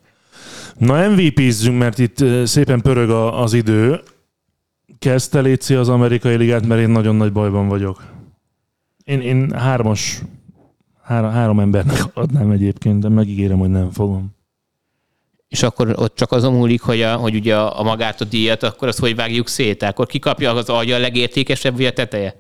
Na 0.78 1.08
MVP-zzünk, 1.08 1.78
mert 1.78 1.98
itt 1.98 2.24
szépen 2.44 2.80
pörög 2.80 3.10
az 3.10 3.52
idő. 3.52 4.00
Kezdte 5.02 5.40
Léci 5.40 5.74
az 5.74 5.88
amerikai 5.88 6.36
ligát, 6.36 6.66
mert 6.66 6.80
én 6.80 6.88
nagyon 6.88 7.16
nagy 7.16 7.32
bajban 7.32 7.68
vagyok. 7.68 8.04
Én, 9.04 9.20
én 9.20 9.52
hármas, 9.52 10.22
három, 11.02 11.30
három 11.30 11.60
embernek 11.60 12.04
adnám 12.14 12.50
egyébként, 12.50 13.00
de 13.00 13.08
megígérem, 13.08 13.58
hogy 13.58 13.68
nem 13.68 13.90
fogom. 13.90 14.34
És 15.48 15.62
akkor 15.62 15.94
ott 15.96 16.14
csak 16.14 16.32
azon 16.32 16.54
múlik, 16.54 16.80
hogy, 16.80 17.00
a, 17.00 17.16
hogy 17.16 17.34
ugye 17.34 17.56
a, 17.56 17.80
a 17.80 17.82
magát 17.82 18.20
a 18.20 18.24
díjat, 18.24 18.62
akkor 18.62 18.88
azt 18.88 18.98
hogy 18.98 19.14
vágjuk 19.14 19.48
szét? 19.48 19.82
Akkor 19.82 20.06
ki 20.06 20.18
kapja 20.18 20.52
az 20.52 20.68
agya 20.68 20.94
a 20.94 20.98
legértékesebb, 20.98 21.76
vagy 21.76 21.84
a 21.84 21.92
teteje? 21.92 22.38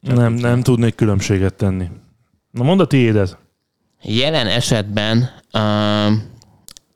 Nem, 0.00 0.32
nem 0.32 0.62
tudnék 0.62 0.94
különbséget 0.94 1.54
tenni. 1.54 1.88
Na 2.50 2.62
mondd 2.62 2.80
a 2.80 2.86
tiédet. 2.86 3.38
Jelen 4.02 4.46
esetben 4.46 5.30
um, 5.52 6.34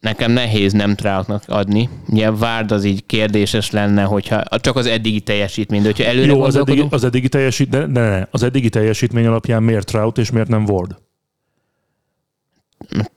nekem 0.00 0.32
nehéz 0.32 0.72
nem 0.72 0.94
Troutnak 0.94 1.42
adni. 1.46 1.88
Ugye 2.08 2.30
Várd 2.30 2.70
az 2.70 2.84
így 2.84 3.06
kérdéses 3.06 3.70
lenne, 3.70 4.02
hogyha 4.02 4.42
csak 4.58 4.76
az 4.76 4.86
eddigi 4.86 5.20
teljesítmény, 5.20 5.80
de 5.80 5.86
hogyha 5.86 6.04
előre 6.04 6.32
Jó, 6.32 6.42
az 6.42 6.56
eddigi, 6.56 6.86
az 6.90 7.04
eddigi 7.04 7.28
teljesítmény, 7.28 7.90
ne, 7.90 8.18
ne, 8.18 8.26
az 8.30 8.42
eddigi 8.42 8.68
teljesítmény 8.68 9.26
alapján 9.26 9.62
miért 9.62 9.86
Trout 9.86 10.18
és 10.18 10.30
miért 10.30 10.48
nem 10.48 10.64
Ward? 10.64 10.96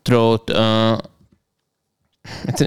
Trout, 0.02 0.50
uh, 0.50 0.98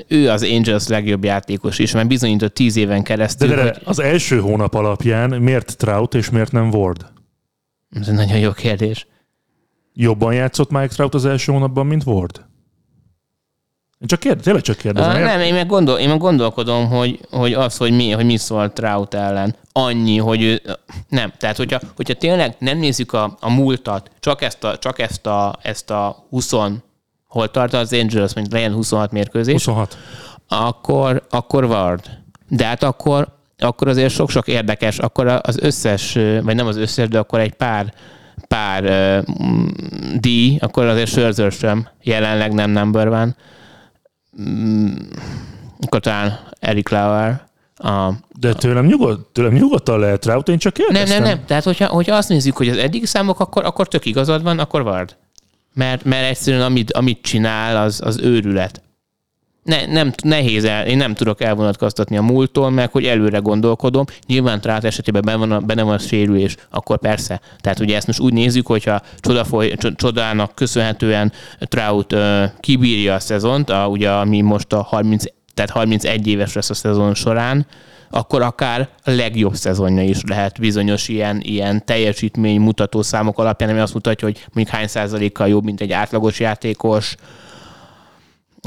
ő 0.09 0.31
az 0.31 0.43
Angels 0.43 0.89
legjobb 0.89 1.25
játékos 1.25 1.79
is, 1.79 1.93
mert 1.93 2.09
bizonyított 2.09 2.55
tíz 2.55 2.77
éven 2.77 3.03
keresztül. 3.03 3.49
De, 3.49 3.55
de, 3.55 3.63
de 3.63 3.69
hogy... 3.69 3.83
az 3.85 3.99
első 3.99 4.41
hónap 4.41 4.75
alapján 4.75 5.31
miért 5.31 5.77
Trout 5.77 6.15
és 6.15 6.31
miért 6.31 6.53
nem 6.53 6.71
Ward? 6.71 7.07
Ez 7.91 8.09
egy 8.09 8.15
nagyon 8.15 8.39
jó 8.39 8.53
kérdés. 8.53 9.07
Jobban 9.93 10.35
játszott 10.35 10.71
Mike 10.71 10.87
Trout 10.87 11.15
az 11.15 11.25
első 11.25 11.53
hónapban, 11.53 11.87
mint 11.87 12.05
Ward? 12.05 12.45
Én 14.01 14.07
csak 14.07 14.21
kérdez, 14.21 14.45
tényleg 14.45 14.63
csak 14.63 14.77
kérdezem. 14.77 15.11
Uh, 15.11 15.19
nem, 15.19 15.41
én 15.41 15.55
meg, 15.55 15.67
gondol, 15.67 15.99
én 15.99 16.09
meg 16.09 16.19
gondolkodom, 16.19 16.89
hogy, 16.89 17.21
hogy 17.31 17.53
az, 17.53 17.77
hogy 17.77 17.93
mi, 17.93 18.11
hogy 18.11 18.25
mi 18.25 18.37
szólt 18.37 18.73
Trout 18.73 19.15
ellen, 19.15 19.57
annyi, 19.73 20.17
hogy 20.19 20.43
ő, 20.43 20.63
nem. 21.09 21.33
Tehát, 21.39 21.57
hogyha, 21.57 21.81
hogyha 21.97 22.15
tényleg 22.15 22.57
nem 22.59 22.79
nézzük 22.79 23.13
a, 23.13 23.37
a 23.41 23.51
múltat, 23.51 24.11
csak 24.21 24.43
ezt 24.43 24.65
a, 24.65 24.79
csak 24.79 24.99
ezt 24.99 25.27
a, 25.27 25.57
ezt 25.63 25.91
a 25.91 26.27
20, 26.31 26.53
hol 27.27 27.51
tart 27.51 27.73
az 27.73 27.93
Angels, 27.93 28.35
mint 28.35 28.53
legyen 28.53 28.73
26 28.73 29.13
mérkőzés. 29.13 29.65
26. 29.65 29.99
Akkor, 30.49 31.27
akkor 31.31 31.65
Ward. 31.65 32.05
De 32.49 32.65
hát 32.65 32.83
akkor 32.83 33.35
akkor 33.59 33.89
azért 33.89 34.13
sok-sok 34.13 34.49
érdekes, 34.49 34.99
akkor 34.99 35.41
az 35.43 35.59
összes, 35.59 36.13
vagy 36.43 36.55
nem 36.55 36.67
az 36.67 36.77
összes, 36.77 37.09
de 37.09 37.19
akkor 37.19 37.41
egy 37.41 37.55
pár 37.55 37.95
pár 38.49 38.85
uh, 38.85 39.37
díj, 40.21 40.57
akkor 40.61 40.87
azért 40.87 41.09
Scherzer 41.09 41.53
sem 41.53 41.89
jelenleg 42.03 42.53
nem 42.53 42.71
number 42.71 43.09
van. 43.09 43.37
Mm, 44.43 44.95
talán 45.89 46.39
Eric 46.61 46.89
Lauer. 46.89 47.45
A, 47.77 48.13
De 48.39 48.53
tőlem, 48.53 48.87
nyugod, 48.87 49.27
tőlem 49.33 49.53
nyugodtan 49.53 49.99
lehet 49.99 50.25
rá, 50.25 50.37
én 50.37 50.59
csak 50.59 50.73
kérdeztem. 50.73 51.09
nem, 51.09 51.23
nem, 51.23 51.37
nem. 51.37 51.47
Tehát, 51.47 51.65
hogyha, 51.65 51.87
hogyha 51.87 52.17
azt 52.17 52.29
nézzük, 52.29 52.57
hogy 52.57 52.69
az 52.69 52.77
eddig 52.77 53.07
számok, 53.07 53.41
akkor, 53.41 53.65
akkor 53.65 53.89
tök 53.89 54.05
igazad 54.05 54.43
van, 54.43 54.59
akkor 54.59 54.83
vard. 54.83 55.17
Mert, 55.75 56.05
mert 56.05 56.29
egyszerűen 56.29 56.63
amit, 56.63 56.93
amit 56.93 57.23
csinál, 57.23 57.77
az, 57.77 58.01
az 58.05 58.19
őrület 58.19 58.83
ne, 59.67 59.87
nem, 59.87 60.13
nehéz 60.23 60.65
el, 60.65 60.87
én 60.87 60.97
nem 60.97 61.15
tudok 61.15 61.41
elvonatkoztatni 61.41 62.17
a 62.17 62.23
múltól, 62.23 62.71
meg 62.71 62.93
hogy 62.93 63.05
előre 63.05 63.39
gondolkodom. 63.39 64.05
Nyilván 64.27 64.61
Trát 64.61 64.85
esetében 64.85 65.23
benne 65.25 65.39
van, 65.39 65.53
a, 65.53 65.61
benne 65.61 65.83
van 65.83 65.95
a 65.95 65.99
sérülés, 65.99 66.57
akkor 66.71 66.99
persze. 66.99 67.41
Tehát 67.61 67.81
ugye 67.81 67.97
ezt 67.97 68.07
most 68.07 68.21
úgy 68.21 68.33
nézzük, 68.33 68.67
hogyha 68.67 69.01
csodafoly, 69.19 69.75
csodának 69.97 70.55
köszönhetően 70.55 71.33
Trout 71.59 72.13
uh, 72.13 72.43
kibírja 72.61 73.15
a 73.15 73.21
szezont, 73.21 73.71
a, 73.71 73.87
ugye 73.87 74.11
ami 74.11 74.41
most 74.41 74.73
a 74.73 74.83
30, 74.83 75.25
tehát 75.55 75.71
31 75.71 76.27
éves 76.27 76.53
lesz 76.55 76.71
a 76.71 76.75
szezon 76.75 77.15
során, 77.15 77.67
akkor 78.11 78.43
akár 78.43 78.89
a 79.05 79.11
legjobb 79.11 79.55
szezonja 79.55 80.03
is 80.03 80.19
lehet 80.29 80.61
bizonyos 80.61 81.09
ilyen, 81.09 81.41
ilyen 81.43 81.85
teljesítmény 81.85 82.61
mutató 82.61 83.03
számok 83.03 83.39
alapján, 83.39 83.71
ami 83.71 83.79
azt 83.79 83.95
mutatja, 83.95 84.29
hogy 84.29 84.45
mondjuk 84.53 84.77
hány 84.77 84.87
százalékkal 84.87 85.49
jobb, 85.49 85.65
mint 85.65 85.81
egy 85.81 85.93
átlagos 85.93 86.41
játékos, 86.41 87.17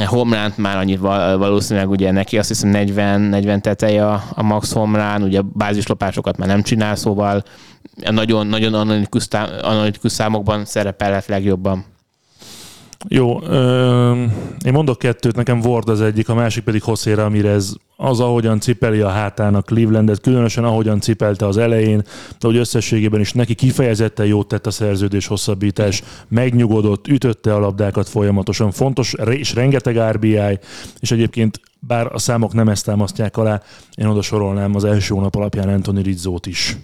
homlánt 0.06 0.58
már 0.58 0.78
annyit 0.78 1.00
valószínűleg 1.38 1.90
ugye 1.90 2.12
neki 2.12 2.38
azt 2.38 2.48
hiszem 2.48 2.70
40, 2.70 3.22
40 3.22 3.62
teteje 3.62 4.08
a, 4.08 4.24
a 4.34 4.44
max 4.44 4.74
homlán, 4.74 5.24
ugye 5.24 5.42
bázislopásokat 5.42 6.38
már 6.38 6.48
nem 6.48 6.62
csinál, 6.62 6.96
szóval 6.96 7.44
nagyon, 8.12 8.48
nagyon 8.48 8.74
analitikus, 8.74 9.28
analitikus 9.62 10.12
számokban 10.12 10.66
szerepelhet 10.66 11.28
legjobban. 11.28 11.86
Jó, 13.08 13.44
ö, 13.44 14.24
én 14.66 14.74
mondok 14.74 14.98
kettőt, 14.98 15.36
nekem 15.36 15.60
Ward 15.60 15.90
az 15.90 16.02
egyik, 16.02 16.30
a 16.30 16.34
másik 16.34 16.64
pedig 16.64 16.84
José 16.88 17.12
Ramirez. 17.12 17.76
Az, 17.96 18.20
ahogyan 18.20 18.60
cipeli 18.60 19.00
a 19.00 19.10
hátának 19.10 19.66
Clevelandet, 19.66 20.22
különösen 20.22 20.64
ahogyan 20.64 21.00
cipelte 21.00 21.48
az 21.48 21.58
elején, 21.58 22.02
de 22.40 22.48
hogy 22.48 22.56
összességében 22.56 23.20
is 23.20 23.34
neki 23.34 23.56
kifejezetten 23.56 24.26
jót 24.26 24.48
tett 24.48 24.68
a 24.68 24.72
szerződés 24.72 25.28
hosszabbítás, 25.28 26.04
megnyugodott, 26.28 27.08
ütötte 27.08 27.56
a 27.56 27.60
labdákat 27.60 28.10
folyamatosan, 28.10 28.72
fontos, 28.72 29.14
és 29.30 29.54
rengeteg 29.54 30.12
RBI, 30.12 30.60
és 31.00 31.12
egyébként 31.12 31.62
bár 31.80 32.14
a 32.14 32.20
számok 32.20 32.54
nem 32.54 32.70
ezt 32.70 32.86
támasztják 32.86 33.38
alá, 33.38 33.62
én 33.96 34.06
oda 34.06 34.22
sorolnám 34.22 34.76
az 34.76 34.84
első 34.84 35.14
hónap 35.14 35.36
alapján 35.36 35.70
Anthony 35.70 36.02
Rizzót 36.02 36.46
is. 36.46 36.78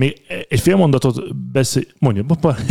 Még 0.00 0.20
egy 0.48 0.60
fél 0.60 0.76
mondatot 0.76 1.36
beszél... 1.52 1.82
Mondja, 1.98 2.24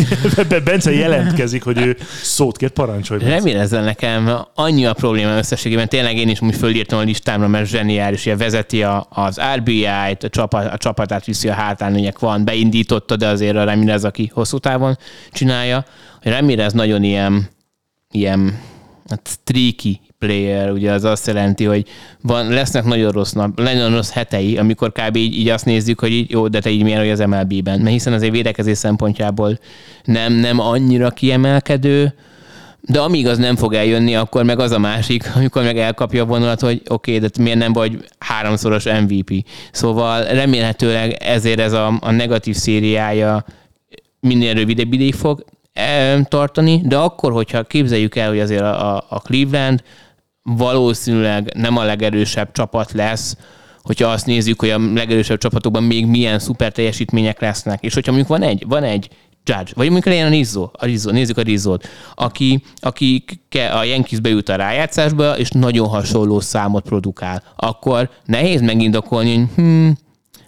Bence 0.63 0.91
jelentkezik, 0.91 1.63
hogy 1.63 1.77
ő 1.77 1.97
szót 2.21 2.57
kért, 2.57 2.73
parancsolj. 2.73 3.23
Remélem 3.23 3.61
ezzel 3.61 3.83
nekem 3.83 4.29
annyi 4.55 4.85
a 4.85 4.93
probléma 4.93 5.37
összességében. 5.37 5.89
Tényleg 5.89 6.17
én 6.17 6.29
is 6.29 6.41
úgy 6.41 6.55
fölírtam 6.55 6.99
a 6.99 7.01
listámra, 7.01 7.47
mert 7.47 7.67
zseniális, 7.69 8.23
hogy 8.23 8.37
vezeti 8.37 8.83
a, 8.83 9.07
az 9.09 9.39
RBI-t, 9.55 10.23
a, 10.23 10.29
csapat, 10.29 10.73
a 10.73 10.77
csapatát 10.77 11.25
viszi 11.25 11.49
a 11.49 11.53
hátán, 11.53 11.93
ugye 11.93 12.11
van, 12.19 12.45
beindította, 12.45 13.15
de 13.15 13.27
azért 13.27 13.55
a 13.55 13.63
Ramirez, 13.63 14.03
aki 14.03 14.31
hosszú 14.33 14.57
távon 14.57 14.97
csinálja. 15.31 15.85
Ramirez 16.21 16.73
nagyon 16.73 17.03
ilyen, 17.03 17.49
ilyen 18.11 18.59
hát 19.09 19.27
streaky 19.41 19.99
player, 20.19 20.71
ugye 20.71 20.91
az 20.91 21.03
azt 21.03 21.27
jelenti, 21.27 21.63
hogy 21.63 21.87
van, 22.21 22.49
lesznek 22.49 22.83
nagyon 22.83 23.11
rossz 23.11 23.31
nap, 23.31 23.61
nagyon 23.61 23.91
rossz 23.91 24.11
hetei, 24.11 24.57
amikor 24.57 24.91
kb. 24.91 25.15
így, 25.15 25.37
így 25.37 25.49
azt 25.49 25.65
nézzük, 25.65 25.99
hogy 25.99 26.11
így, 26.11 26.31
jó, 26.31 26.47
de 26.47 26.59
te 26.59 26.69
így 26.69 26.83
milyen, 26.83 26.99
hogy 26.99 27.09
az 27.09 27.19
MLB-ben. 27.19 27.79
Mert 27.79 27.93
hiszen 27.93 28.13
azért 28.13 28.31
védekezés 28.31 28.77
szempontjából 28.77 29.59
nem, 30.03 30.33
nem 30.33 30.59
annyira 30.59 31.09
kiemelkedő, 31.09 32.13
de 32.81 32.99
amíg 32.99 33.27
az 33.27 33.37
nem 33.37 33.55
fog 33.55 33.73
eljönni, 33.73 34.15
akkor 34.15 34.43
meg 34.43 34.59
az 34.59 34.71
a 34.71 34.79
másik, 34.79 35.29
amikor 35.35 35.63
meg 35.63 35.77
elkapja 35.77 36.23
a 36.23 36.25
vonalat, 36.25 36.59
hogy 36.59 36.81
oké, 36.87 37.15
okay, 37.15 37.29
de 37.29 37.43
miért 37.43 37.59
nem 37.59 37.73
vagy 37.73 38.05
háromszoros 38.19 38.85
MVP. 38.85 39.45
Szóval 39.71 40.23
remélhetőleg 40.23 41.11
ezért 41.11 41.59
ez 41.59 41.73
a, 41.73 41.97
a 42.01 42.11
negatív 42.11 42.55
szériája 42.55 43.45
minél 44.19 44.53
rövidebb 44.53 44.93
ideig 44.93 45.13
fog 45.13 45.45
tartani, 46.23 46.81
de 46.85 46.97
akkor, 46.97 47.31
hogyha 47.31 47.63
képzeljük 47.63 48.15
el, 48.15 48.29
hogy 48.29 48.39
azért 48.39 48.61
a, 48.61 49.05
a 49.09 49.19
Cleveland 49.19 49.83
valószínűleg 50.43 51.51
nem 51.55 51.77
a 51.77 51.83
legerősebb 51.83 52.51
csapat 52.51 52.91
lesz, 52.91 53.37
hogyha 53.81 54.07
azt 54.07 54.25
nézzük, 54.25 54.59
hogy 54.59 54.69
a 54.69 54.79
legerősebb 54.93 55.37
csapatokban 55.37 55.83
még 55.83 56.05
milyen 56.05 56.39
szuper 56.39 56.71
teljesítmények 56.71 57.39
lesznek. 57.39 57.83
És 57.83 57.93
hogyha 57.93 58.11
mondjuk 58.11 58.37
van 58.37 58.49
egy, 58.49 58.65
van 58.67 58.83
egy 58.83 59.09
Judge, 59.43 59.71
vagy 59.75 59.89
mondjuk 59.89 60.05
legyen 60.05 60.25
a 60.25 60.29
Rizzo, 60.29 60.69
a 60.73 60.85
Rizzo, 60.85 61.11
nézzük 61.11 61.37
a 61.37 61.41
Rizzót, 61.41 61.87
aki, 62.13 62.63
aki 62.75 63.23
a 63.73 63.83
Yankees 63.83 64.19
bejut 64.19 64.49
a 64.49 64.55
rájátszásba, 64.55 65.37
és 65.37 65.49
nagyon 65.49 65.87
hasonló 65.87 66.39
számot 66.39 66.83
produkál, 66.83 67.43
akkor 67.55 68.09
nehéz 68.25 68.61
megindokolni, 68.61 69.35
hogy 69.35 69.47
hmm, 69.55 69.97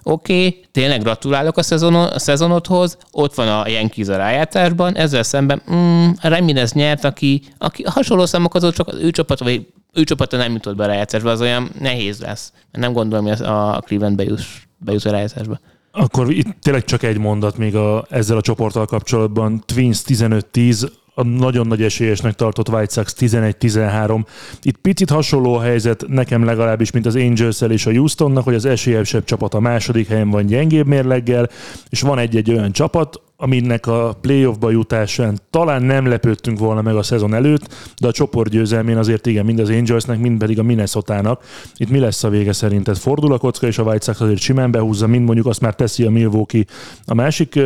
oké, 0.03 0.47
okay, 0.47 0.65
tényleg 0.71 1.01
gratulálok 1.01 1.57
a, 1.57 1.63
szezon, 1.63 1.95
a 1.95 2.19
szezonodhoz, 2.19 2.97
ott 3.11 3.33
van 3.33 3.47
a 3.47 3.67
Yankees 3.67 4.07
a 4.07 4.15
rájátszásban, 4.15 4.95
ezzel 4.95 5.23
szemben 5.23 5.61
mm, 5.73 6.09
Ramirez 6.21 6.73
nyert, 6.73 7.03
aki, 7.03 7.41
aki 7.57 7.83
hasonló 7.83 8.25
számokat, 8.25 8.73
csak 8.73 8.87
az 8.87 8.99
ő 8.99 9.11
csapat, 9.11 9.39
vagy 9.39 9.67
ő 9.93 10.03
csapata 10.03 10.37
nem 10.37 10.51
jutott 10.51 10.75
be 10.75 10.83
a 10.83 10.87
rájátszásba, 10.87 11.29
az 11.29 11.41
olyan 11.41 11.69
nehéz 11.79 12.19
lesz. 12.19 12.53
Nem 12.71 12.93
gondolom, 12.93 13.25
hogy 13.25 13.41
a 13.41 13.81
Cleveland 13.85 14.15
bejut, 14.15 14.41
bejut 14.77 15.05
a 15.05 15.11
rájátszásba. 15.11 15.59
Akkor 15.91 16.31
itt 16.31 16.47
tényleg 16.61 16.83
csak 16.83 17.03
egy 17.03 17.17
mondat 17.17 17.57
még 17.57 17.75
a, 17.75 18.05
ezzel 18.09 18.37
a 18.37 18.41
csoporttal 18.41 18.85
kapcsolatban. 18.85 19.63
Twins 19.65 20.01
15-10, 20.07 20.91
a 21.21 21.23
nagyon 21.23 21.67
nagy 21.67 21.81
esélyesnek 21.81 22.33
tartott 22.33 22.69
White 22.69 22.91
Sox 22.91 23.15
11-13. 23.19 24.23
Itt 24.61 24.77
picit 24.77 25.09
hasonló 25.09 25.53
a 25.53 25.61
helyzet 25.61 26.05
nekem 26.07 26.43
legalábbis, 26.43 26.91
mint 26.91 27.05
az 27.05 27.15
angels 27.15 27.61
és 27.61 27.85
a 27.85 27.91
Houstonnak, 27.91 28.43
hogy 28.43 28.55
az 28.55 28.65
esélyesebb 28.65 29.23
csapat 29.23 29.53
a 29.53 29.59
második 29.59 30.07
helyen 30.07 30.29
van 30.29 30.45
gyengébb 30.45 30.87
mérleggel, 30.87 31.49
és 31.89 32.01
van 32.01 32.19
egy-egy 32.19 32.51
olyan 32.51 32.71
csapat, 32.71 33.21
aminek 33.41 33.87
a 33.87 34.17
playoffba 34.21 34.69
jutásán 34.69 35.39
talán 35.49 35.83
nem 35.83 36.05
lepődtünk 36.05 36.59
volna 36.59 36.81
meg 36.81 36.95
a 36.95 37.03
szezon 37.03 37.33
előtt, 37.33 37.73
de 37.99 38.07
a 38.07 38.11
csoportgyőzelmén 38.11 38.97
azért 38.97 39.25
igen, 39.25 39.45
mind 39.45 39.59
az 39.59 39.69
Angelsnek, 39.69 40.19
mind 40.19 40.39
pedig 40.39 40.59
a 40.59 40.63
Minnesota-nak. 40.63 41.43
Itt 41.75 41.89
mi 41.89 41.99
lesz 41.99 42.23
a 42.23 42.29
vége 42.29 42.53
szerinted? 42.53 42.97
Fordul 42.97 43.33
a 43.33 43.37
kocka, 43.37 43.67
és 43.67 43.77
a 43.77 43.83
White 43.83 44.05
Sox 44.05 44.21
azért 44.21 44.39
simán 44.39 44.71
behúzza, 44.71 45.07
mind 45.07 45.25
mondjuk 45.25 45.45
azt 45.45 45.61
már 45.61 45.75
teszi 45.75 46.03
a 46.03 46.09
Milwaukee 46.09 46.65
a 47.05 47.13
másik 47.13 47.59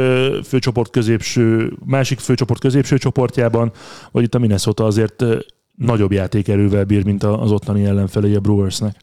főcsoport 0.44 0.92
középső, 0.92 1.74
másik 1.86 2.20
főcsoport 2.20 2.60
középső 2.60 2.98
csoportjában, 2.98 3.72
vagy 4.12 4.24
itt 4.24 4.36
a 4.36 4.40
Minnesota 4.40 4.86
azért 4.86 5.24
nagyobb 5.76 6.12
játékerővel 6.12 6.84
bír, 6.84 7.06
mint 7.06 7.24
az 7.24 7.52
ottani 7.52 7.86
ellenfelei 7.86 8.36
a 8.36 8.40
Brewersnek. 8.40 8.96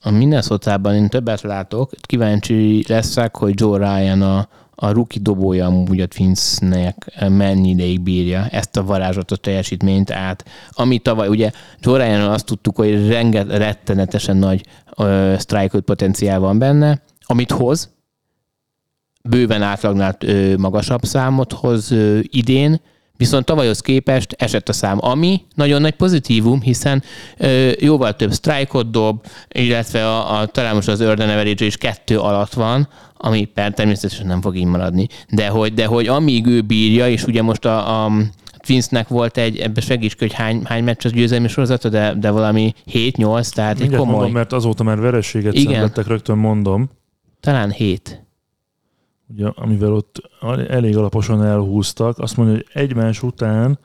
A 0.00 0.10
Minnesota-ban 0.10 0.94
én 0.94 1.08
többet 1.08 1.40
látok, 1.40 1.90
kíváncsi 2.00 2.84
leszek, 2.88 3.36
hogy 3.36 3.60
Joe 3.60 3.78
Ryan 3.78 4.22
a 4.22 4.48
a 4.74 4.90
ruki 4.90 5.18
dobója 5.18 5.66
amúgy 5.66 6.00
a 6.00 6.06
Twinsnek 6.06 7.26
mennyi 7.28 7.68
ideig 7.68 8.00
bírja 8.00 8.46
ezt 8.46 8.76
a 8.76 8.84
varázslatos 8.84 9.38
teljesítményt 9.40 10.10
át. 10.10 10.44
Ami 10.70 10.98
tavaly, 10.98 11.28
ugye 11.28 11.50
Joe 11.80 12.28
azt 12.28 12.46
tudtuk, 12.46 12.76
hogy 12.76 13.08
renget, 13.08 13.56
rettenetesen 13.56 14.36
nagy 14.36 14.64
uh, 14.96 15.38
strike 15.38 15.80
potenciál 15.80 16.38
van 16.38 16.58
benne, 16.58 17.02
amit 17.20 17.50
hoz, 17.50 17.90
bőven 19.28 19.62
átlagnál 19.62 20.16
magasabb 20.56 21.04
számot 21.04 21.52
hoz 21.52 21.90
uh, 21.90 22.18
idén, 22.22 22.80
Viszont 23.16 23.44
tavalyhoz 23.44 23.80
képest 23.80 24.34
esett 24.38 24.68
a 24.68 24.72
szám, 24.72 24.98
ami 25.00 25.40
nagyon 25.54 25.80
nagy 25.80 25.94
pozitívum, 25.94 26.60
hiszen 26.60 27.02
ö, 27.36 27.70
jóval 27.78 28.16
több 28.16 28.32
sztrájkot 28.32 28.90
dob, 28.90 29.26
illetve 29.48 30.08
a, 30.08 30.40
a, 30.40 30.46
talán 30.46 30.74
most 30.74 30.88
az 30.88 31.00
Earden 31.00 31.28
average 31.28 31.64
is 31.64 31.76
kettő 31.76 32.18
alatt 32.18 32.52
van, 32.52 32.88
ami 33.16 33.44
per 33.44 33.72
természetesen 33.72 34.26
nem 34.26 34.40
fog 34.40 34.56
így 34.56 34.64
maradni, 34.64 35.06
de 35.28 35.48
hogy, 35.48 35.74
de 35.74 35.86
hogy 35.86 36.08
amíg 36.08 36.46
ő 36.46 36.60
bírja, 36.60 37.08
és 37.08 37.24
ugye 37.24 37.42
most 37.42 37.64
a, 37.64 38.04
a 38.04 38.12
Twinsnek 38.56 39.08
volt 39.08 39.36
egy, 39.36 39.58
ebbe 39.58 39.80
segíts, 39.80 40.18
hogy 40.18 40.32
hány, 40.32 40.62
hány 40.64 40.84
meccs 40.84 41.04
az 41.04 41.12
győzelmi 41.12 41.48
sorozata, 41.48 41.88
de, 41.88 42.14
de 42.14 42.30
valami 42.30 42.74
7-8, 42.92 43.48
tehát 43.48 43.78
Mindjárt 43.78 43.80
egy 43.80 43.88
komoly... 43.88 44.14
mondom, 44.14 44.32
mert 44.32 44.52
azóta 44.52 44.82
már 44.82 45.00
vereséget 45.00 45.54
Igen. 45.54 45.72
szenvedtek, 45.72 46.06
rögtön 46.06 46.38
mondom. 46.38 46.90
Talán 47.40 47.70
7 47.70 48.22
ugye, 49.32 49.46
amivel 49.54 49.92
ott 49.92 50.30
elég 50.68 50.96
alaposan 50.96 51.44
elhúztak, 51.44 52.18
azt 52.18 52.36
mondja, 52.36 52.54
hogy 52.54 52.66
egymás 52.72 53.22
után 53.22 53.78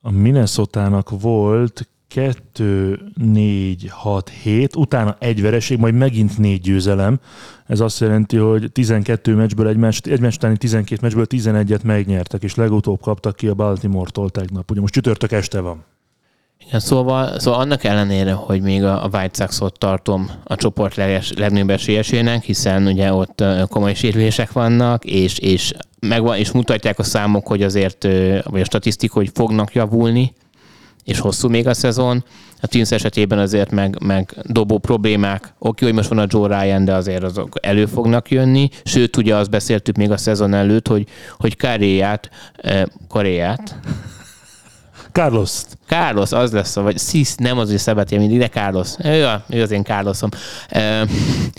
a 0.00 0.10
minnesota 0.10 1.04
volt 1.10 1.88
2, 2.08 2.98
4, 3.14 3.88
6, 3.90 4.28
7, 4.28 4.76
utána 4.76 5.16
egy 5.18 5.42
vereség, 5.42 5.78
majd 5.78 5.94
megint 5.94 6.38
négy 6.38 6.60
győzelem. 6.60 7.20
Ez 7.66 7.80
azt 7.80 8.00
jelenti, 8.00 8.36
hogy 8.36 8.72
12 8.72 9.34
meccsből 9.34 9.68
egymás, 9.68 10.00
egymás 10.00 10.36
utáni 10.36 10.56
12 10.56 11.00
meccsből 11.02 11.26
11-et 11.28 11.84
megnyertek, 11.84 12.42
és 12.42 12.54
legutóbb 12.54 13.00
kaptak 13.00 13.36
ki 13.36 13.48
a 13.48 13.54
Baltimore-tól 13.54 14.30
tegnap. 14.30 14.70
Ugye 14.70 14.80
most 14.80 14.92
csütörtök 14.92 15.32
este 15.32 15.60
van. 15.60 15.84
Igen, 16.66 16.80
szóval, 16.80 17.38
szóval 17.38 17.60
annak 17.60 17.84
ellenére, 17.84 18.32
hogy 18.32 18.60
még 18.60 18.84
a, 18.84 19.04
a 19.04 19.08
White 19.12 19.42
Sox-ot 19.42 19.78
tartom 19.78 20.30
a 20.44 20.54
csoport 20.54 20.94
leges, 20.94 21.32
legnagyobb 21.36 21.70
esélyesének, 21.70 22.42
hiszen 22.42 22.86
ugye 22.86 23.12
ott 23.12 23.44
komoly 23.68 23.94
sérülések 23.94 24.52
vannak, 24.52 25.04
és, 25.04 25.38
és, 25.38 25.72
megvan, 26.00 26.36
és 26.36 26.50
mutatják 26.50 26.98
a 26.98 27.02
számok, 27.02 27.46
hogy 27.46 27.62
azért, 27.62 28.06
vagy 28.44 28.60
a 28.60 28.64
statisztika, 28.64 29.14
hogy 29.14 29.30
fognak 29.34 29.74
javulni, 29.74 30.32
és 31.04 31.18
hosszú 31.18 31.48
még 31.48 31.66
a 31.66 31.74
szezon. 31.74 32.24
A 32.60 32.66
Twins 32.66 32.90
esetében 32.90 33.38
azért 33.38 33.70
meg, 33.70 34.02
meg 34.02 34.34
dobó 34.42 34.78
problémák, 34.78 35.54
oké, 35.58 35.84
hogy 35.84 35.94
most 35.94 36.08
van 36.08 36.18
a 36.18 36.26
Joe 36.28 36.62
Ryan, 36.62 36.84
de 36.84 36.94
azért 36.94 37.22
azok 37.22 37.54
elő 37.60 37.86
fognak 37.86 38.30
jönni. 38.30 38.68
Sőt, 38.84 39.16
ugye 39.16 39.36
azt 39.36 39.50
beszéltük 39.50 39.96
még 39.96 40.10
a 40.10 40.16
szezon 40.16 40.54
előtt, 40.54 40.88
hogy, 40.88 41.06
hogy 41.38 41.56
Karéját, 41.56 42.30
eh, 42.56 42.82
Karéját, 43.08 43.78
Carlos. 45.12 45.50
Carlos, 45.86 46.32
az 46.32 46.52
lesz, 46.52 46.74
vagy 46.74 46.98
Sis, 46.98 47.34
nem 47.34 47.58
az, 47.58 47.68
hogy 47.68 47.78
Szabaté 47.78 48.18
mindig, 48.18 48.38
de 48.38 48.48
Carlos. 48.48 48.88
Ő, 49.04 49.26
a, 49.26 49.44
ő 49.48 49.62
az 49.62 49.70
én 49.70 49.84
Carlosom. 49.84 50.30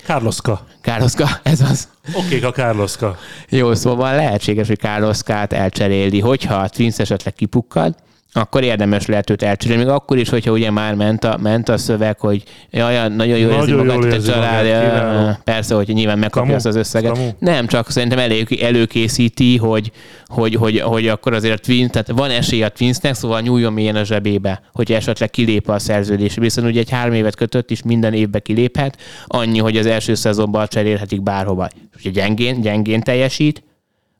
Carloska. 0.03 0.65
Carloska, 0.81 1.29
ez 1.43 1.61
az. 1.61 1.87
Oké, 2.13 2.25
okay, 2.25 2.49
a 2.49 2.51
Carloska. 2.51 3.17
Jó, 3.49 3.73
szóval 3.73 4.15
lehetséges, 4.15 4.67
hogy 4.67 4.79
Carloskát 4.79 5.53
elcseréli, 5.53 6.19
hogyha 6.19 6.55
a 6.55 6.69
Twins 6.69 6.99
esetleg 6.99 7.33
kipukkad, 7.33 7.95
akkor 8.33 8.63
érdemes 8.63 9.05
lehet 9.05 9.29
őt 9.29 9.41
elcserélni. 9.41 9.83
Még 9.83 9.91
akkor 9.91 10.17
is, 10.17 10.29
hogyha 10.29 10.51
ugye 10.51 10.71
már 10.71 10.95
ment 10.95 11.23
a, 11.23 11.37
ment 11.41 11.69
a 11.69 11.77
szöveg, 11.77 12.19
hogy 12.19 12.43
jaj, 12.69 13.09
nagyon 13.09 13.37
jó 13.37 13.49
érzi 13.49 13.71
nagyon 13.71 13.85
magát, 13.85 14.13
a 14.13 14.21
család. 14.21 14.65
Magát, 14.65 15.41
persze, 15.43 15.75
hogy 15.75 15.87
nyilván 15.87 16.19
megkapja 16.19 16.55
azt 16.55 16.65
az 16.65 16.75
összeget. 16.75 17.11
Kamu. 17.11 17.29
Nem, 17.39 17.67
csak 17.67 17.89
szerintem 17.89 18.19
elő, 18.19 18.43
előkészíti, 18.61 19.57
hogy, 19.57 19.91
hogy, 20.27 20.55
hogy, 20.55 20.79
hogy, 20.79 21.07
akkor 21.07 21.33
azért 21.33 21.53
a 21.53 21.57
Twins, 21.57 21.89
tehát 21.89 22.11
van 22.11 22.29
esély 22.29 22.63
a 22.63 22.69
Twinsnek, 22.69 23.13
szóval 23.13 23.41
nyúljon 23.41 23.73
mélyen 23.73 23.95
a 23.95 24.03
zsebébe, 24.03 24.61
hogy 24.73 24.91
esetleg 24.91 25.29
kilép 25.29 25.69
a 25.69 25.79
szerződés. 25.79 26.35
Viszont 26.35 26.67
ugye 26.67 26.79
egy 26.79 26.89
három 26.89 27.13
évet 27.13 27.35
kötött, 27.35 27.71
és 27.71 27.81
minden 27.83 28.13
évbe 28.13 28.39
kiléphet, 28.39 28.97
annyi, 29.25 29.59
hogy 29.59 29.77
az 29.77 29.85
első 29.85 30.13
szezonban 30.13 30.67
cserélhetik 30.67 31.21
bárhova. 31.21 31.67
És 31.97 32.05
ugye 32.05 32.21
gyengén, 32.21 32.61
gyengén 32.61 33.01
teljesít, 33.01 33.63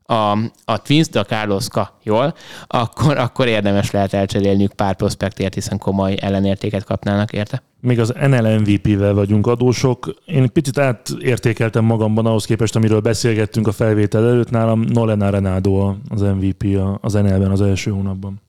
a, 0.02 0.38
a 0.64 0.82
Twins, 0.82 1.08
de 1.08 1.18
a 1.18 1.24
Carloska 1.24 1.98
jól, 2.02 2.34
akkor, 2.66 3.18
akkor 3.18 3.46
érdemes 3.46 3.90
lehet 3.90 4.12
elcserélniük 4.12 4.72
pár 4.72 4.96
prospektért, 4.96 5.54
hiszen 5.54 5.78
komoly 5.78 6.16
ellenértéket 6.20 6.84
kapnának 6.84 7.32
érte. 7.32 7.62
Még 7.80 8.00
az 8.00 8.14
NL 8.28 8.58
MVP-vel 8.58 9.14
vagyunk 9.14 9.46
adósok. 9.46 10.14
Én 10.24 10.52
picit 10.52 10.78
átértékeltem 10.78 11.84
magamban 11.84 12.26
ahhoz 12.26 12.44
képest, 12.44 12.76
amiről 12.76 13.00
beszélgettünk 13.00 13.66
a 13.66 13.72
felvétel 13.72 14.28
előtt. 14.28 14.50
Nálam 14.50 14.80
Nolan 14.80 15.20
Arenado 15.20 15.94
az 16.08 16.20
MVP 16.20 16.78
az 17.00 17.12
NL-ben 17.12 17.50
az 17.50 17.60
első 17.60 17.90
hónapban. 17.90 18.40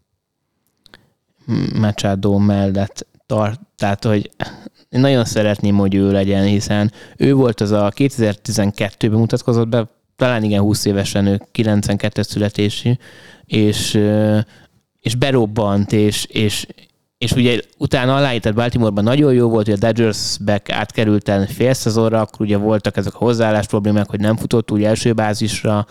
Machado 1.80 2.38
mellett 2.38 3.08
tart, 3.26 3.60
tehát 3.76 4.04
hogy 4.04 4.32
én 4.90 5.00
nagyon 5.00 5.26
szeretném, 5.26 5.76
hogy 5.76 5.96
ő 5.96 6.12
legyen, 6.12 6.46
hiszen 6.46 6.92
ő 7.18 7.34
volt 7.34 7.62
az 7.62 7.72
a 7.72 7.92
2012-ben 7.96 9.20
mutatkozott 9.20 9.68
be, 9.68 9.88
talán 10.16 10.44
igen 10.44 10.62
20 10.62 10.86
évesen, 10.86 11.26
ő 11.26 11.42
92 11.52 12.22
születésű, 12.22 12.92
és, 13.46 14.00
és 15.00 15.16
berobbant, 15.16 15.92
és, 15.92 16.26
és, 16.26 16.68
és 17.18 17.32
ugye 17.32 17.60
utána 17.78 18.16
aláított 18.16 18.54
Baltimoreban 18.54 19.04
nagyon 19.04 19.34
jó 19.34 19.50
volt, 19.50 19.66
hogy 19.66 19.74
a 19.74 19.86
Dodgers-be 19.86 20.62
átkerült 20.68 21.30
el 21.30 21.46
fél 21.46 21.74
szezonra, 21.74 22.22
akkor 22.22 22.46
ugye 22.46 22.58
voltak 22.58 22.98
ezek 22.98 23.14
a 23.14 23.18
hozzáállás 23.18 23.68
problémák, 23.68 24.10
hogy 24.10 24.20
nem 24.20 24.38
futott 24.38 24.72
úgy 24.72 24.84
első 24.84 25.14
bázisra, 25.14 25.86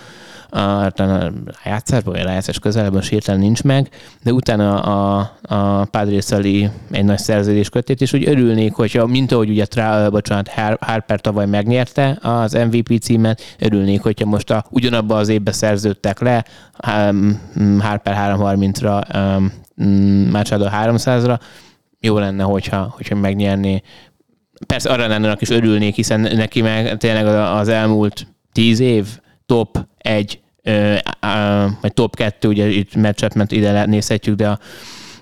a, 0.53 0.85
a 0.85 1.33
rájátszásban, 1.65 2.13
vagy 2.13 2.23
a 2.23 2.27
rájátszás 2.27 2.59
közelben 2.59 3.03
sértelen 3.03 3.41
nincs 3.41 3.63
meg, 3.63 3.89
de 4.23 4.33
utána 4.33 4.81
a, 4.81 5.31
a 5.43 5.85
Padres 5.85 6.31
egy 6.31 7.05
nagy 7.05 7.19
szerződés 7.19 7.69
kötét, 7.69 8.01
és 8.01 8.13
úgy 8.13 8.29
örülnék, 8.29 8.73
hogyha, 8.73 9.07
mint 9.07 9.33
ahogy 9.33 9.51
ugye 9.51 9.67
Tra, 9.67 10.11
bocsánat, 10.11 10.49
Harper 10.81 11.21
tavaly 11.21 11.47
megnyerte 11.47 12.19
az 12.23 12.53
MVP 12.53 13.01
címet, 13.01 13.57
örülnék, 13.59 14.03
hogyha 14.03 14.27
most 14.27 14.51
a, 14.51 14.65
ugyanabban 14.71 15.19
az 15.19 15.29
évben 15.29 15.53
szerződtek 15.53 16.21
le, 16.21 16.45
Harper 17.79 18.17
330-ra, 18.19 19.07
Machado 20.31 20.67
300-ra, 20.85 21.39
jó 22.01 22.19
lenne, 22.19 22.43
hogyha, 22.43 22.93
hogyha 22.97 23.15
megnyerné. 23.15 23.83
Persze 24.67 24.91
arra 24.91 25.07
lenne 25.07 25.37
is 25.41 25.51
örülnék, 25.51 25.95
hiszen 25.95 26.21
neki 26.21 26.63
meg 26.63 26.97
tényleg 26.97 27.27
az 27.27 27.69
elmúlt 27.69 28.27
tíz 28.53 28.81
év 28.81 29.07
top 29.53 29.87
egy, 29.99 30.41
vagy 31.81 31.93
top 31.95 32.17
kettő, 32.17 32.49
ugye 32.49 32.69
itt 32.69 32.95
matchup 32.95 33.53
ide 33.53 33.87
nézhetjük, 33.87 34.37
de 34.37 34.49
a 34.49 34.59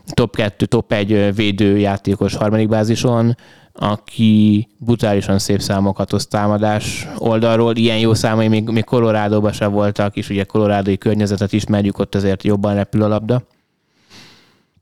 top 0.05 0.37
kettő, 0.37 0.67
top 0.67 0.93
egy 0.93 1.35
védőjátékos 1.35 2.35
harmadik 2.35 2.69
bázison, 2.69 3.37
aki 3.73 4.69
brutálisan 4.79 5.39
szép 5.39 5.61
számokat 5.61 6.11
hoz 6.11 6.27
támadás 6.27 7.09
oldalról. 7.17 7.77
Ilyen 7.77 7.99
jó 7.99 8.15
számai 8.15 8.49
még, 8.49 8.69
még 8.69 8.85
Colorado-ban 8.85 9.53
sem 9.53 9.73
voltak, 9.73 10.17
és 10.17 10.31
ugye 10.31 10.45
Colorado-i 10.45 10.97
környezetet 10.99 11.53
ismerjük, 11.53 11.99
ott 11.99 12.15
azért 12.15 12.43
jobban 12.43 12.75
repül 12.75 13.03
a 13.03 13.09
labda. 13.09 13.43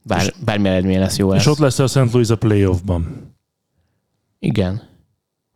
Bár, 0.03 0.33
bármi 0.45 0.69
eredmény 0.69 0.99
lesz 0.99 1.19
jó 1.19 1.31
lesz. 1.31 1.41
És 1.41 1.47
ott 1.47 1.59
lesz 1.59 1.79
a 1.79 1.87
St. 1.87 2.13
Louis 2.13 2.29
a 2.29 2.37
playoffban. 2.37 3.33
Igen. 4.39 4.83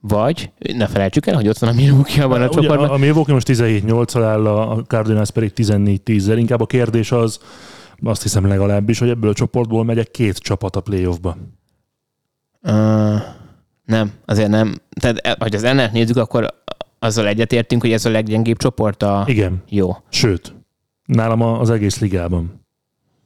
Vagy, 0.05 0.51
ne 0.75 0.87
felejtsük 0.87 1.27
el, 1.27 1.35
hogy 1.35 1.49
ott 1.49 1.59
van 1.59 1.71
a 1.71 1.73
Milwaukee 1.73 2.25
abban 2.25 2.43
a 2.43 2.49
csoportban. 2.49 2.89
A, 2.89 2.93
a 2.93 2.97
Milwaukee 2.97 3.35
most 3.35 3.49
17-8-al 3.51 4.23
áll, 4.23 4.47
a 4.47 4.83
Cardinals 4.83 5.31
pedig 5.31 5.53
14-10-zel. 5.57 6.35
Inkább 6.39 6.61
a 6.61 6.67
kérdés 6.67 7.13
az, 7.13 7.41
azt 8.03 8.23
hiszem 8.23 8.47
legalábbis, 8.47 8.99
hogy 8.99 9.09
ebből 9.09 9.31
a 9.31 9.35
csoportból 9.35 9.85
megyek 9.85 10.11
két 10.11 10.39
csapat 10.39 10.77
a 10.77 10.81
playoffba. 10.81 11.37
Uh, 12.63 13.21
nem, 13.85 14.13
azért 14.25 14.49
nem. 14.49 14.75
Tehát, 15.01 15.19
e, 15.19 15.37
hogy 15.39 15.55
az 15.55 15.63
ennek 15.63 15.93
nézzük, 15.93 16.17
akkor 16.17 16.55
azzal 16.99 17.27
egyetértünk, 17.27 17.83
hogy 17.83 17.93
ez 17.93 18.05
a 18.05 18.11
leggyengébb 18.11 18.57
csoport 18.57 19.03
a... 19.03 19.25
Igen. 19.27 19.63
Jó. 19.69 19.97
Sőt, 20.09 20.55
nálam 21.05 21.43
az 21.43 21.71
egész 21.71 21.99
ligában. 21.99 22.62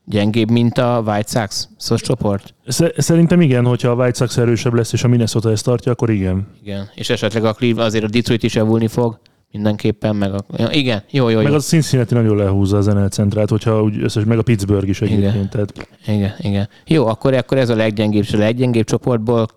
Gyengébb, 0.09 0.51
mint 0.51 0.79
a 0.79 1.03
White 1.07 1.41
Sox 1.41 1.69
szos 1.77 2.01
csoport? 2.01 2.55
Szerintem 2.97 3.41
igen, 3.41 3.65
hogyha 3.65 3.89
a 3.89 3.95
White 3.95 4.15
Sox 4.15 4.37
erősebb 4.37 4.75
lesz, 4.75 4.93
és 4.93 5.05
a 5.05 5.09
Minnesota 5.09 5.51
ezt 5.51 5.65
tartja, 5.65 5.93
akkor 5.93 6.11
igen. 6.11 6.47
Igen, 6.63 6.91
és 6.95 7.11
esetleg 7.11 7.45
a 7.45 7.53
Cleveland, 7.53 7.87
azért 7.87 8.05
a 8.05 8.09
Detroit 8.09 8.43
is 8.43 8.55
javulni 8.55 8.87
fog 8.87 9.19
mindenképpen, 9.53 10.17
meg 10.17 10.35
a... 10.35 10.45
Ja, 10.57 10.69
igen, 10.71 11.03
jó, 11.11 11.29
jó, 11.29 11.39
jó. 11.39 11.45
Meg 11.45 11.55
a 11.55 11.61
Cincinnati 11.61 12.15
nagyon 12.15 12.37
lehúzza 12.37 12.77
az 12.77 12.87
NL 12.87 13.09
centrát, 13.09 13.49
hogyha 13.49 13.83
úgy 13.83 14.03
összes, 14.03 14.25
meg 14.25 14.39
a 14.39 14.43
Pittsburgh 14.43 14.89
is 14.89 15.01
egyébként. 15.01 15.35
Igen, 15.35 15.49
tehát... 15.49 15.89
igen, 16.07 16.35
igen. 16.39 16.69
Jó, 16.87 17.07
akkor, 17.07 17.35
akkor 17.35 17.59
ez 17.59 17.69
a 17.69 17.75
leggyengébb, 17.75 18.23
és 18.23 18.33
a 18.33 18.39
leggyengébb 18.39 18.85
csoportból 18.85 19.49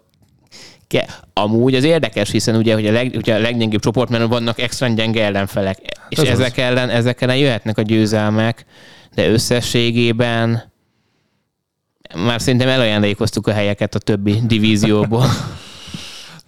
ke. 0.88 1.08
Amúgy 1.34 1.76
az 1.76 1.84
érdekes, 1.84 2.32
hiszen 2.32 2.56
ugye, 2.56 2.74
hogy 2.74 2.86
a, 2.86 2.92
leg, 2.92 3.14
ugye 3.18 3.36
a 3.36 3.40
leggyengébb 3.40 3.80
csoportban 3.80 4.30
vannak 4.30 4.60
extra 4.60 4.88
gyenge 4.88 5.24
ellenfelek, 5.24 5.80
és 6.10 6.18
ez 6.18 6.28
ezek 6.28 6.52
az. 6.52 6.64
ellen, 6.64 6.90
ezek 6.90 7.22
ellen 7.22 7.38
jöhetnek 7.38 7.78
a 7.78 7.82
győzelmek, 7.82 8.66
de 9.16 9.30
összességében 9.30 10.72
már 12.16 12.42
szerintem 12.42 12.68
elajándékoztuk 12.68 13.48
a 13.48 13.52
helyeket 13.52 13.96
a 13.96 14.00
többi 14.00 14.40
divízióból. 14.46 15.26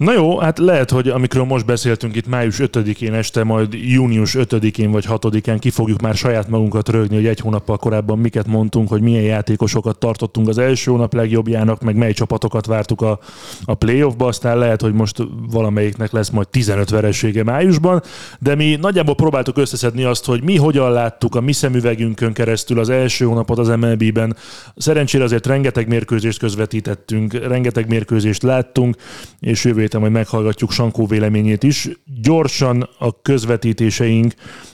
Na 0.02 0.14
jó, 0.14 0.40
hát 0.40 0.60
lehet, 0.60 0.90
hogy 0.90 1.08
amikről 1.08 1.44
most 1.44 1.66
beszéltünk 1.66 2.16
itt 2.16 2.28
május 2.28 2.60
5-én 2.60 3.14
este, 3.14 3.44
majd 3.44 3.74
június 3.74 4.36
5-én 4.38 4.92
vagy 4.92 5.06
6-án 5.10 5.58
ki 5.60 5.70
fogjuk 5.70 6.02
már 6.02 6.16
saját 6.16 6.50
magunkat 6.50 6.90
rögni, 6.90 7.16
hogy 7.16 7.26
egy 7.26 7.40
hónappal 7.40 7.78
korábban 7.78 8.20
miket 8.20 8.48
mondtunk, 8.48 8.90
hogy 8.90 9.02
milyen 9.02 9.24
játékosokat 9.24 9.98
tartottunk 9.98 10.48
az 10.48 10.58
első 10.58 10.92
hónap 10.92 11.14
legjobbjának, 11.14 11.82
meg 11.82 11.96
mely 11.96 12.14
csapatokat 12.14 12.66
vártuk 12.66 13.02
a, 13.02 13.20
a 13.66 13.74
playoffba, 13.74 14.28
aztán 14.28 14.58
lehet, 14.58 14.82
hogy 14.82 14.94
most 14.94 15.18
valamelyiknek 15.52 16.12
lesz 16.12 16.30
majd 16.30 16.48
15 16.48 16.90
veresége 16.90 17.44
májusban, 17.44 18.02
de 18.40 18.56
mi 18.56 18.78
nagyjából 18.82 19.16
próbáltuk 19.16 19.58
összeszedni 19.58 20.04
azt, 20.04 20.26
hogy 20.26 20.44
mi 20.44 20.58
hogyan 20.58 20.92
láttuk 20.92 21.36
a 21.36 21.42
mi 21.42 21.52
szemüvegünkön 21.52 22.34
keresztül 22.34 22.80
az 22.80 22.90
első 22.90 23.26
hónapot 23.26 23.58
az 23.58 23.68
MLB-ben. 23.68 24.36
Szerencsére 24.76 25.24
azért 25.24 25.48
rengeteg 25.48 25.88
mérkőzést 25.88 26.40
közvetítettünk, 26.40 27.34
rengeteg 27.34 27.88
mérkőzést 27.88 28.44
láttunk, 28.44 28.96
és 29.40 29.64
jövő 29.64 29.90
héten 29.92 30.10
majd 30.10 30.26
meghallgatjuk 30.26 30.72
Sankó 30.72 31.06
véleményét 31.06 31.64
is. 31.64 31.90
Gyorsan 32.22 32.90
a 33.00 33.22
közvetítéseink. 33.22 34.34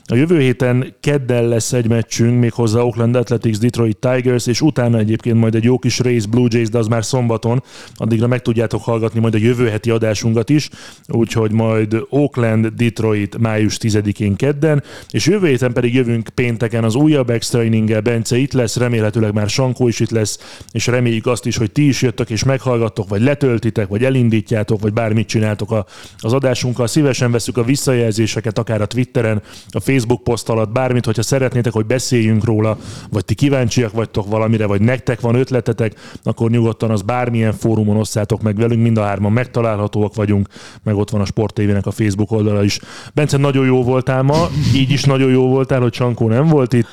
A 0.09 0.15
jövő 0.15 0.39
héten 0.39 0.95
kedden 0.99 1.47
lesz 1.47 1.73
egy 1.73 1.87
meccsünk, 1.87 2.39
méghozzá 2.39 2.79
Oakland 2.79 3.15
Athletics, 3.15 3.57
Detroit 3.57 3.97
Tigers, 3.97 4.47
és 4.47 4.61
utána 4.61 4.97
egyébként 4.97 5.37
majd 5.37 5.55
egy 5.55 5.63
jó 5.63 5.79
kis 5.79 5.99
race 5.99 6.27
Blue 6.29 6.47
Jays, 6.49 6.69
de 6.69 6.77
az 6.77 6.87
már 6.87 7.05
szombaton. 7.05 7.63
Addigra 7.95 8.27
meg 8.27 8.41
tudjátok 8.41 8.83
hallgatni 8.83 9.19
majd 9.19 9.33
a 9.33 9.37
jövő 9.37 9.67
heti 9.67 9.89
adásunkat 9.89 10.49
is, 10.49 10.69
úgyhogy 11.07 11.51
majd 11.51 11.97
Oakland, 12.09 12.67
Detroit 12.67 13.37
május 13.37 13.77
10-én 13.81 14.35
kedden, 14.35 14.83
és 15.09 15.25
jövő 15.25 15.47
héten 15.47 15.73
pedig 15.73 15.93
jövünk 15.93 16.29
pénteken 16.29 16.83
az 16.83 16.95
újabb 16.95 17.29
extra 17.29 17.63
inninggel. 17.63 18.01
Bence 18.01 18.37
itt 18.37 18.53
lesz, 18.53 18.77
remélhetőleg 18.77 19.33
már 19.33 19.49
Sankó 19.49 19.87
is 19.87 19.99
itt 19.99 20.11
lesz, 20.11 20.63
és 20.71 20.87
reméljük 20.87 21.25
azt 21.25 21.45
is, 21.45 21.57
hogy 21.57 21.71
ti 21.71 21.87
is 21.87 22.01
jöttök 22.01 22.29
és 22.29 22.43
meghallgattok, 22.43 23.09
vagy 23.09 23.21
letöltitek, 23.21 23.87
vagy 23.87 24.03
elindítjátok, 24.03 24.81
vagy 24.81 24.93
bár 24.93 25.06
bármit 25.07 25.27
csináltok 25.27 25.71
a, 25.71 25.85
az 26.17 26.33
adásunkkal. 26.33 26.87
Szívesen 26.87 27.31
veszük 27.31 27.57
a 27.57 27.63
visszajelzéseket, 27.63 28.57
akár 28.57 28.81
a 28.81 28.85
Twitteren, 28.85 29.41
a 29.69 29.79
Facebook 29.79 30.23
poszt 30.23 30.49
alatt, 30.49 30.71
bármit, 30.71 31.05
hogyha 31.05 31.21
szeretnétek, 31.21 31.73
hogy 31.73 31.85
beszéljünk 31.85 32.43
róla, 32.43 32.77
vagy 33.11 33.25
ti 33.25 33.33
kíváncsiak 33.33 33.91
vagytok 33.91 34.27
valamire, 34.29 34.65
vagy 34.65 34.81
nektek 34.81 35.21
van 35.21 35.35
ötletetek, 35.35 35.93
akkor 36.23 36.49
nyugodtan 36.49 36.91
az 36.91 37.01
bármilyen 37.01 37.53
fórumon 37.53 37.97
osszátok 37.97 38.41
meg 38.41 38.55
velünk, 38.55 38.81
mind 38.81 38.97
a 38.97 39.03
hárman 39.03 39.31
megtalálhatóak 39.31 40.15
vagyunk, 40.15 40.47
meg 40.83 40.95
ott 40.95 41.09
van 41.09 41.21
a 41.21 41.25
Sport 41.25 41.53
TV-nek 41.53 41.85
a 41.85 41.91
Facebook 41.91 42.31
oldala 42.31 42.63
is. 42.63 42.79
Bence, 43.13 43.37
nagyon 43.37 43.65
jó 43.65 43.83
voltál 43.83 44.21
ma, 44.21 44.47
így 44.75 44.91
is 44.91 45.03
nagyon 45.03 45.29
jó 45.29 45.47
voltál, 45.47 45.81
hogy 45.81 45.91
Csankó 45.91 46.27
nem 46.27 46.47
volt 46.47 46.73
itt. 46.73 46.87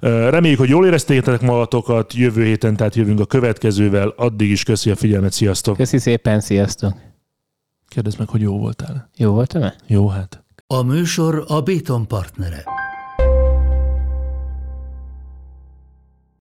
Reméljük, 0.00 0.58
hogy 0.58 0.68
jól 0.68 0.86
éreztétek 0.86 1.40
magatokat, 1.40 2.14
jövő 2.14 2.44
héten, 2.44 2.76
tehát 2.76 2.94
jövünk 2.94 3.20
a 3.20 3.26
következővel. 3.26 4.12
Addig 4.16 4.50
is 4.50 4.62
köszi 4.62 4.90
a 4.90 4.96
figyelmet, 4.96 5.32
sziasztok! 5.32 5.76
Köszi 5.76 5.98
szépen, 5.98 6.40
sziasztok! 6.40 7.15
Kérdezd 7.96 8.18
meg, 8.18 8.28
hogy 8.28 8.40
jó 8.40 8.58
voltál. 8.58 9.08
Jó 9.16 9.32
voltam-e? 9.32 9.74
Jó, 9.86 10.08
hát. 10.08 10.44
A 10.66 10.82
műsor 10.82 11.44
a 11.48 11.60
Béton 11.60 12.06
partnere. 12.06 12.64